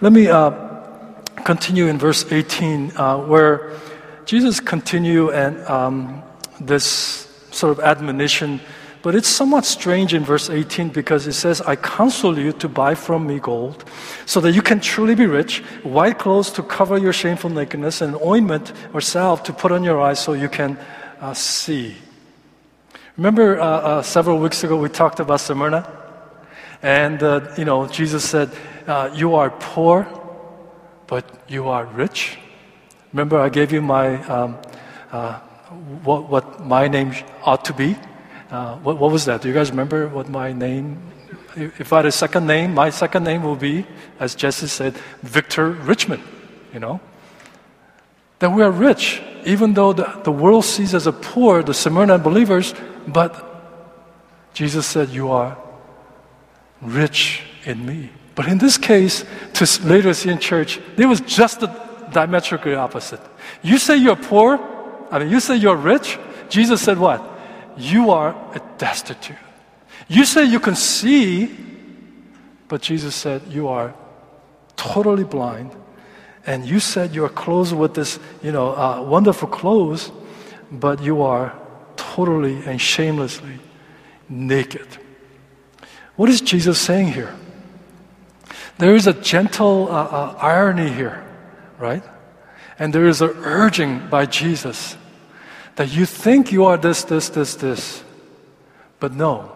Let 0.00 0.12
me 0.12 0.28
uh, 0.28 0.50
continue 1.44 1.88
in 1.88 1.98
verse 1.98 2.30
18, 2.30 2.96
uh, 2.96 3.18
where 3.18 3.72
Jesus 4.24 4.60
continue 4.60 5.30
and 5.30 5.58
um, 5.66 6.22
this 6.60 7.26
sort 7.50 7.72
of 7.76 7.80
admonition, 7.80 8.60
but 9.02 9.14
it's 9.14 9.28
somewhat 9.28 9.64
strange 9.64 10.14
in 10.14 10.24
verse 10.24 10.50
18 10.50 10.90
because 10.90 11.26
it 11.26 11.32
says, 11.32 11.60
"I 11.62 11.76
counsel 11.76 12.38
you 12.38 12.52
to 12.52 12.68
buy 12.68 12.94
from 12.94 13.26
me 13.26 13.38
gold, 13.38 13.84
so 14.26 14.40
that 14.40 14.52
you 14.52 14.62
can 14.62 14.80
truly 14.80 15.14
be 15.14 15.26
rich, 15.26 15.62
white 15.82 16.18
clothes 16.18 16.50
to 16.52 16.62
cover 16.62 16.98
your 16.98 17.12
shameful 17.12 17.50
nakedness, 17.50 18.00
and 18.00 18.16
ointment 18.22 18.72
or 18.92 19.00
salve 19.00 19.42
to 19.44 19.52
put 19.52 19.72
on 19.72 19.84
your 19.84 20.00
eyes, 20.00 20.18
so 20.18 20.32
you 20.32 20.48
can 20.48 20.78
uh, 21.20 21.34
see." 21.34 21.96
Remember, 23.16 23.60
uh, 23.60 23.64
uh 23.64 24.02
several 24.02 24.38
weeks 24.38 24.64
ago 24.64 24.76
we 24.76 24.88
talked 24.88 25.20
about 25.20 25.40
Smyrna, 25.40 25.86
and 26.82 27.22
uh, 27.22 27.40
you 27.56 27.64
know 27.64 27.86
Jesus 27.86 28.24
said, 28.24 28.50
uh, 28.86 29.10
"You 29.14 29.34
are 29.34 29.50
poor." 29.50 30.06
but 31.10 31.24
you 31.48 31.68
are 31.68 31.84
rich. 31.86 32.38
Remember, 33.12 33.40
I 33.40 33.48
gave 33.48 33.72
you 33.72 33.82
my 33.82 34.22
um, 34.26 34.56
uh, 35.10 35.40
what, 36.04 36.30
what 36.30 36.64
my 36.64 36.86
name 36.86 37.12
ought 37.42 37.64
to 37.64 37.74
be. 37.74 37.96
Uh, 38.50 38.76
what, 38.78 38.98
what 38.98 39.12
was 39.12 39.26
that? 39.26 39.42
Do 39.42 39.48
you 39.48 39.54
guys 39.54 39.70
remember 39.70 40.08
what 40.08 40.28
my 40.28 40.52
name? 40.52 41.00
If 41.54 41.92
I 41.92 41.98
had 41.98 42.06
a 42.06 42.12
second 42.12 42.46
name, 42.46 42.74
my 42.74 42.90
second 42.90 43.24
name 43.24 43.42
will 43.42 43.56
be, 43.56 43.86
as 44.18 44.34
Jesse 44.34 44.66
said, 44.66 44.94
Victor 45.22 45.70
Richmond. 45.70 46.22
You 46.72 46.80
know, 46.80 47.00
that 48.40 48.50
we 48.50 48.62
are 48.62 48.70
rich, 48.70 49.22
even 49.44 49.74
though 49.74 49.92
the, 49.92 50.20
the 50.24 50.32
world 50.32 50.64
sees 50.64 50.94
us 50.94 51.06
as 51.06 51.14
poor 51.22 51.62
the 51.62 51.74
Smyrna 51.74 52.18
believers, 52.18 52.74
but 53.06 53.34
Jesus 54.52 54.86
said, 54.86 55.10
"You 55.10 55.30
are 55.30 55.56
rich 56.80 57.42
in 57.64 57.86
me." 57.86 58.10
But 58.34 58.46
in 58.48 58.58
this 58.58 58.78
case, 58.78 59.24
to 59.54 59.86
Laodicean 59.86 60.38
church, 60.38 60.80
it 60.96 61.06
was 61.06 61.20
just 61.20 61.60
the 61.60 61.66
diametrically 62.12 62.74
opposite. 62.74 63.20
You 63.62 63.78
say 63.78 63.96
you're 63.96 64.16
poor, 64.16 64.58
I 65.10 65.18
mean, 65.18 65.30
you 65.30 65.40
say 65.40 65.56
you're 65.56 65.76
rich. 65.76 66.18
Jesus 66.48 66.80
said 66.80 66.98
what? 66.98 67.29
You 67.76 68.10
are 68.10 68.30
a 68.54 68.60
destitute. 68.78 69.36
You 70.08 70.24
say 70.24 70.44
you 70.44 70.60
can 70.60 70.74
see, 70.74 71.56
but 72.68 72.82
Jesus 72.82 73.14
said 73.14 73.42
you 73.48 73.68
are 73.68 73.94
totally 74.76 75.24
blind. 75.24 75.72
And 76.46 76.64
you 76.64 76.80
said 76.80 77.14
you 77.14 77.24
are 77.24 77.28
clothed 77.28 77.72
with 77.72 77.94
this, 77.94 78.18
you 78.42 78.50
know, 78.50 78.74
uh, 78.74 79.02
wonderful 79.02 79.48
clothes, 79.48 80.10
but 80.72 81.02
you 81.02 81.22
are 81.22 81.54
totally 81.96 82.64
and 82.64 82.80
shamelessly 82.80 83.58
naked. 84.28 84.86
What 86.16 86.28
is 86.28 86.40
Jesus 86.40 86.80
saying 86.80 87.12
here? 87.12 87.34
There 88.78 88.94
is 88.94 89.06
a 89.06 89.12
gentle 89.12 89.88
uh, 89.90 90.04
uh, 90.04 90.38
irony 90.40 90.90
here, 90.90 91.22
right? 91.78 92.02
And 92.78 92.94
there 92.94 93.06
is 93.06 93.20
an 93.20 93.30
urging 93.44 94.08
by 94.08 94.26
Jesus 94.26 94.96
that 95.76 95.92
you 95.92 96.06
think 96.06 96.52
you 96.52 96.64
are 96.64 96.76
this, 96.76 97.04
this, 97.04 97.28
this, 97.28 97.54
this. 97.54 98.04
But 98.98 99.12
no, 99.12 99.52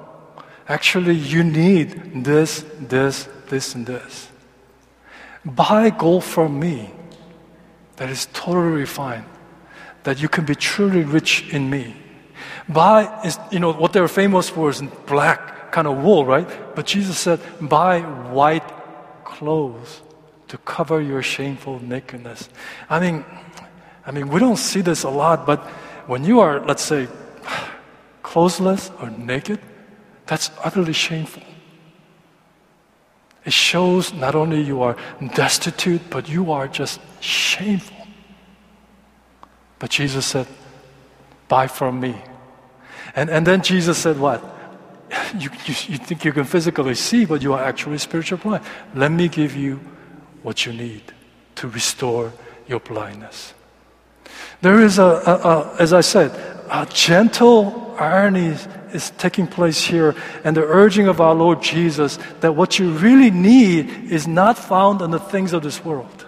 actually, 0.69 1.15
you 1.15 1.45
need 1.45 2.25
this, 2.25 2.65
this, 2.81 3.29
this, 3.49 3.75
and 3.75 3.87
this. 3.87 4.29
Buy 5.45 5.91
gold 5.91 6.25
from 6.25 6.59
me 6.59 6.91
that 7.97 8.09
is 8.09 8.27
totally 8.33 8.73
refined, 8.73 9.27
that 10.05 10.21
you 10.21 10.29
can 10.29 10.45
be 10.45 10.55
truly 10.55 11.03
rich 11.03 11.53
in 11.53 11.69
me. 11.69 11.95
Buy 12.69 13.23
is, 13.25 13.39
you 13.51 13.61
know, 13.61 13.73
what 13.73 13.93
they're 13.93 14.09
famous 14.09 14.49
for 14.49 14.71
is 14.71 14.83
black 15.07 15.71
kind 15.71 15.87
of 15.87 16.03
wool, 16.03 16.25
right? 16.25 16.49
But 16.75 16.87
Jesus 16.87 17.19
said, 17.19 17.41
buy 17.61 18.01
white 18.01 18.65
clothes 19.25 20.01
to 20.49 20.59
cover 20.59 21.01
your 21.01 21.23
shameful 21.23 21.81
nakedness. 21.83 22.49
I 22.89 23.01
mean, 23.01 23.25
I 24.07 24.11
mean, 24.13 24.29
we 24.29 24.41
don't 24.41 24.57
see 24.57 24.81
this 24.81 25.03
a 25.03 25.11
lot, 25.11 25.47
but 25.47 25.67
when 26.07 26.25
you 26.25 26.41
are, 26.41 26.65
let's 26.65 26.83
say, 26.83 27.09
clothesless 28.23 28.91
or 29.03 29.11
naked, 29.11 29.61
that's 30.27 30.51
utterly 30.63 30.93
shameful. 30.93 31.43
It 33.45 33.53
shows 33.53 34.13
not 34.15 34.35
only 34.35 34.63
you 34.63 34.83
are 34.83 34.97
destitute, 35.35 36.03
but 36.11 36.29
you 36.29 36.53
are 36.53 36.67
just 36.67 37.01
shameful. 37.21 38.07
But 39.79 39.91
Jesus 39.91 40.25
said, 40.25 40.47
Buy 41.49 41.67
from 41.67 42.01
me. 42.01 42.17
And, 43.15 43.29
and 43.29 43.47
then 43.47 43.63
Jesus 43.63 43.99
said, 43.99 44.19
What? 44.19 44.43
You, 45.39 45.51
you, 45.67 45.75
you 45.89 45.99
think 45.99 46.25
you 46.25 46.33
can 46.33 46.45
physically 46.45 46.95
see, 46.95 47.25
but 47.25 47.43
you 47.43 47.53
are 47.55 47.63
actually 47.63 47.99
spiritual 47.99 48.39
blind. 48.39 48.65
Let 48.95 49.13
me 49.13 49.29
give 49.29 49.55
you 49.55 49.81
what 50.43 50.67
you 50.67 50.73
need 50.73 51.13
to 51.57 51.69
restore 51.69 52.33
your 52.67 52.81
blindness. 52.81 53.54
There 54.61 54.81
is 54.81 54.99
a, 54.99 55.03
a, 55.03 55.49
a 55.49 55.77
as 55.79 55.93
I 55.93 56.01
said, 56.01 56.31
a 56.71 56.87
gentle 56.87 57.95
irony 57.99 58.57
is 58.93 59.11
taking 59.19 59.47
place 59.47 59.83
here, 59.83 60.15
and 60.45 60.57
the 60.57 60.65
urging 60.65 61.09
of 61.09 61.21
our 61.21 61.35
Lord 61.35 61.63
Jesus 61.63 62.19
that 62.41 62.53
what 62.53 62.79
you 62.79 62.91
really 62.93 63.31
need 63.31 64.11
is 64.11 64.27
not 64.27 64.59
found 64.59 65.03
in 65.03 65.11
the 65.11 65.19
things 65.19 65.53
of 65.53 65.63
this 65.63 65.85
world. 65.85 66.27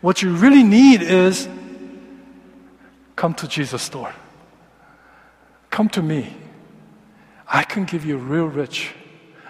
What 0.00 0.22
you 0.22 0.34
really 0.34 0.62
need 0.62 1.02
is 1.02 1.48
come 3.16 3.34
to 3.34 3.48
Jesus' 3.48 3.88
door. 3.88 4.12
Come 5.70 5.88
to 5.90 6.02
me. 6.02 6.36
I 7.46 7.62
can 7.62 7.84
give 7.84 8.04
you 8.04 8.18
real 8.18 8.46
rich. 8.46 8.92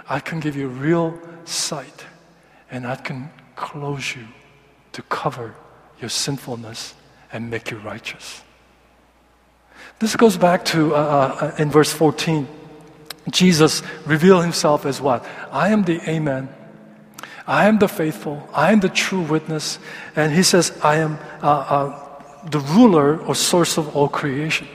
I 0.08 0.20
can 0.20 0.40
give 0.40 0.56
you 0.56 0.68
real 0.68 1.18
sight. 1.44 2.04
And 2.70 2.86
I 2.86 2.96
can 2.96 3.30
close 3.56 4.14
you 4.14 4.26
to 4.92 5.02
cover 5.02 5.54
your 6.00 6.10
sinfulness 6.10 6.94
and 7.32 7.50
make 7.50 7.70
you 7.70 7.78
righteous. 7.78 8.42
This 9.98 10.16
goes 10.16 10.36
back 10.36 10.64
to 10.66 10.94
uh, 10.94 10.98
uh, 10.98 11.62
in 11.62 11.70
verse 11.70 11.92
14. 11.92 12.48
Jesus 13.30 13.82
revealed 14.04 14.42
himself 14.42 14.84
as 14.84 15.00
what? 15.00 15.24
I 15.50 15.68
am 15.68 15.84
the 15.84 16.00
Amen. 16.08 16.48
I 17.46 17.66
am 17.66 17.78
the 17.78 17.88
faithful. 17.88 18.48
I 18.52 18.72
am 18.72 18.80
the 18.80 18.88
true 18.88 19.20
witness. 19.20 19.78
And 20.16 20.32
he 20.32 20.42
says, 20.42 20.76
I 20.82 20.96
am 20.96 21.18
uh, 21.42 21.46
uh 21.46 21.98
the 22.50 22.58
ruler 22.58 23.20
or 23.20 23.34
source 23.34 23.78
of 23.78 23.94
all 23.94 24.08
creation. 24.08 24.66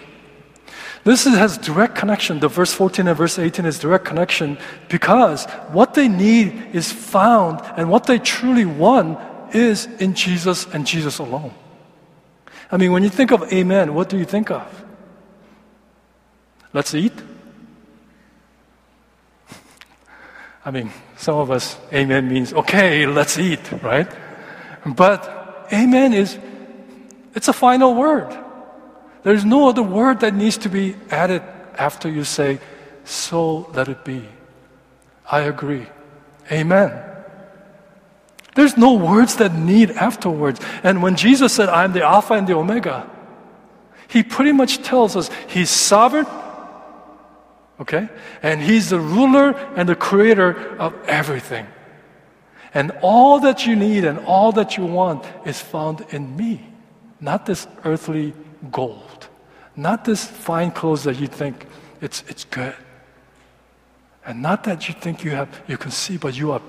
This 1.04 1.26
has 1.26 1.58
direct 1.58 1.96
connection. 1.96 2.40
The 2.40 2.48
verse 2.48 2.74
14 2.74 3.08
and 3.08 3.18
verse 3.18 3.40
18 3.40 3.66
is 3.66 3.80
direct 3.80 4.06
connection 4.06 4.58
because 4.90 5.46
what 5.72 5.94
they 5.94 6.08
need 6.08 6.70
is 6.74 6.92
found 6.92 7.62
and 7.78 7.90
what 7.90 8.06
they 8.06 8.20
truly 8.20 8.66
want 8.66 9.20
is 9.56 9.86
in 10.00 10.14
Jesus 10.14 10.66
and 10.74 10.86
Jesus 10.86 11.20
alone. 11.20 11.54
I 12.72 12.78
mean, 12.78 12.92
when 12.92 13.04
you 13.04 13.10
think 13.10 13.32
of 13.32 13.52
amen, 13.52 13.94
what 13.94 14.10
do 14.10 14.18
you 14.18 14.26
think 14.26 14.52
of? 14.52 14.86
Let's 16.74 16.94
eat? 16.94 17.14
I 20.66 20.72
mean, 20.72 20.92
some 21.16 21.38
of 21.38 21.50
us, 21.50 21.78
amen 21.94 22.28
means, 22.28 22.54
okay, 22.54 23.06
let's 23.06 23.40
eat, 23.40 23.72
right? 23.82 24.08
But 24.86 25.68
amen 25.72 26.14
is, 26.14 26.38
it's 27.34 27.48
a 27.48 27.54
final 27.54 27.96
word. 27.96 28.38
There's 29.24 29.46
no 29.46 29.70
other 29.70 29.84
word 29.84 30.20
that 30.22 30.34
needs 30.34 30.58
to 30.60 30.70
be 30.70 30.96
added 31.10 31.44
after 31.78 32.10
you 32.10 32.24
say, 32.24 32.60
so 33.04 33.70
let 33.74 33.88
it 33.88 34.04
be. 34.04 34.28
I 35.30 35.42
agree. 35.42 35.88
Amen. 36.52 37.07
There's 38.58 38.76
no 38.76 38.96
words 38.96 39.36
that 39.36 39.54
need 39.54 39.92
afterwards. 39.92 40.60
And 40.82 41.04
when 41.04 41.16
Jesus 41.16 41.54
said, 41.54 41.70
I'm 41.70 41.94
the 41.94 42.04
Alpha 42.04 42.34
and 42.34 42.48
the 42.48 42.56
Omega, 42.56 43.08
he 44.08 44.24
pretty 44.24 44.52
much 44.52 44.82
tells 44.82 45.16
us 45.16 45.30
he's 45.48 45.70
sovereign, 45.70 46.26
okay? 47.80 48.10
And 48.42 48.60
he's 48.60 48.90
the 48.90 49.00
ruler 49.00 49.52
and 49.76 49.88
the 49.88 49.96
creator 49.96 50.76
of 50.80 50.96
everything. 51.06 51.68
And 52.74 52.94
all 53.04 53.42
that 53.42 53.68
you 53.68 53.76
need 53.76 54.06
and 54.06 54.18
all 54.26 54.52
that 54.54 54.76
you 54.76 54.88
want 54.88 55.24
is 55.46 55.62
found 55.62 56.04
in 56.10 56.36
me, 56.36 56.66
not 57.22 57.46
this 57.46 57.68
earthly 57.86 58.34
gold. 58.72 59.28
Not 59.76 60.04
this 60.04 60.26
fine 60.26 60.72
clothes 60.72 61.04
that 61.04 61.20
you 61.20 61.28
think 61.28 61.68
it's, 62.02 62.24
it's 62.28 62.44
good. 62.46 62.74
And 64.26 64.42
not 64.42 64.64
that 64.64 64.88
you 64.88 64.96
think 64.96 65.24
you 65.24 65.30
have 65.32 65.62
you 65.68 65.78
can 65.78 65.92
see, 65.92 66.18
but 66.18 66.36
you 66.36 66.54
are 66.54 66.62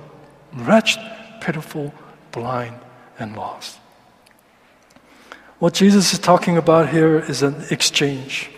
wretched, 0.52 1.00
pitiful, 1.48 1.94
blind, 2.30 2.78
and 3.18 3.34
lost. 3.34 3.78
What 5.60 5.72
Jesus 5.72 6.12
is 6.12 6.18
talking 6.18 6.58
about 6.58 6.90
here 6.90 7.20
is 7.20 7.42
an 7.42 7.64
exchange. 7.70 8.50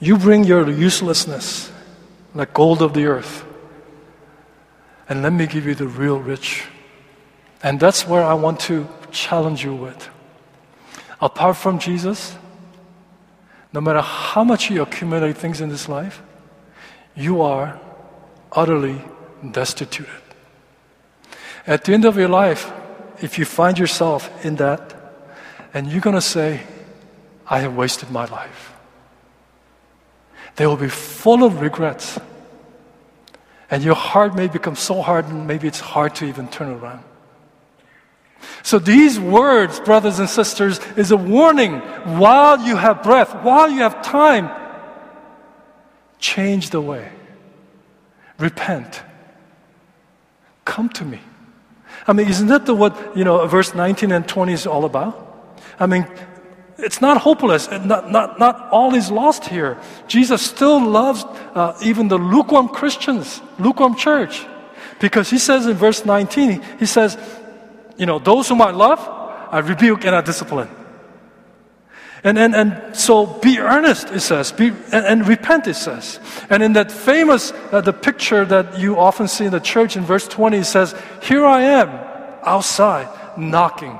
You 0.00 0.16
bring 0.16 0.44
your 0.44 0.70
uselessness, 0.70 1.70
like 2.34 2.54
gold 2.54 2.80
of 2.80 2.94
the 2.94 3.04
earth, 3.04 3.44
and 5.06 5.22
let 5.22 5.34
me 5.34 5.46
give 5.46 5.66
you 5.66 5.74
the 5.74 5.86
real 5.86 6.18
rich. 6.18 6.64
And 7.62 7.78
that's 7.78 8.08
where 8.08 8.24
I 8.24 8.32
want 8.32 8.58
to 8.60 8.88
challenge 9.10 9.62
you 9.62 9.74
with. 9.74 10.08
Apart 11.20 11.58
from 11.58 11.78
Jesus, 11.78 12.34
no 13.70 13.82
matter 13.82 14.00
how 14.00 14.44
much 14.44 14.70
you 14.70 14.80
accumulate 14.80 15.36
things 15.36 15.60
in 15.60 15.68
this 15.68 15.90
life, 15.90 16.22
you 17.14 17.42
are 17.42 17.78
utterly 18.50 18.98
destitute. 19.50 20.21
At 21.66 21.84
the 21.84 21.92
end 21.92 22.04
of 22.04 22.16
your 22.16 22.28
life, 22.28 22.72
if 23.20 23.38
you 23.38 23.44
find 23.44 23.78
yourself 23.78 24.44
in 24.44 24.56
that, 24.56 24.94
and 25.72 25.90
you're 25.90 26.00
going 26.00 26.16
to 26.16 26.20
say, 26.20 26.62
I 27.46 27.60
have 27.60 27.76
wasted 27.76 28.10
my 28.10 28.24
life, 28.26 28.74
they 30.56 30.66
will 30.66 30.76
be 30.76 30.88
full 30.88 31.44
of 31.44 31.60
regrets. 31.60 32.18
And 33.70 33.82
your 33.82 33.94
heart 33.94 34.34
may 34.34 34.48
become 34.48 34.76
so 34.76 35.00
hardened, 35.00 35.46
maybe 35.46 35.66
it's 35.66 35.80
hard 35.80 36.14
to 36.16 36.26
even 36.26 36.48
turn 36.48 36.68
around. 36.68 37.04
So 38.62 38.78
these 38.78 39.18
words, 39.18 39.80
brothers 39.80 40.18
and 40.18 40.28
sisters, 40.28 40.78
is 40.96 41.10
a 41.10 41.16
warning 41.16 41.78
while 42.18 42.60
you 42.60 42.76
have 42.76 43.02
breath, 43.02 43.34
while 43.42 43.70
you 43.70 43.78
have 43.78 44.02
time, 44.02 44.50
change 46.18 46.70
the 46.70 46.80
way. 46.80 47.10
Repent. 48.38 49.02
Come 50.64 50.88
to 50.90 51.04
me. 51.04 51.20
I 52.06 52.12
mean, 52.12 52.28
isn't 52.28 52.48
that 52.48 52.66
the 52.66 52.74
what, 52.74 53.16
you 53.16 53.24
know, 53.24 53.46
verse 53.46 53.74
19 53.74 54.10
and 54.12 54.26
20 54.26 54.52
is 54.52 54.66
all 54.66 54.84
about? 54.84 55.54
I 55.78 55.86
mean, 55.86 56.06
it's 56.78 57.00
not 57.00 57.18
hopeless. 57.18 57.70
Not, 57.70 58.10
not, 58.10 58.38
not 58.38 58.68
all 58.70 58.94
is 58.94 59.10
lost 59.10 59.46
here. 59.46 59.78
Jesus 60.08 60.42
still 60.42 60.80
loves 60.80 61.24
uh, 61.54 61.78
even 61.82 62.08
the 62.08 62.18
lukewarm 62.18 62.68
Christians, 62.68 63.40
lukewarm 63.58 63.94
church. 63.94 64.44
Because 64.98 65.30
he 65.30 65.38
says 65.38 65.66
in 65.66 65.74
verse 65.74 66.04
19, 66.04 66.62
he 66.78 66.86
says, 66.86 67.16
you 67.96 68.06
know, 68.06 68.18
those 68.18 68.48
whom 68.48 68.62
I 68.62 68.70
love, 68.70 68.98
I 69.50 69.58
rebuke 69.60 70.04
and 70.04 70.14
I 70.14 70.20
discipline. 70.20 70.68
And, 72.24 72.38
and, 72.38 72.54
and 72.54 72.96
so 72.96 73.26
be 73.26 73.58
earnest, 73.58 74.10
it 74.10 74.20
says, 74.20 74.52
be, 74.52 74.68
and, 74.68 75.04
and 75.06 75.26
repent, 75.26 75.66
it 75.66 75.74
says. 75.74 76.20
And 76.48 76.62
in 76.62 76.74
that 76.74 76.92
famous, 76.92 77.52
uh, 77.72 77.80
the 77.80 77.92
picture 77.92 78.44
that 78.44 78.78
you 78.78 78.96
often 78.96 79.26
see 79.26 79.46
in 79.46 79.50
the 79.50 79.58
church 79.58 79.96
in 79.96 80.04
verse 80.04 80.28
20, 80.28 80.58
it 80.58 80.64
says, 80.64 80.94
Here 81.22 81.44
I 81.44 81.62
am 81.62 81.88
outside 82.42 83.08
knocking. 83.36 83.98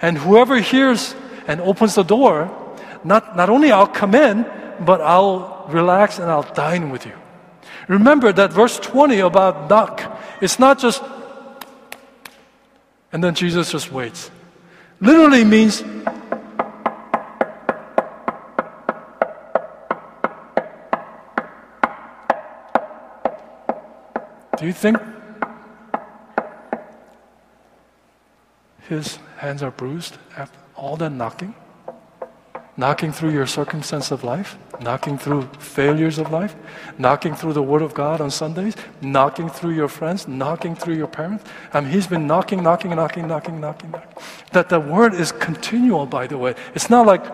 And 0.00 0.18
whoever 0.18 0.58
hears 0.58 1.14
and 1.46 1.60
opens 1.60 1.94
the 1.94 2.02
door, 2.02 2.50
not, 3.04 3.36
not 3.36 3.48
only 3.48 3.70
I'll 3.70 3.86
come 3.86 4.14
in, 4.16 4.44
but 4.80 5.00
I'll 5.00 5.66
relax 5.68 6.18
and 6.18 6.28
I'll 6.28 6.42
dine 6.42 6.90
with 6.90 7.06
you. 7.06 7.14
Remember 7.86 8.32
that 8.32 8.52
verse 8.52 8.78
20 8.80 9.20
about 9.20 9.70
knock. 9.70 10.02
It's 10.40 10.58
not 10.58 10.80
just, 10.80 11.02
and 13.12 13.22
then 13.22 13.34
Jesus 13.34 13.70
just 13.70 13.92
waits. 13.92 14.30
Literally 15.00 15.44
means, 15.44 15.84
do 24.66 24.70
you 24.70 24.74
think 24.74 24.98
his 28.88 29.20
hands 29.36 29.62
are 29.62 29.70
bruised 29.70 30.18
after 30.36 30.58
all 30.74 30.96
that 30.96 31.10
knocking? 31.10 31.54
knocking 32.78 33.10
through 33.10 33.30
your 33.30 33.46
circumstance 33.46 34.10
of 34.10 34.22
life, 34.22 34.58
knocking 34.82 35.16
through 35.16 35.42
failures 35.58 36.18
of 36.18 36.30
life, 36.30 36.54
knocking 36.98 37.34
through 37.34 37.54
the 37.54 37.62
Word 37.62 37.80
of 37.80 37.94
God 37.94 38.20
on 38.20 38.30
Sundays, 38.30 38.74
knocking 39.00 39.48
through 39.48 39.70
your 39.70 39.88
friends, 39.88 40.28
knocking 40.28 40.74
through 40.74 40.94
your 40.94 41.06
parents. 41.06 41.42
I 41.72 41.80
mean, 41.80 41.90
He's 41.90 42.06
been 42.06 42.26
knocking, 42.26 42.62
knocking, 42.62 42.94
knocking, 42.94 43.26
knocking, 43.26 43.58
knocking, 43.58 43.90
knocking. 43.90 44.12
That 44.52 44.68
the 44.68 44.78
Word 44.78 45.14
is 45.14 45.32
continual, 45.32 46.04
by 46.04 46.26
the 46.26 46.36
way. 46.36 46.54
It's 46.74 46.90
not 46.90 47.06
like, 47.06 47.24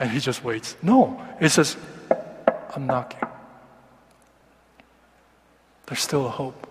and 0.00 0.10
He 0.10 0.18
just 0.18 0.42
waits. 0.42 0.74
No, 0.82 1.22
it 1.38 1.50
says, 1.50 1.76
I'm 2.74 2.88
knocking. 2.88 3.27
There's 5.88 6.00
still 6.00 6.26
a 6.26 6.30
hope. 6.30 6.66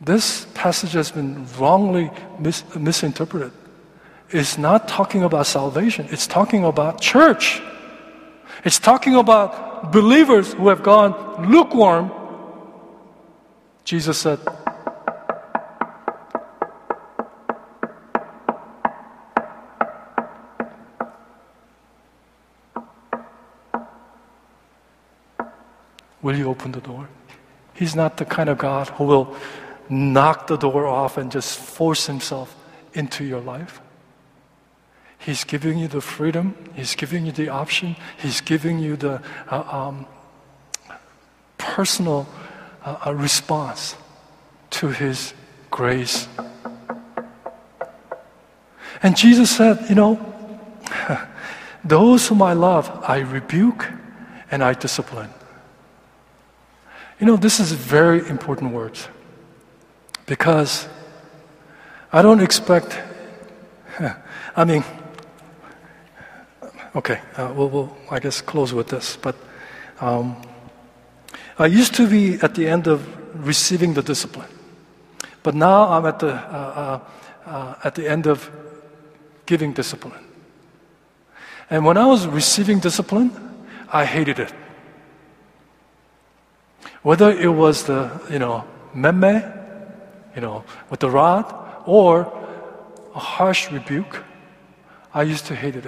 This 0.00 0.46
passage 0.54 0.92
has 0.92 1.10
been 1.10 1.46
wrongly 1.58 2.10
mis- 2.38 2.62
misinterpreted 2.76 3.52
It's 4.30 4.56
not 4.56 4.86
talking 4.86 5.24
about 5.24 5.46
salvation, 5.46 6.06
it's 6.10 6.26
talking 6.26 6.64
about 6.64 7.00
church. 7.00 7.60
It's 8.64 8.78
talking 8.78 9.16
about 9.16 9.90
believers 9.92 10.54
who 10.54 10.68
have 10.68 10.82
gone 10.82 11.50
lukewarm. 11.50 12.10
Jesus 13.84 14.16
said, 14.18 14.38
Will 26.22 26.36
you 26.38 26.48
open 26.48 26.72
the 26.72 26.80
door? 26.80 27.08
He's 27.74 27.94
not 27.94 28.16
the 28.16 28.24
kind 28.24 28.48
of 28.48 28.58
God 28.58 28.88
who 28.88 29.04
will 29.04 29.36
knock 29.88 30.46
the 30.46 30.56
door 30.56 30.86
off 30.86 31.18
and 31.18 31.30
just 31.30 31.58
force 31.58 32.06
himself 32.06 32.56
into 32.94 33.24
your 33.24 33.40
life. 33.40 33.80
He's 35.18 35.44
giving 35.44 35.78
you 35.78 35.88
the 35.88 36.00
freedom, 36.00 36.54
He's 36.74 36.94
giving 36.94 37.24
you 37.24 37.32
the 37.32 37.48
option, 37.48 37.96
He's 38.18 38.40
giving 38.40 38.78
you 38.78 38.96
the 38.96 39.22
uh, 39.48 39.62
um, 39.62 40.06
personal 41.56 42.26
uh, 42.84 43.14
response 43.16 43.96
to 44.70 44.88
His 44.88 45.32
grace. 45.70 46.28
And 49.02 49.16
Jesus 49.16 49.50
said, 49.50 49.88
You 49.88 49.94
know, 49.94 50.34
those 51.84 52.28
whom 52.28 52.42
I 52.42 52.52
love, 52.52 52.90
I 53.02 53.20
rebuke 53.20 53.88
and 54.50 54.62
I 54.62 54.74
discipline. 54.74 55.30
You 57.20 57.26
know, 57.26 57.36
this 57.36 57.60
is 57.60 57.72
very 57.72 58.26
important 58.28 58.72
words 58.72 59.08
because 60.26 60.88
I 62.12 62.22
don't 62.22 62.40
expect, 62.40 62.98
I 64.56 64.64
mean, 64.64 64.84
Okay, 66.96 67.20
uh, 67.36 67.52
we'll, 67.56 67.68
we'll, 67.68 67.96
I 68.08 68.20
guess, 68.20 68.40
close 68.40 68.72
with 68.72 68.86
this. 68.86 69.16
But 69.16 69.34
um, 70.00 70.40
I 71.58 71.66
used 71.66 71.94
to 71.96 72.08
be 72.08 72.34
at 72.40 72.54
the 72.54 72.68
end 72.68 72.86
of 72.86 73.02
receiving 73.44 73.94
the 73.94 74.02
discipline, 74.02 74.48
but 75.42 75.56
now 75.56 75.88
I'm 75.88 76.06
at 76.06 76.20
the, 76.20 76.32
uh, 76.32 77.00
uh, 77.46 77.50
uh, 77.50 77.74
at 77.82 77.96
the 77.96 78.08
end 78.08 78.28
of 78.28 78.48
giving 79.44 79.72
discipline. 79.72 80.24
And 81.68 81.84
when 81.84 81.96
I 81.96 82.06
was 82.06 82.28
receiving 82.28 82.78
discipline, 82.78 83.32
I 83.92 84.04
hated 84.04 84.38
it. 84.38 84.52
Whether 87.04 87.30
it 87.30 87.52
was 87.52 87.84
the, 87.84 88.10
you 88.30 88.38
know, 88.38 88.64
memme, 88.94 89.44
you 90.34 90.40
know, 90.40 90.64
with 90.88 91.00
the 91.00 91.10
rod, 91.10 91.44
or 91.84 92.32
a 93.14 93.18
harsh 93.18 93.70
rebuke, 93.70 94.24
I 95.12 95.22
used 95.22 95.44
to 95.46 95.54
hate 95.54 95.76
it. 95.76 95.84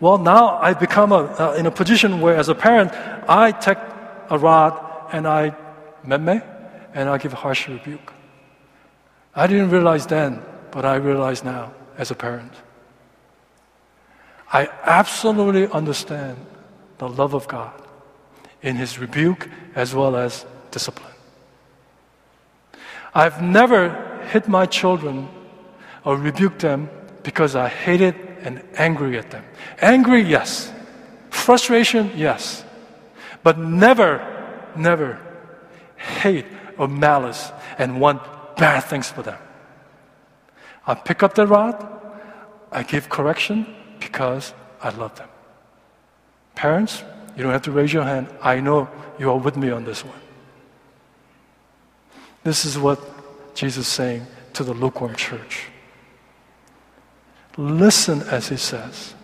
Well, 0.00 0.18
now 0.18 0.58
I've 0.58 0.80
become 0.80 1.12
a, 1.12 1.22
uh, 1.38 1.54
in 1.56 1.66
a 1.66 1.70
position 1.70 2.20
where, 2.20 2.34
as 2.34 2.48
a 2.48 2.54
parent, 2.54 2.90
I 3.28 3.52
take 3.52 3.78
a 4.28 4.36
rod 4.36 4.74
and 5.12 5.28
I 5.28 5.54
meme 6.04 6.42
and 6.92 7.08
I 7.08 7.18
give 7.18 7.32
a 7.32 7.36
harsh 7.36 7.68
rebuke. 7.68 8.12
I 9.36 9.46
didn't 9.46 9.70
realize 9.70 10.06
then, 10.06 10.42
but 10.72 10.84
I 10.84 10.96
realize 10.96 11.44
now 11.44 11.74
as 11.96 12.10
a 12.10 12.16
parent. 12.16 12.52
I 14.52 14.68
absolutely 14.82 15.68
understand 15.68 16.38
the 16.98 17.08
love 17.08 17.34
of 17.34 17.46
God 17.46 17.72
in 18.62 18.74
His 18.74 18.98
rebuke 18.98 19.48
as 19.76 19.94
well 19.94 20.16
as 20.16 20.44
discipline. 20.76 21.16
I've 23.14 23.40
never 23.40 23.80
hit 24.32 24.44
my 24.46 24.66
children 24.66 25.26
or 26.04 26.18
rebuked 26.28 26.60
them 26.60 26.90
because 27.22 27.56
I 27.56 27.68
hated 27.68 28.14
and 28.44 28.62
angry 28.76 29.16
at 29.16 29.30
them. 29.30 29.44
Angry, 29.80 30.20
yes. 30.20 30.70
Frustration, 31.30 32.12
yes. 32.14 32.62
But 33.42 33.56
never, 33.58 34.20
never 34.76 35.18
hate 35.96 36.44
or 36.76 36.88
malice 36.88 37.50
and 37.78 38.00
want 38.04 38.20
bad 38.56 38.80
things 38.84 39.08
for 39.08 39.22
them. 39.22 39.40
I 40.86 40.92
pick 40.94 41.22
up 41.22 41.32
the 41.34 41.46
rod, 41.46 41.76
I 42.70 42.82
give 42.82 43.08
correction 43.08 43.64
because 43.98 44.52
I 44.82 44.90
love 44.90 45.16
them. 45.16 45.30
Parents, 46.54 47.02
you 47.34 47.42
don't 47.42 47.52
have 47.52 47.62
to 47.62 47.72
raise 47.72 47.92
your 47.92 48.04
hand. 48.04 48.28
I 48.42 48.60
know 48.60 48.88
you 49.18 49.30
are 49.30 49.38
with 49.38 49.56
me 49.56 49.70
on 49.70 49.84
this 49.84 50.04
one. 50.04 50.25
This 52.46 52.64
is 52.64 52.78
what 52.78 53.00
Jesus 53.56 53.88
is 53.88 53.92
saying 53.92 54.24
to 54.52 54.62
the 54.62 54.72
lukewarm 54.72 55.16
church. 55.16 55.66
Listen 57.56 58.22
as 58.22 58.48
he 58.48 58.56
says. 58.56 59.14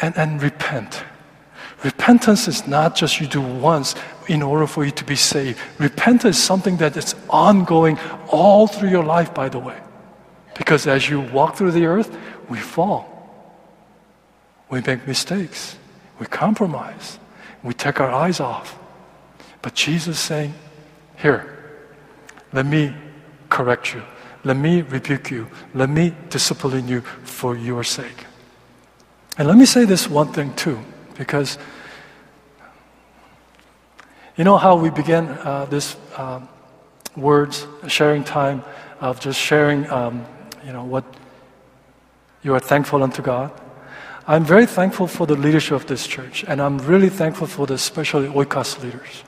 And, 0.00 0.16
and 0.16 0.40
repent. 0.40 1.02
Repentance 1.82 2.46
is 2.46 2.68
not 2.68 2.94
just 2.94 3.20
you 3.20 3.26
do 3.26 3.40
once 3.40 3.96
in 4.28 4.42
order 4.42 4.68
for 4.68 4.84
you 4.84 4.92
to 4.92 5.02
be 5.02 5.16
saved. 5.16 5.58
Repentance 5.78 6.36
is 6.36 6.44
something 6.44 6.76
that 6.76 6.96
is 6.96 7.16
ongoing 7.28 7.98
all 8.28 8.68
through 8.68 8.90
your 8.90 9.04
life, 9.04 9.34
by 9.34 9.48
the 9.48 9.58
way. 9.58 9.80
Because 10.56 10.86
as 10.86 11.10
you 11.10 11.20
walk 11.20 11.56
through 11.56 11.72
the 11.72 11.86
earth, 11.86 12.16
we 12.48 12.58
fall. 12.58 13.10
We 14.70 14.82
make 14.82 15.04
mistakes. 15.08 15.78
We 16.20 16.26
compromise. 16.26 17.18
We 17.64 17.74
take 17.74 17.98
our 17.98 18.12
eyes 18.12 18.38
off. 18.38 18.78
But 19.62 19.74
Jesus 19.74 20.16
is 20.16 20.22
saying, 20.22 20.54
Here, 21.16 21.54
let 22.52 22.66
me 22.66 22.94
correct 23.48 23.94
you. 23.94 24.02
Let 24.44 24.56
me 24.56 24.82
rebuke 24.82 25.30
you. 25.30 25.48
Let 25.74 25.90
me 25.90 26.14
discipline 26.30 26.88
you 26.88 27.00
for 27.00 27.56
your 27.56 27.82
sake. 27.82 28.26
And 29.38 29.48
let 29.48 29.56
me 29.56 29.66
say 29.66 29.84
this 29.84 30.08
one 30.08 30.32
thing 30.32 30.54
too, 30.54 30.78
because 31.18 31.58
you 34.36 34.44
know 34.44 34.56
how 34.56 34.76
we 34.76 34.90
began 34.90 35.28
uh, 35.28 35.66
this 35.66 35.96
um, 36.16 36.48
words 37.16 37.66
sharing 37.88 38.22
time 38.22 38.62
of 39.00 39.20
just 39.20 39.40
sharing, 39.40 39.90
um, 39.90 40.24
you 40.64 40.72
know, 40.72 40.84
what 40.84 41.04
you 42.42 42.54
are 42.54 42.60
thankful 42.60 43.02
unto 43.02 43.22
God. 43.22 43.50
I'm 44.26 44.44
very 44.44 44.66
thankful 44.66 45.06
for 45.06 45.26
the 45.26 45.36
leadership 45.36 45.72
of 45.72 45.86
this 45.86 46.06
church, 46.06 46.44
and 46.48 46.60
I'm 46.60 46.78
really 46.78 47.08
thankful 47.08 47.46
for 47.46 47.66
the 47.66 47.74
especially 47.74 48.28
Oikos 48.28 48.82
leaders. 48.82 49.24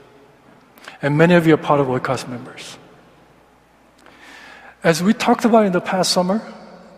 And 1.03 1.17
many 1.17 1.35
of 1.35 1.47
you 1.47 1.55
are 1.55 1.59
part 1.59 1.81
of 1.81 1.87
Oikos 1.87 2.29
members. 2.29 2.79
As 4.83 5.03
we 5.03 5.13
talked 5.13 5.45
about 5.45 5.67
in 5.67 5.73
the 5.73 5.81
past 5.81 6.13
summer, 6.13 6.41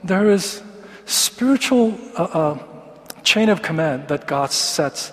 there 0.04 0.30
is 0.30 0.62
spiritual 1.06 1.98
uh, 2.16 2.22
uh, 2.24 2.58
chain 3.22 3.48
of 3.48 3.62
command 3.62 4.08
that 4.08 4.26
God 4.26 4.50
sets 4.50 5.12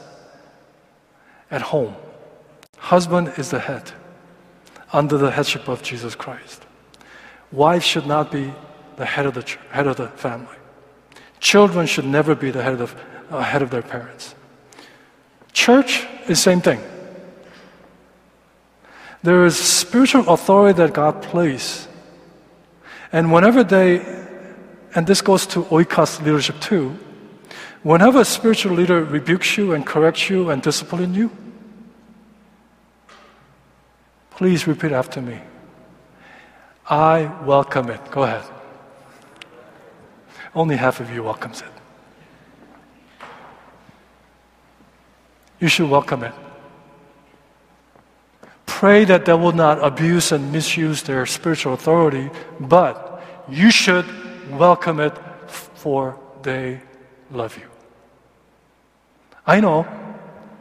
at 1.49 1.61
home. 1.61 1.95
Husband 2.77 3.33
is 3.37 3.51
the 3.51 3.59
head, 3.59 3.91
under 4.91 5.17
the 5.17 5.31
headship 5.31 5.67
of 5.67 5.81
Jesus 5.81 6.13
Christ. 6.13 6.65
Wife 7.51 7.83
should 7.83 8.05
not 8.05 8.31
be 8.31 8.53
the 8.97 9.05
head 9.05 9.25
of 9.25 9.33
the 9.33 9.57
head 9.71 9.87
of 9.87 9.95
the 9.95 10.09
family. 10.09 10.57
Children 11.39 11.87
should 11.87 12.05
never 12.05 12.35
be 12.35 12.51
the 12.51 12.63
head 12.63 12.81
of 12.81 12.95
uh, 13.29 13.41
head 13.41 13.61
of 13.61 13.69
their 13.69 13.81
parents. 13.81 14.35
Church 15.53 16.05
is 16.23 16.27
the 16.27 16.35
same 16.35 16.61
thing. 16.61 16.81
There 19.23 19.45
is 19.45 19.57
spiritual 19.57 20.27
authority 20.29 20.77
that 20.77 20.93
God 20.93 21.21
placed 21.21 21.86
and 23.11 23.31
whenever 23.31 23.63
they, 23.63 23.99
and 24.95 25.07
this 25.07 25.21
goes 25.21 25.45
to 25.47 25.63
Oikos 25.63 26.19
leadership 26.23 26.59
too, 26.59 26.97
Whenever 27.83 28.19
a 28.19 28.25
spiritual 28.25 28.73
leader 28.73 29.03
rebukes 29.03 29.57
you 29.57 29.73
and 29.73 29.85
corrects 29.85 30.29
you 30.29 30.49
and 30.49 30.61
disciplines 30.61 31.15
you, 31.15 31.31
please 34.31 34.67
repeat 34.67 34.91
after 34.91 35.21
me. 35.21 35.39
I 36.89 37.31
welcome 37.45 37.89
it. 37.89 38.11
Go 38.11 38.23
ahead. 38.23 38.43
Only 40.55 40.75
half 40.75 40.99
of 40.99 41.09
you 41.11 41.23
welcomes 41.23 41.61
it. 41.61 41.71
You 45.59 45.67
should 45.67 45.89
welcome 45.89 46.23
it. 46.23 46.33
Pray 48.77 49.05
that 49.05 49.25
they 49.25 49.33
will 49.33 49.53
not 49.53 49.83
abuse 49.83 50.31
and 50.31 50.51
misuse 50.51 51.01
their 51.01 51.25
spiritual 51.25 51.73
authority, 51.73 52.29
but 52.59 53.23
you 53.49 53.71
should 53.71 54.05
welcome 54.51 54.99
it 54.99 55.17
for 55.47 56.19
they 56.43 56.79
love 57.31 57.57
you. 57.57 57.65
I 59.47 59.61
know 59.61 59.87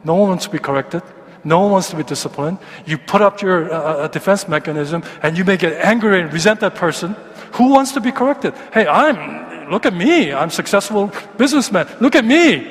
no 0.03 0.15
one 0.15 0.29
wants 0.29 0.45
to 0.45 0.49
be 0.49 0.57
corrected. 0.57 1.03
No 1.43 1.59
one 1.59 1.73
wants 1.73 1.91
to 1.91 1.95
be 1.95 2.01
disciplined. 2.01 2.57
You 2.87 2.97
put 2.97 3.21
up 3.21 3.39
your 3.43 3.71
uh, 3.71 3.77
uh 3.77 4.07
defense 4.07 4.47
mechanism 4.47 5.03
and 5.21 5.37
you 5.37 5.45
may 5.45 5.55
get 5.55 5.73
angry 5.85 6.19
and 6.19 6.33
resent 6.33 6.59
that 6.61 6.73
person. 6.73 7.15
Who 7.61 7.69
wants 7.69 7.91
to 7.91 8.01
be 8.01 8.11
corrected? 8.11 8.55
Hey, 8.73 8.87
I'm, 8.87 9.69
look 9.69 9.85
at 9.85 9.93
me. 9.93 10.33
I'm 10.33 10.49
successful 10.49 11.11
businessman. 11.37 11.85
Look 12.01 12.15
at 12.15 12.25
me. 12.25 12.65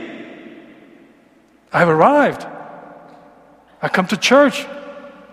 I've 1.73 1.89
arrived. 1.89 2.45
I 3.81 3.89
come 3.89 4.09
to 4.09 4.17
church. 4.17 4.67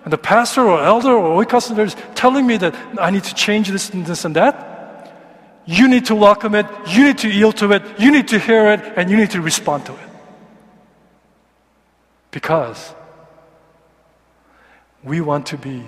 And 0.03 0.11
the 0.11 0.17
pastor 0.17 0.61
or 0.61 0.83
elder 0.83 1.11
or 1.11 1.43
oikos 1.43 1.77
is 1.79 1.95
telling 2.15 2.45
me 2.45 2.57
that 2.57 2.75
I 2.99 3.09
need 3.09 3.23
to 3.23 3.35
change 3.35 3.69
this 3.69 3.89
and 3.89 4.05
this 4.05 4.25
and 4.25 4.35
that. 4.35 4.69
You 5.65 5.87
need 5.87 6.05
to 6.07 6.15
welcome 6.15 6.55
it. 6.55 6.65
You 6.87 7.05
need 7.05 7.17
to 7.19 7.29
yield 7.29 7.57
to 7.57 7.71
it. 7.71 7.83
You 7.99 8.11
need 8.11 8.27
to 8.29 8.39
hear 8.39 8.71
it 8.71 8.81
and 8.97 9.09
you 9.09 9.15
need 9.15 9.31
to 9.31 9.41
respond 9.41 9.85
to 9.85 9.93
it. 9.93 10.09
Because 12.31 12.93
we 15.03 15.21
want 15.21 15.45
to 15.47 15.57
be. 15.57 15.83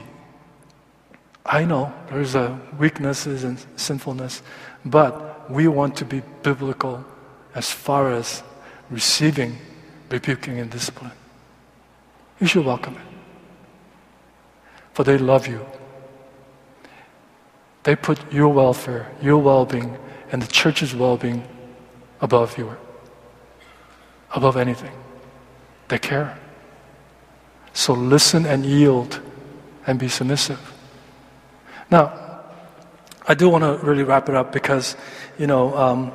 I 1.45 1.65
know 1.65 1.93
there's 2.09 2.35
a 2.35 2.59
weaknesses 2.79 3.43
and 3.43 3.63
sinfulness, 3.75 4.41
but 4.83 5.51
we 5.51 5.67
want 5.67 5.97
to 5.97 6.05
be 6.05 6.21
biblical 6.41 7.05
as 7.53 7.71
far 7.71 8.11
as 8.11 8.41
receiving 8.89 9.57
rebuking 10.09 10.59
and 10.59 10.69
discipline. 10.69 11.11
You 12.39 12.47
should 12.47 12.65
welcome 12.65 12.95
it. 12.95 13.14
For 14.95 15.03
they 15.03 15.17
love 15.17 15.45
you. 15.45 15.59
They 17.83 17.97
put 17.97 18.31
your 18.31 18.47
welfare, 18.47 19.11
your 19.21 19.37
well 19.39 19.65
being, 19.65 19.97
and 20.31 20.41
the 20.41 20.47
church's 20.47 20.95
well 20.95 21.17
being 21.17 21.43
above 22.21 22.57
your, 22.57 22.77
above 24.33 24.55
anything. 24.55 24.93
They 25.89 25.99
care. 25.99 26.39
So 27.73 27.91
listen 27.91 28.45
and 28.45 28.65
yield 28.65 29.19
and 29.85 29.99
be 29.99 30.07
submissive. 30.07 30.61
Now, 31.91 32.41
I 33.27 33.33
do 33.33 33.49
want 33.49 33.65
to 33.65 33.85
really 33.85 34.03
wrap 34.03 34.29
it 34.29 34.35
up 34.35 34.53
because, 34.53 34.95
you 35.37 35.45
know, 35.45 35.75
um, 35.75 36.11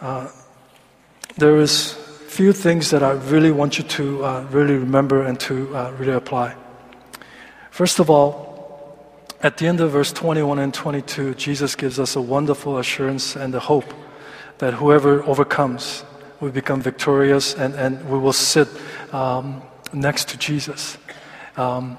uh, 0.00 0.28
there 1.36 1.60
is 1.60 1.92
few 2.26 2.52
things 2.52 2.90
that 2.90 3.04
I 3.04 3.12
really 3.12 3.52
want 3.52 3.78
you 3.78 3.84
to 3.84 4.24
uh, 4.24 4.46
really 4.50 4.74
remember 4.74 5.22
and 5.22 5.38
to 5.40 5.76
uh, 5.76 5.92
really 5.92 6.14
apply. 6.14 6.56
First 7.74 7.98
of 7.98 8.08
all, 8.08 8.94
at 9.42 9.56
the 9.56 9.66
end 9.66 9.80
of 9.80 9.90
verse 9.90 10.12
21 10.12 10.60
and 10.60 10.72
22, 10.72 11.34
Jesus 11.34 11.74
gives 11.74 11.98
us 11.98 12.14
a 12.14 12.20
wonderful 12.20 12.78
assurance 12.78 13.34
and 13.34 13.52
a 13.52 13.58
hope 13.58 13.92
that 14.58 14.74
whoever 14.74 15.24
overcomes 15.24 16.04
will 16.38 16.52
become 16.52 16.80
victorious 16.80 17.52
and, 17.52 17.74
and 17.74 18.08
we 18.08 18.16
will 18.16 18.32
sit 18.32 18.68
um, 19.12 19.60
next 19.92 20.28
to 20.28 20.38
Jesus, 20.38 20.96
um, 21.56 21.98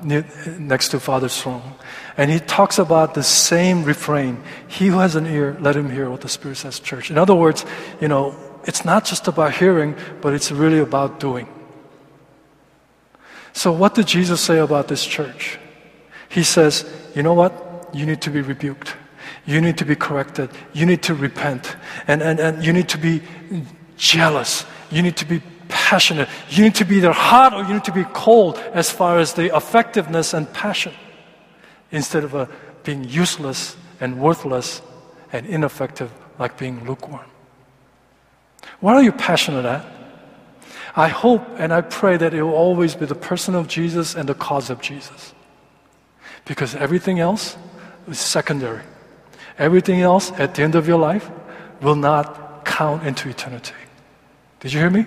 next 0.57 0.91
to 0.91 0.99
Father's 1.01 1.41
throne. 1.41 1.73
And 2.15 2.31
he 2.31 2.39
talks 2.39 2.79
about 2.79 3.13
the 3.13 3.23
same 3.23 3.83
refrain 3.83 4.41
He 4.69 4.87
who 4.87 4.99
has 4.99 5.17
an 5.17 5.27
ear, 5.27 5.57
let 5.59 5.75
him 5.75 5.89
hear 5.89 6.09
what 6.09 6.21
the 6.21 6.29
Spirit 6.29 6.55
says, 6.55 6.79
church. 6.79 7.11
In 7.11 7.17
other 7.17 7.35
words, 7.35 7.65
you 7.99 8.07
know, 8.07 8.33
it's 8.63 8.85
not 8.85 9.03
just 9.03 9.27
about 9.27 9.53
hearing, 9.53 9.93
but 10.21 10.33
it's 10.33 10.53
really 10.53 10.79
about 10.79 11.19
doing. 11.19 11.49
So, 13.51 13.73
what 13.73 13.93
did 13.93 14.07
Jesus 14.07 14.39
say 14.39 14.59
about 14.59 14.87
this 14.87 15.05
church? 15.05 15.59
He 16.35 16.43
says, 16.43 16.83
you 17.15 17.23
know 17.23 17.33
what? 17.33 17.89
You 17.93 18.05
need 18.05 18.21
to 18.23 18.29
be 18.29 18.41
rebuked. 18.41 18.93
You 19.45 19.61
need 19.61 19.77
to 19.77 19.85
be 19.85 19.95
corrected. 19.95 20.49
You 20.73 20.85
need 20.85 21.01
to 21.03 21.15
repent. 21.15 21.77
And, 22.09 22.21
and, 22.21 22.41
and 22.41 22.61
you 22.61 22.73
need 22.73 22.89
to 22.89 22.97
be 22.97 23.21
jealous. 23.95 24.65
You 24.91 25.01
need 25.01 25.15
to 25.15 25.25
be 25.25 25.41
passionate. 25.69 26.27
You 26.49 26.65
need 26.65 26.75
to 26.75 26.83
be 26.83 26.97
either 26.97 27.13
hot 27.13 27.53
or 27.53 27.63
you 27.63 27.73
need 27.73 27.85
to 27.85 27.93
be 27.93 28.03
cold 28.11 28.57
as 28.73 28.91
far 28.91 29.17
as 29.17 29.33
the 29.33 29.55
effectiveness 29.55 30.33
and 30.33 30.51
passion 30.51 30.91
instead 31.89 32.25
of 32.25 32.35
uh, 32.35 32.47
being 32.83 33.05
useless 33.05 33.77
and 34.01 34.19
worthless 34.19 34.81
and 35.31 35.45
ineffective 35.45 36.11
like 36.37 36.57
being 36.57 36.85
lukewarm. 36.85 37.29
What 38.81 38.97
are 38.97 39.03
you 39.03 39.13
passionate 39.13 39.63
at? 39.63 39.85
I 40.97 41.07
hope 41.07 41.47
and 41.57 41.71
I 41.71 41.79
pray 41.79 42.17
that 42.17 42.33
it 42.33 42.43
will 42.43 42.55
always 42.55 42.93
be 42.93 43.05
the 43.05 43.15
person 43.15 43.55
of 43.55 43.69
Jesus 43.69 44.15
and 44.15 44.27
the 44.27 44.35
cause 44.35 44.69
of 44.69 44.81
Jesus. 44.81 45.33
Because 46.45 46.75
everything 46.75 47.19
else 47.19 47.57
is 48.07 48.19
secondary. 48.19 48.81
Everything 49.57 50.01
else 50.01 50.31
at 50.33 50.55
the 50.55 50.63
end 50.63 50.75
of 50.75 50.87
your 50.87 50.99
life 50.99 51.29
will 51.81 51.95
not 51.95 52.65
count 52.65 53.05
into 53.05 53.29
eternity. 53.29 53.73
Did 54.59 54.73
you 54.73 54.79
hear 54.79 54.89
me? 54.89 55.05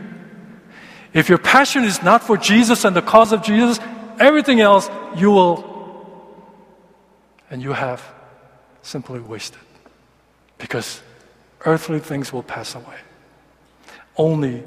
If 1.13 1.29
your 1.29 1.39
passion 1.39 1.85
is 1.85 2.03
not 2.03 2.23
for 2.23 2.37
Jesus 2.37 2.85
and 2.85 2.95
the 2.95 3.03
cause 3.03 3.33
of 3.33 3.43
Jesus, 3.43 3.81
everything 4.19 4.61
else 4.61 4.89
you 5.17 5.31
will 5.31 5.69
and 7.51 7.63
you 7.63 7.73
have 7.73 8.03
simply 8.83 9.21
wasted. 9.21 9.61
Because 10.59 11.01
earthly 11.65 12.01
things 12.01 12.33
will 12.33 12.43
pass 12.43 12.75
away. 12.75 12.99
Only 14.17 14.65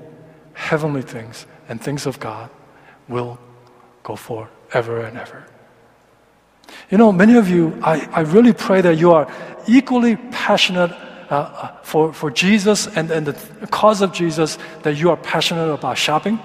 heavenly 0.53 1.01
things 1.01 1.45
and 1.67 1.81
things 1.81 2.05
of 2.05 2.19
God 2.19 2.49
will 3.07 3.39
go 4.03 4.15
for 4.15 4.49
ever 4.73 5.01
and 5.01 5.17
ever. 5.17 5.45
You 6.89 6.97
know, 6.97 7.11
many 7.11 7.37
of 7.37 7.49
you, 7.49 7.77
I, 7.81 8.07
I 8.11 8.19
really 8.21 8.53
pray 8.53 8.81
that 8.81 8.97
you 8.97 9.11
are 9.11 9.31
equally 9.67 10.15
passionate 10.31 10.91
uh, 11.31 11.35
uh, 11.35 11.77
for, 11.83 12.11
for 12.11 12.29
Jesus 12.29 12.87
and, 12.87 13.09
and 13.09 13.25
the 13.25 13.67
cause 13.67 14.01
of 14.01 14.11
Jesus, 14.11 14.57
that 14.83 14.97
you 14.97 15.09
are 15.09 15.17
passionate 15.17 15.71
about 15.71 15.97
shopping, 15.97 16.39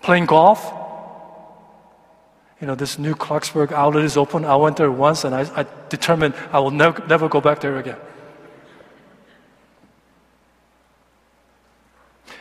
playing 0.00 0.26
golf. 0.26 0.72
You 2.60 2.66
know, 2.66 2.74
this 2.74 2.98
new 2.98 3.14
Clarksburg 3.14 3.72
outlet 3.72 4.04
is 4.04 4.16
open. 4.16 4.46
I 4.46 4.56
went 4.56 4.78
there 4.78 4.90
once 4.90 5.24
and 5.24 5.34
I, 5.34 5.42
I 5.54 5.66
determined 5.90 6.34
I 6.50 6.60
will 6.60 6.70
never, 6.70 7.06
never 7.06 7.28
go 7.28 7.42
back 7.42 7.60
there 7.60 7.76
again. 7.76 7.98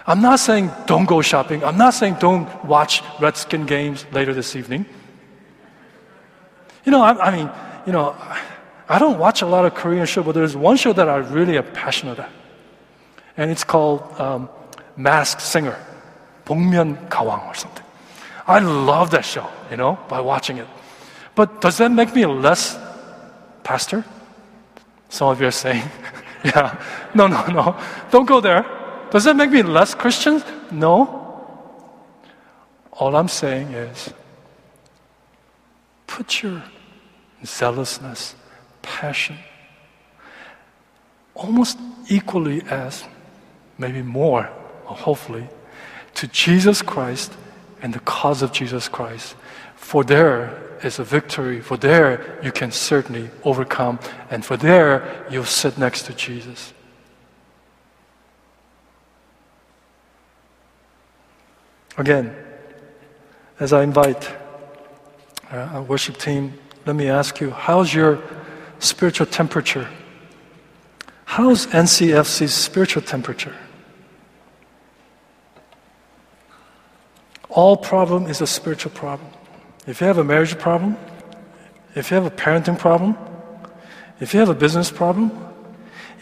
I'm 0.08 0.22
not 0.22 0.40
saying 0.40 0.72
don't 0.86 1.06
go 1.06 1.22
shopping. 1.22 1.64
I'm 1.64 1.78
not 1.78 1.94
saying 1.94 2.18
don't 2.20 2.48
watch 2.64 3.02
Redskin 3.20 3.66
games 3.66 4.06
later 4.14 4.34
this 4.34 4.56
evening. 4.56 4.86
You 6.86 6.92
know, 6.92 7.02
I, 7.02 7.28
I 7.28 7.36
mean, 7.36 7.50
you 7.86 7.92
know, 7.92 8.16
I 8.88 9.00
don't 9.00 9.18
watch 9.18 9.42
a 9.42 9.46
lot 9.46 9.66
of 9.66 9.74
Korean 9.74 10.06
shows, 10.06 10.26
but 10.26 10.34
there's 10.34 10.56
one 10.56 10.78
show 10.78 10.94
that 10.94 11.10
I 11.10 11.18
really 11.18 11.58
am 11.58 11.66
passionate 11.74 12.20
at. 12.20 12.32
And 13.38 13.52
it's 13.52 13.64
called 13.64 14.02
um, 14.20 14.50
Masked 14.96 15.42
Singer, 15.42 15.78
Bongmyeon 16.46 17.10
Gawang 17.10 17.46
or 17.48 17.56
something. 17.56 17.84
I 18.48 18.60
love 18.60 19.12
that 19.12 19.26
show, 19.26 19.48
you 19.72 19.78
know, 19.78 19.98
by 20.08 20.22
watching 20.22 20.58
it. 20.58 20.68
But 21.34 21.62
does 21.62 21.78
that 21.80 21.92
make 21.92 22.14
me 22.14 22.22
a 22.22 22.30
less 22.30 22.78
pastor? 23.64 24.06
Some 25.10 25.30
of 25.30 25.42
you 25.42 25.48
are 25.48 25.52
saying, 25.52 25.84
yeah. 26.44 26.80
No, 27.16 27.28
no, 27.28 27.46
no. 27.48 27.78
Don't 28.12 28.26
go 28.26 28.40
there. 28.40 28.64
Does 29.10 29.24
that 29.24 29.36
make 29.36 29.50
me 29.50 29.64
less 29.64 29.96
Christian? 29.96 30.44
No. 30.72 31.22
All 32.92 33.16
I'm 33.16 33.28
saying 33.28 33.72
is, 33.72 34.14
put 36.08 36.44
your 36.44 36.64
zealousness, 37.46 38.36
passion, 38.82 39.38
almost 41.34 41.78
equally 42.10 42.62
as, 42.64 43.04
maybe 43.78 44.02
more, 44.02 44.44
hopefully, 44.84 45.48
to 46.16 46.28
Jesus 46.28 46.82
Christ 46.82 47.34
and 47.82 47.94
the 47.94 48.00
cause 48.00 48.42
of 48.42 48.52
Jesus 48.52 48.88
Christ. 48.88 49.36
For 49.76 50.04
there 50.04 50.66
is 50.84 51.00
a 51.00 51.04
victory. 51.04 51.62
For 51.62 51.78
there 51.78 52.40
you 52.44 52.52
can 52.52 52.72
certainly 52.72 53.30
overcome. 53.44 54.00
And 54.30 54.46
for 54.46 54.58
there 54.58 55.26
you'll 55.30 55.46
sit 55.46 55.78
next 55.78 56.04
to 56.04 56.14
Jesus. 56.14 56.74
Again, 61.98 62.36
as 63.60 63.72
I 63.72 63.84
invite 63.84 64.30
uh, 65.52 65.58
our 65.58 65.82
worship 65.82 66.18
team 66.18 66.54
let 66.86 66.96
me 66.96 67.10
ask 67.10 67.40
you 67.42 67.52
how's 67.52 67.94
your 67.94 68.22
spiritual 68.80 69.26
temperature? 69.26 69.90
How's 71.26 71.68
NCFC's 71.68 72.54
spiritual 72.54 73.02
temperature? 73.02 73.56
All 77.50 77.78
problem 77.78 78.28
is 78.28 78.42
a 78.42 78.48
spiritual 78.48 78.92
problem. 78.92 79.30
If 79.88 80.02
you 80.02 80.08
have 80.08 80.18
a 80.18 80.24
marriage 80.24 80.58
problem, 80.60 80.98
if 81.96 82.12
you 82.12 82.16
have 82.16 82.26
a 82.26 82.32
parenting 82.32 82.78
problem, 82.78 83.18
if 84.20 84.34
you 84.34 84.40
have 84.40 84.50
a 84.50 84.56
business 84.56 84.92
problem, 84.92 85.32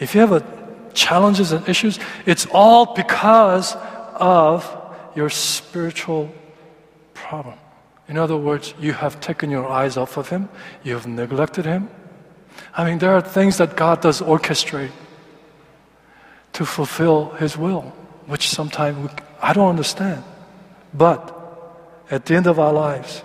if 0.00 0.14
you 0.14 0.20
have 0.20 0.32
a 0.32 0.42
challenges 0.94 1.52
and 1.52 1.68
issues, 1.68 1.98
it's 2.24 2.46
all 2.46 2.94
because 2.94 3.76
of 4.14 4.64
your 5.14 5.28
spiritual 5.28 6.32
problem. 7.12 7.58
In 8.08 8.18
other 8.18 8.36
words, 8.36 8.74
you 8.78 8.92
have 8.92 9.20
taken 9.20 9.50
your 9.50 9.68
eyes 9.68 9.96
off 9.96 10.16
of 10.16 10.28
Him, 10.28 10.48
you 10.82 10.92
have 10.94 11.06
neglected 11.06 11.64
Him. 11.64 11.88
I 12.74 12.84
mean, 12.84 12.98
there 12.98 13.14
are 13.16 13.20
things 13.20 13.56
that 13.58 13.76
God 13.76 14.00
does 14.02 14.20
orchestrate 14.20 14.92
to 16.52 16.64
fulfill 16.64 17.30
His 17.30 17.56
will, 17.56 17.92
which 18.26 18.48
sometimes 18.48 19.10
I 19.40 19.52
don't 19.52 19.70
understand. 19.70 20.22
But 20.92 21.32
at 22.10 22.26
the 22.26 22.36
end 22.36 22.46
of 22.46 22.58
our 22.58 22.72
lives, 22.72 23.22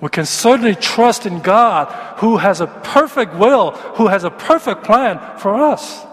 we 0.00 0.08
can 0.08 0.26
certainly 0.26 0.74
trust 0.74 1.26
in 1.26 1.40
God 1.40 1.92
who 2.18 2.38
has 2.38 2.60
a 2.60 2.66
perfect 2.66 3.34
will, 3.34 3.72
who 3.96 4.06
has 4.06 4.24
a 4.24 4.30
perfect 4.30 4.84
plan 4.84 5.20
for 5.38 5.54
us. 5.54 6.06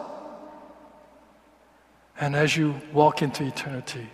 And 2.19 2.35
as 2.35 2.57
you 2.57 2.81
walk 2.91 3.21
into 3.21 3.45
eternity, 3.45 4.09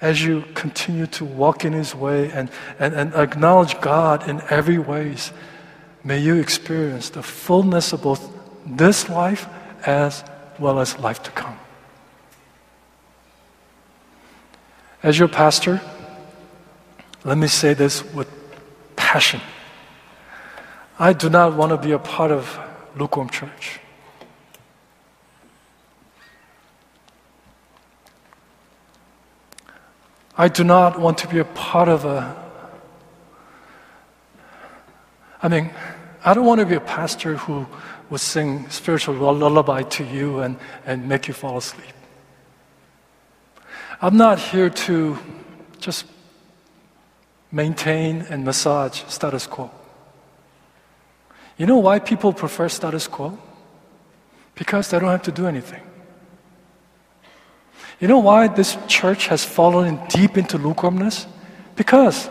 as 0.00 0.24
you 0.24 0.44
continue 0.54 1.06
to 1.06 1.24
walk 1.24 1.64
in 1.64 1.72
His 1.72 1.94
way 1.94 2.30
and, 2.32 2.50
and, 2.78 2.94
and 2.94 3.14
acknowledge 3.14 3.80
God 3.80 4.28
in 4.28 4.40
every 4.48 4.78
ways, 4.78 5.32
may 6.02 6.18
you 6.18 6.36
experience 6.36 7.10
the 7.10 7.22
fullness 7.22 7.92
of 7.92 8.02
both 8.02 8.32
this 8.64 9.08
life 9.08 9.48
as 9.84 10.24
well 10.58 10.78
as 10.78 10.98
life 10.98 11.22
to 11.24 11.30
come. 11.30 11.58
As 15.02 15.18
your 15.18 15.28
pastor, 15.28 15.80
let 17.24 17.38
me 17.38 17.46
say 17.46 17.74
this 17.74 18.04
with 18.14 18.28
passion. 18.96 19.40
I 20.98 21.14
do 21.14 21.30
not 21.30 21.56
want 21.56 21.70
to 21.70 21.78
be 21.78 21.92
a 21.92 21.98
part 21.98 22.30
of 22.30 22.58
lukewarm 22.96 23.30
church. 23.30 23.80
I 30.40 30.48
do 30.48 30.64
not 30.64 30.98
want 30.98 31.18
to 31.18 31.28
be 31.28 31.38
a 31.38 31.44
part 31.44 31.90
of 31.90 32.06
a. 32.06 32.34
I 35.42 35.48
mean, 35.48 35.70
I 36.24 36.32
don't 36.32 36.46
want 36.46 36.60
to 36.60 36.66
be 36.66 36.76
a 36.76 36.80
pastor 36.80 37.36
who 37.36 37.66
would 38.08 38.22
sing 38.22 38.66
spiritual 38.70 39.16
lullaby 39.16 39.82
to 39.82 40.02
you 40.02 40.38
and, 40.40 40.56
and 40.86 41.06
make 41.06 41.28
you 41.28 41.34
fall 41.34 41.58
asleep. 41.58 41.92
I'm 44.00 44.16
not 44.16 44.38
here 44.38 44.70
to 44.88 45.18
just 45.78 46.06
maintain 47.52 48.22
and 48.30 48.42
massage 48.42 49.02
status 49.08 49.46
quo. 49.46 49.70
You 51.58 51.66
know 51.66 51.76
why 51.76 51.98
people 51.98 52.32
prefer 52.32 52.70
status 52.70 53.06
quo? 53.06 53.38
Because 54.54 54.88
they 54.88 54.98
don't 54.98 55.10
have 55.10 55.24
to 55.24 55.32
do 55.32 55.46
anything. 55.46 55.82
You 58.00 58.08
know 58.08 58.18
why 58.18 58.48
this 58.48 58.78
church 58.88 59.26
has 59.26 59.44
fallen 59.44 60.00
deep 60.08 60.38
into 60.38 60.56
lukewarmness? 60.56 61.26
Because 61.76 62.30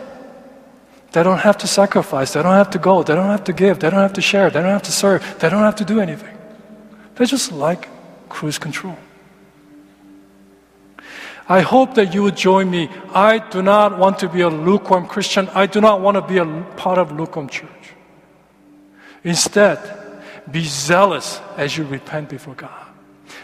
they 1.12 1.22
don't 1.22 1.38
have 1.38 1.58
to 1.58 1.66
sacrifice, 1.66 2.32
they 2.32 2.42
don't 2.42 2.54
have 2.54 2.70
to 2.70 2.78
go, 2.78 3.02
they 3.02 3.14
don't 3.14 3.30
have 3.30 3.44
to 3.44 3.52
give, 3.52 3.78
they 3.78 3.88
don't 3.90 4.00
have 4.00 4.12
to 4.14 4.20
share, 4.20 4.50
they 4.50 4.60
don't 4.60 4.70
have 4.70 4.82
to 4.82 4.92
serve, 4.92 5.38
they 5.38 5.48
don't 5.48 5.62
have 5.62 5.76
to 5.76 5.84
do 5.84 6.00
anything. 6.00 6.36
They 7.14 7.24
just 7.24 7.52
like 7.52 7.88
cruise 8.28 8.58
control. 8.58 8.96
I 11.48 11.60
hope 11.62 11.94
that 11.94 12.14
you 12.14 12.22
would 12.22 12.36
join 12.36 12.70
me. 12.70 12.88
I 13.12 13.38
do 13.38 13.60
not 13.60 13.98
want 13.98 14.20
to 14.20 14.28
be 14.28 14.40
a 14.40 14.48
lukewarm 14.48 15.06
Christian. 15.06 15.48
I 15.48 15.66
do 15.66 15.80
not 15.80 16.00
want 16.00 16.14
to 16.16 16.22
be 16.22 16.38
a 16.38 16.46
part 16.76 16.96
of 16.96 17.10
lukewarm 17.10 17.48
church. 17.48 17.94
Instead, 19.24 19.78
be 20.50 20.64
zealous 20.64 21.40
as 21.56 21.76
you 21.76 21.84
repent 21.84 22.28
before 22.28 22.54
God. 22.54 22.89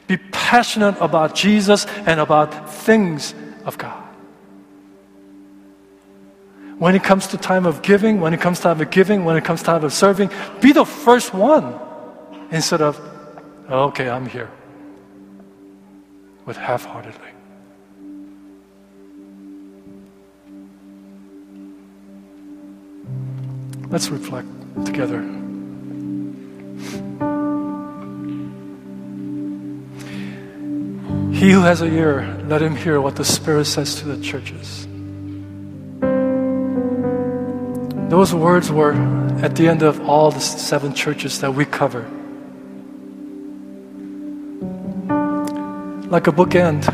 Be 0.07 0.17
passionate 0.17 0.97
about 1.01 1.35
Jesus 1.35 1.87
and 2.07 2.21
about 2.21 2.71
things 2.71 3.35
of 3.65 3.77
God. 3.79 4.03
When 6.79 6.95
it 6.95 7.03
comes 7.03 7.27
to 7.29 7.39
time 7.39 7.67
of 7.67 7.83
giving, 7.83 8.21
when 8.21 8.35
it 8.35 8.41
comes 8.41 8.59
to 8.59 8.65
time 8.65 8.81
of 8.81 8.91
giving, 8.91 9.25
when 9.25 9.37
it 9.37 9.45
comes 9.45 9.61
to 9.61 9.67
time 9.67 9.85
of 9.85 9.93
serving, 9.93 10.31
be 10.61 10.73
the 10.73 10.85
first 10.85 11.33
one 11.33 11.79
instead 12.51 12.83
of, 12.83 13.01
okay, 13.71 14.09
I'm 14.09 14.27
here 14.27 14.51
with 16.45 16.57
half 16.57 16.85
heartedly. 16.85 17.31
Let's 23.89 24.11
reflect 24.11 24.49
together. 24.85 25.46
He 31.37 31.51
who 31.51 31.61
has 31.61 31.83
a 31.83 31.85
ear, 31.85 32.43
let 32.49 32.63
him 32.63 32.75
hear 32.75 32.99
what 32.99 33.17
the 33.17 33.25
Spirit 33.25 33.67
says 33.67 33.97
to 33.97 34.07
the 34.07 34.17
churches. 34.25 34.87
Those 38.09 38.33
words 38.33 38.73
were 38.73 38.95
at 39.43 39.55
the 39.55 39.69
end 39.69 39.83
of 39.83 40.01
all 40.09 40.31
the 40.31 40.41
seven 40.41 40.95
churches 40.95 41.41
that 41.41 41.53
we 41.53 41.67
cover. 41.67 42.09
Like 46.09 46.27
a 46.27 46.33
bookend, 46.33 46.89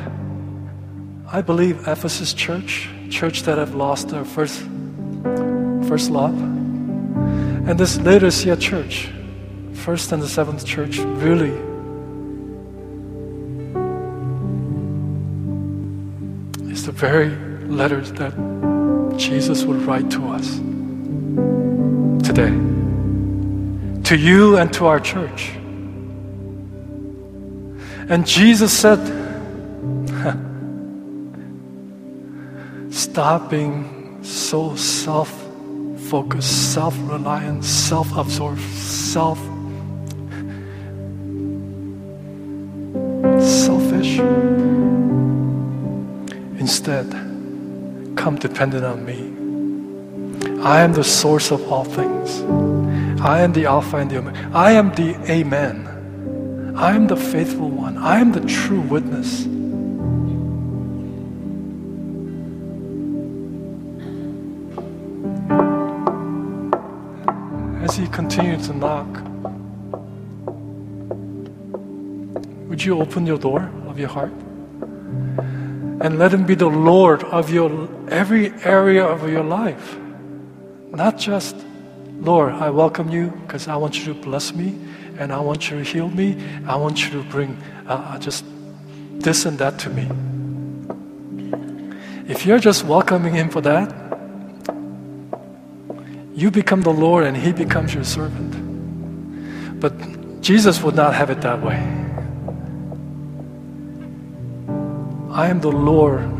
I 1.30 1.40
believe 1.40 1.86
Ephesus 1.86 2.34
church, 2.34 2.88
church 3.10 3.44
that 3.44 3.58
have 3.58 3.76
lost 3.76 4.08
their 4.08 4.24
first, 4.24 4.58
first 5.86 6.10
love, 6.10 6.36
and 6.36 7.78
this 7.78 7.96
Laodicea 8.00 8.56
church, 8.56 9.08
first 9.72 10.10
and 10.10 10.20
the 10.20 10.28
seventh 10.28 10.66
church, 10.66 10.98
really 10.98 11.52
the 16.86 16.92
very 16.92 17.30
letters 17.66 18.10
that 18.12 18.32
Jesus 19.16 19.64
would 19.64 19.82
write 19.82 20.10
to 20.10 20.28
us 20.28 20.56
today, 22.26 22.50
to 24.02 24.16
you 24.16 24.56
and 24.56 24.72
to 24.74 24.86
our 24.86 24.98
church. 24.98 25.52
And 28.08 28.26
Jesus 28.26 28.72
said, 28.72 28.98
Stop 32.92 33.50
being 33.50 34.24
so 34.24 34.74
self 34.76 35.30
focused, 36.08 36.72
self 36.72 36.96
reliant, 37.08 37.64
self 37.64 38.16
absorbed, 38.16 38.60
self 38.60 39.38
selfish. 43.40 44.51
Instead, 46.62 47.10
come 48.14 48.36
dependent 48.38 48.84
on 48.84 49.04
me. 49.04 49.18
I 50.62 50.80
am 50.82 50.92
the 50.92 51.02
source 51.02 51.50
of 51.50 51.60
all 51.72 51.82
things. 51.82 52.40
I 53.20 53.40
am 53.40 53.52
the 53.52 53.66
Alpha 53.66 53.96
and 53.96 54.08
the 54.08 54.18
Omega. 54.18 54.48
I 54.54 54.70
am 54.70 54.94
the 54.94 55.16
Amen. 55.28 55.88
I 56.76 56.94
am 56.94 57.08
the 57.08 57.16
faithful 57.16 57.68
one. 57.68 57.98
I 57.98 58.20
am 58.20 58.30
the 58.30 58.42
true 58.42 58.80
witness. 58.80 59.40
As 67.82 67.96
He 67.96 68.06
continued 68.06 68.62
to 68.68 68.72
knock, 68.72 69.10
would 72.68 72.84
you 72.84 73.00
open 73.00 73.26
your 73.26 73.38
door 73.38 73.68
of 73.88 73.98
your 73.98 74.10
heart? 74.10 74.32
And 76.02 76.18
let 76.18 76.34
Him 76.34 76.44
be 76.44 76.56
the 76.56 76.66
Lord 76.66 77.22
of 77.22 77.48
your 77.48 77.88
every 78.08 78.52
area 78.64 79.04
of 79.04 79.30
your 79.30 79.44
life. 79.44 79.96
Not 80.90 81.16
just, 81.16 81.54
Lord, 82.18 82.52
I 82.54 82.70
welcome 82.70 83.08
you 83.08 83.30
because 83.46 83.68
I 83.68 83.76
want 83.76 83.96
you 83.98 84.12
to 84.12 84.20
bless 84.20 84.52
me 84.52 84.76
and 85.16 85.32
I 85.32 85.38
want 85.38 85.70
you 85.70 85.78
to 85.78 85.84
heal 85.84 86.08
me. 86.08 86.42
I 86.66 86.74
want 86.74 87.04
you 87.04 87.22
to 87.22 87.22
bring 87.30 87.56
uh, 87.86 87.92
uh, 87.92 88.18
just 88.18 88.44
this 89.12 89.46
and 89.46 89.56
that 89.58 89.78
to 89.78 89.90
me. 89.90 90.10
If 92.28 92.46
you're 92.46 92.58
just 92.58 92.82
welcoming 92.84 93.34
Him 93.34 93.48
for 93.48 93.60
that, 93.60 93.94
you 96.34 96.50
become 96.50 96.82
the 96.82 96.92
Lord 96.92 97.24
and 97.24 97.36
He 97.36 97.52
becomes 97.52 97.94
your 97.94 98.04
servant. 98.04 99.78
But 99.78 100.40
Jesus 100.40 100.82
would 100.82 100.96
not 100.96 101.14
have 101.14 101.30
it 101.30 101.42
that 101.42 101.62
way. 101.62 102.01
I 105.32 105.48
am 105.48 105.60
the 105.62 105.72
Lord 105.72 106.30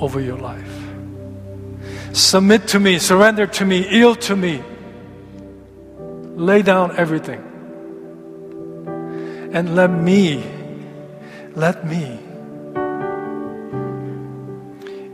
over 0.00 0.20
your 0.20 0.36
life. 0.36 0.66
Submit 2.12 2.66
to 2.68 2.80
me, 2.80 2.98
surrender 2.98 3.46
to 3.46 3.64
me, 3.64 3.88
yield 3.88 4.20
to 4.22 4.34
me. 4.34 4.64
Lay 6.34 6.62
down 6.62 6.96
everything. 6.96 7.38
And 9.52 9.76
let 9.76 9.92
me, 9.92 10.44
let 11.54 11.86
me 11.86 12.18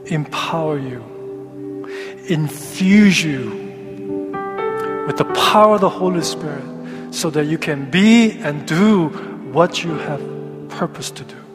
empower 0.07 0.79
you, 0.79 1.85
infuse 2.29 3.23
you 3.23 3.45
with 5.07 5.19
the 5.19 5.31
power 5.35 5.75
of 5.75 5.83
the 5.83 5.91
Holy 5.91 6.23
Spirit 6.23 6.65
so 7.15 7.29
that 7.29 7.45
you 7.45 7.59
can 7.59 7.91
be 7.91 8.31
and 8.39 8.67
do 8.67 9.09
what 9.53 9.85
you 9.85 9.99
have 9.99 10.23
purpose 10.71 11.11
to 11.11 11.25
do 11.25 11.48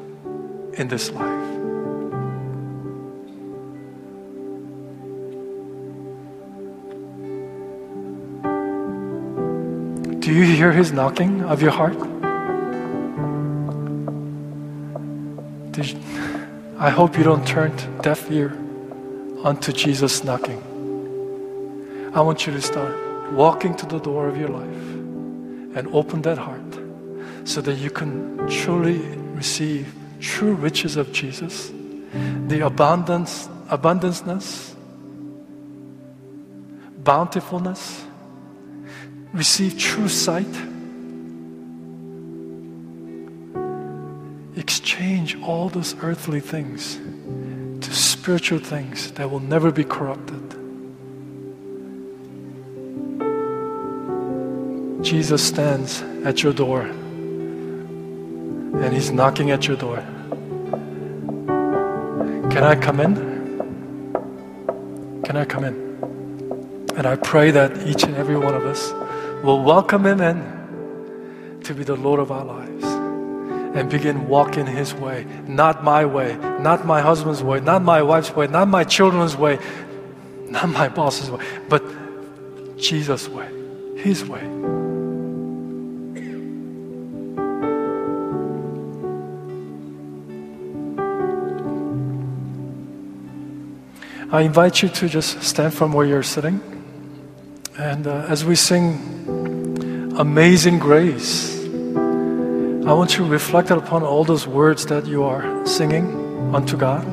in 0.77 0.87
this 0.87 1.11
life. 1.11 1.43
Do 10.19 10.31
you 10.33 10.43
hear 10.43 10.71
his 10.71 10.91
knocking 10.91 11.43
of 11.43 11.61
your 11.61 11.71
heart? 11.71 11.97
You, 15.75 15.99
I 16.77 16.89
hope 16.89 17.17
you 17.17 17.23
don't 17.23 17.45
turn 17.45 17.75
deaf 18.01 18.31
ear 18.31 18.51
unto 19.43 19.71
Jesus 19.73 20.23
knocking. 20.23 20.61
I 22.15 22.21
want 22.21 22.47
you 22.47 22.53
to 22.53 22.61
start 22.61 22.95
walking 23.33 23.75
to 23.75 23.85
the 23.85 23.99
door 23.99 24.27
of 24.27 24.37
your 24.37 24.49
life 24.49 24.85
and 25.75 25.87
open 25.91 26.21
that 26.21 26.37
heart 26.37 26.61
so 27.43 27.59
that 27.61 27.75
you 27.75 27.89
can 27.89 28.47
truly 28.47 28.99
receive 29.35 29.93
true 30.23 30.53
riches 30.53 30.95
of 30.95 31.11
Jesus, 31.11 31.71
the 32.47 32.65
abundance, 32.65 33.47
abundanceness, 33.67 34.73
bountifulness, 37.03 38.05
receive 39.33 39.77
true 39.77 40.07
sight, 40.07 40.47
exchange 44.55 45.37
all 45.41 45.67
those 45.67 45.93
earthly 46.01 46.39
things 46.39 46.99
to 47.81 47.93
spiritual 47.93 48.59
things 48.59 49.11
that 49.13 49.29
will 49.29 49.41
never 49.41 49.71
be 49.71 49.83
corrupted. 49.83 50.39
Jesus 55.03 55.45
stands 55.45 56.01
at 56.23 56.41
your 56.41 56.53
door 56.53 56.83
and 58.73 58.93
He's 58.93 59.11
knocking 59.11 59.51
at 59.51 59.67
your 59.67 59.75
door. 59.75 60.03
Can 62.53 62.63
I 62.63 62.75
come 62.75 62.99
in? 62.99 63.15
Can 65.25 65.37
I 65.37 65.43
come 65.43 65.63
in? 65.63 65.73
And 66.95 67.07
I 67.07 67.15
pray 67.15 67.49
that 67.49 67.87
each 67.87 68.03
and 68.03 68.15
every 68.15 68.37
one 68.37 68.53
of 68.53 68.63
us 68.63 68.91
will 69.43 69.63
welcome 69.63 70.05
Him 70.05 70.21
in 70.21 71.59
to 71.63 71.73
be 71.73 71.83
the 71.83 71.95
Lord 71.95 72.19
of 72.19 72.31
our 72.31 72.45
lives 72.45 72.83
and 72.83 73.89
begin 73.89 74.27
walking 74.27 74.67
His 74.67 74.93
way. 74.93 75.25
Not 75.47 75.83
my 75.83 76.05
way, 76.05 76.35
not 76.59 76.85
my 76.85 77.01
husband's 77.01 77.41
way, 77.41 77.59
not 77.59 77.81
my 77.81 78.03
wife's 78.03 78.35
way, 78.35 78.45
not 78.45 78.67
my 78.67 78.83
children's 78.83 79.35
way, 79.35 79.57
not 80.45 80.69
my 80.69 80.89
boss's 80.89 81.31
way, 81.31 81.43
but 81.69 81.83
Jesus' 82.77 83.27
way, 83.27 83.49
His 83.97 84.23
way. 84.25 84.82
I 94.33 94.41
invite 94.41 94.81
you 94.81 94.89
to 94.89 95.07
just 95.07 95.43
stand 95.43 95.75
from 95.75 95.93
where 95.93 96.07
you're 96.07 96.23
sitting. 96.23 96.59
And 97.77 98.07
uh, 98.07 98.25
as 98.27 98.43
we 98.43 98.55
sing 98.55 100.15
Amazing 100.17 100.79
Grace, 100.79 101.55
I 101.63 102.93
want 102.93 103.11
you 103.11 103.25
to 103.25 103.29
reflect 103.29 103.69
upon 103.69 104.01
all 104.01 104.23
those 104.23 104.47
words 104.47 104.87
that 104.87 105.05
you 105.05 105.21
are 105.21 105.63
singing 105.67 106.51
unto 106.51 106.75
God. 106.75 107.05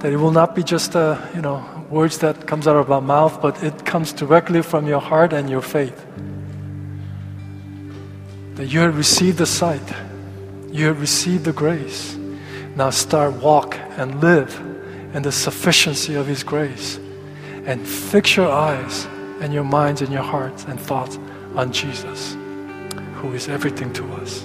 That 0.00 0.12
it 0.12 0.16
will 0.16 0.32
not 0.32 0.56
be 0.56 0.64
just, 0.64 0.96
uh, 0.96 1.24
you 1.36 1.40
know, 1.40 1.64
words 1.88 2.18
that 2.18 2.48
comes 2.48 2.66
out 2.66 2.74
of 2.74 2.90
our 2.90 3.00
mouth, 3.00 3.40
but 3.40 3.62
it 3.62 3.86
comes 3.86 4.12
directly 4.12 4.60
from 4.62 4.88
your 4.88 5.00
heart 5.00 5.32
and 5.32 5.48
your 5.48 5.62
faith. 5.62 6.04
That 8.56 8.66
you 8.66 8.80
have 8.80 8.96
received 8.96 9.38
the 9.38 9.46
sight, 9.46 9.88
you 10.72 10.86
have 10.86 11.00
received 11.00 11.44
the 11.44 11.52
grace. 11.52 12.16
Now 12.74 12.90
start 12.90 13.34
walk 13.34 13.78
and 13.96 14.20
live 14.20 14.71
and 15.14 15.24
the 15.24 15.32
sufficiency 15.32 16.14
of 16.14 16.26
His 16.26 16.42
grace. 16.42 16.98
And 17.64 17.86
fix 17.86 18.36
your 18.36 18.50
eyes 18.50 19.06
and 19.40 19.52
your 19.52 19.64
minds 19.64 20.02
and 20.02 20.12
your 20.12 20.22
hearts 20.22 20.64
and 20.64 20.80
thoughts 20.80 21.18
on 21.54 21.72
Jesus, 21.72 22.34
who 23.16 23.32
is 23.32 23.48
everything 23.48 23.92
to 23.92 24.04
us. 24.14 24.44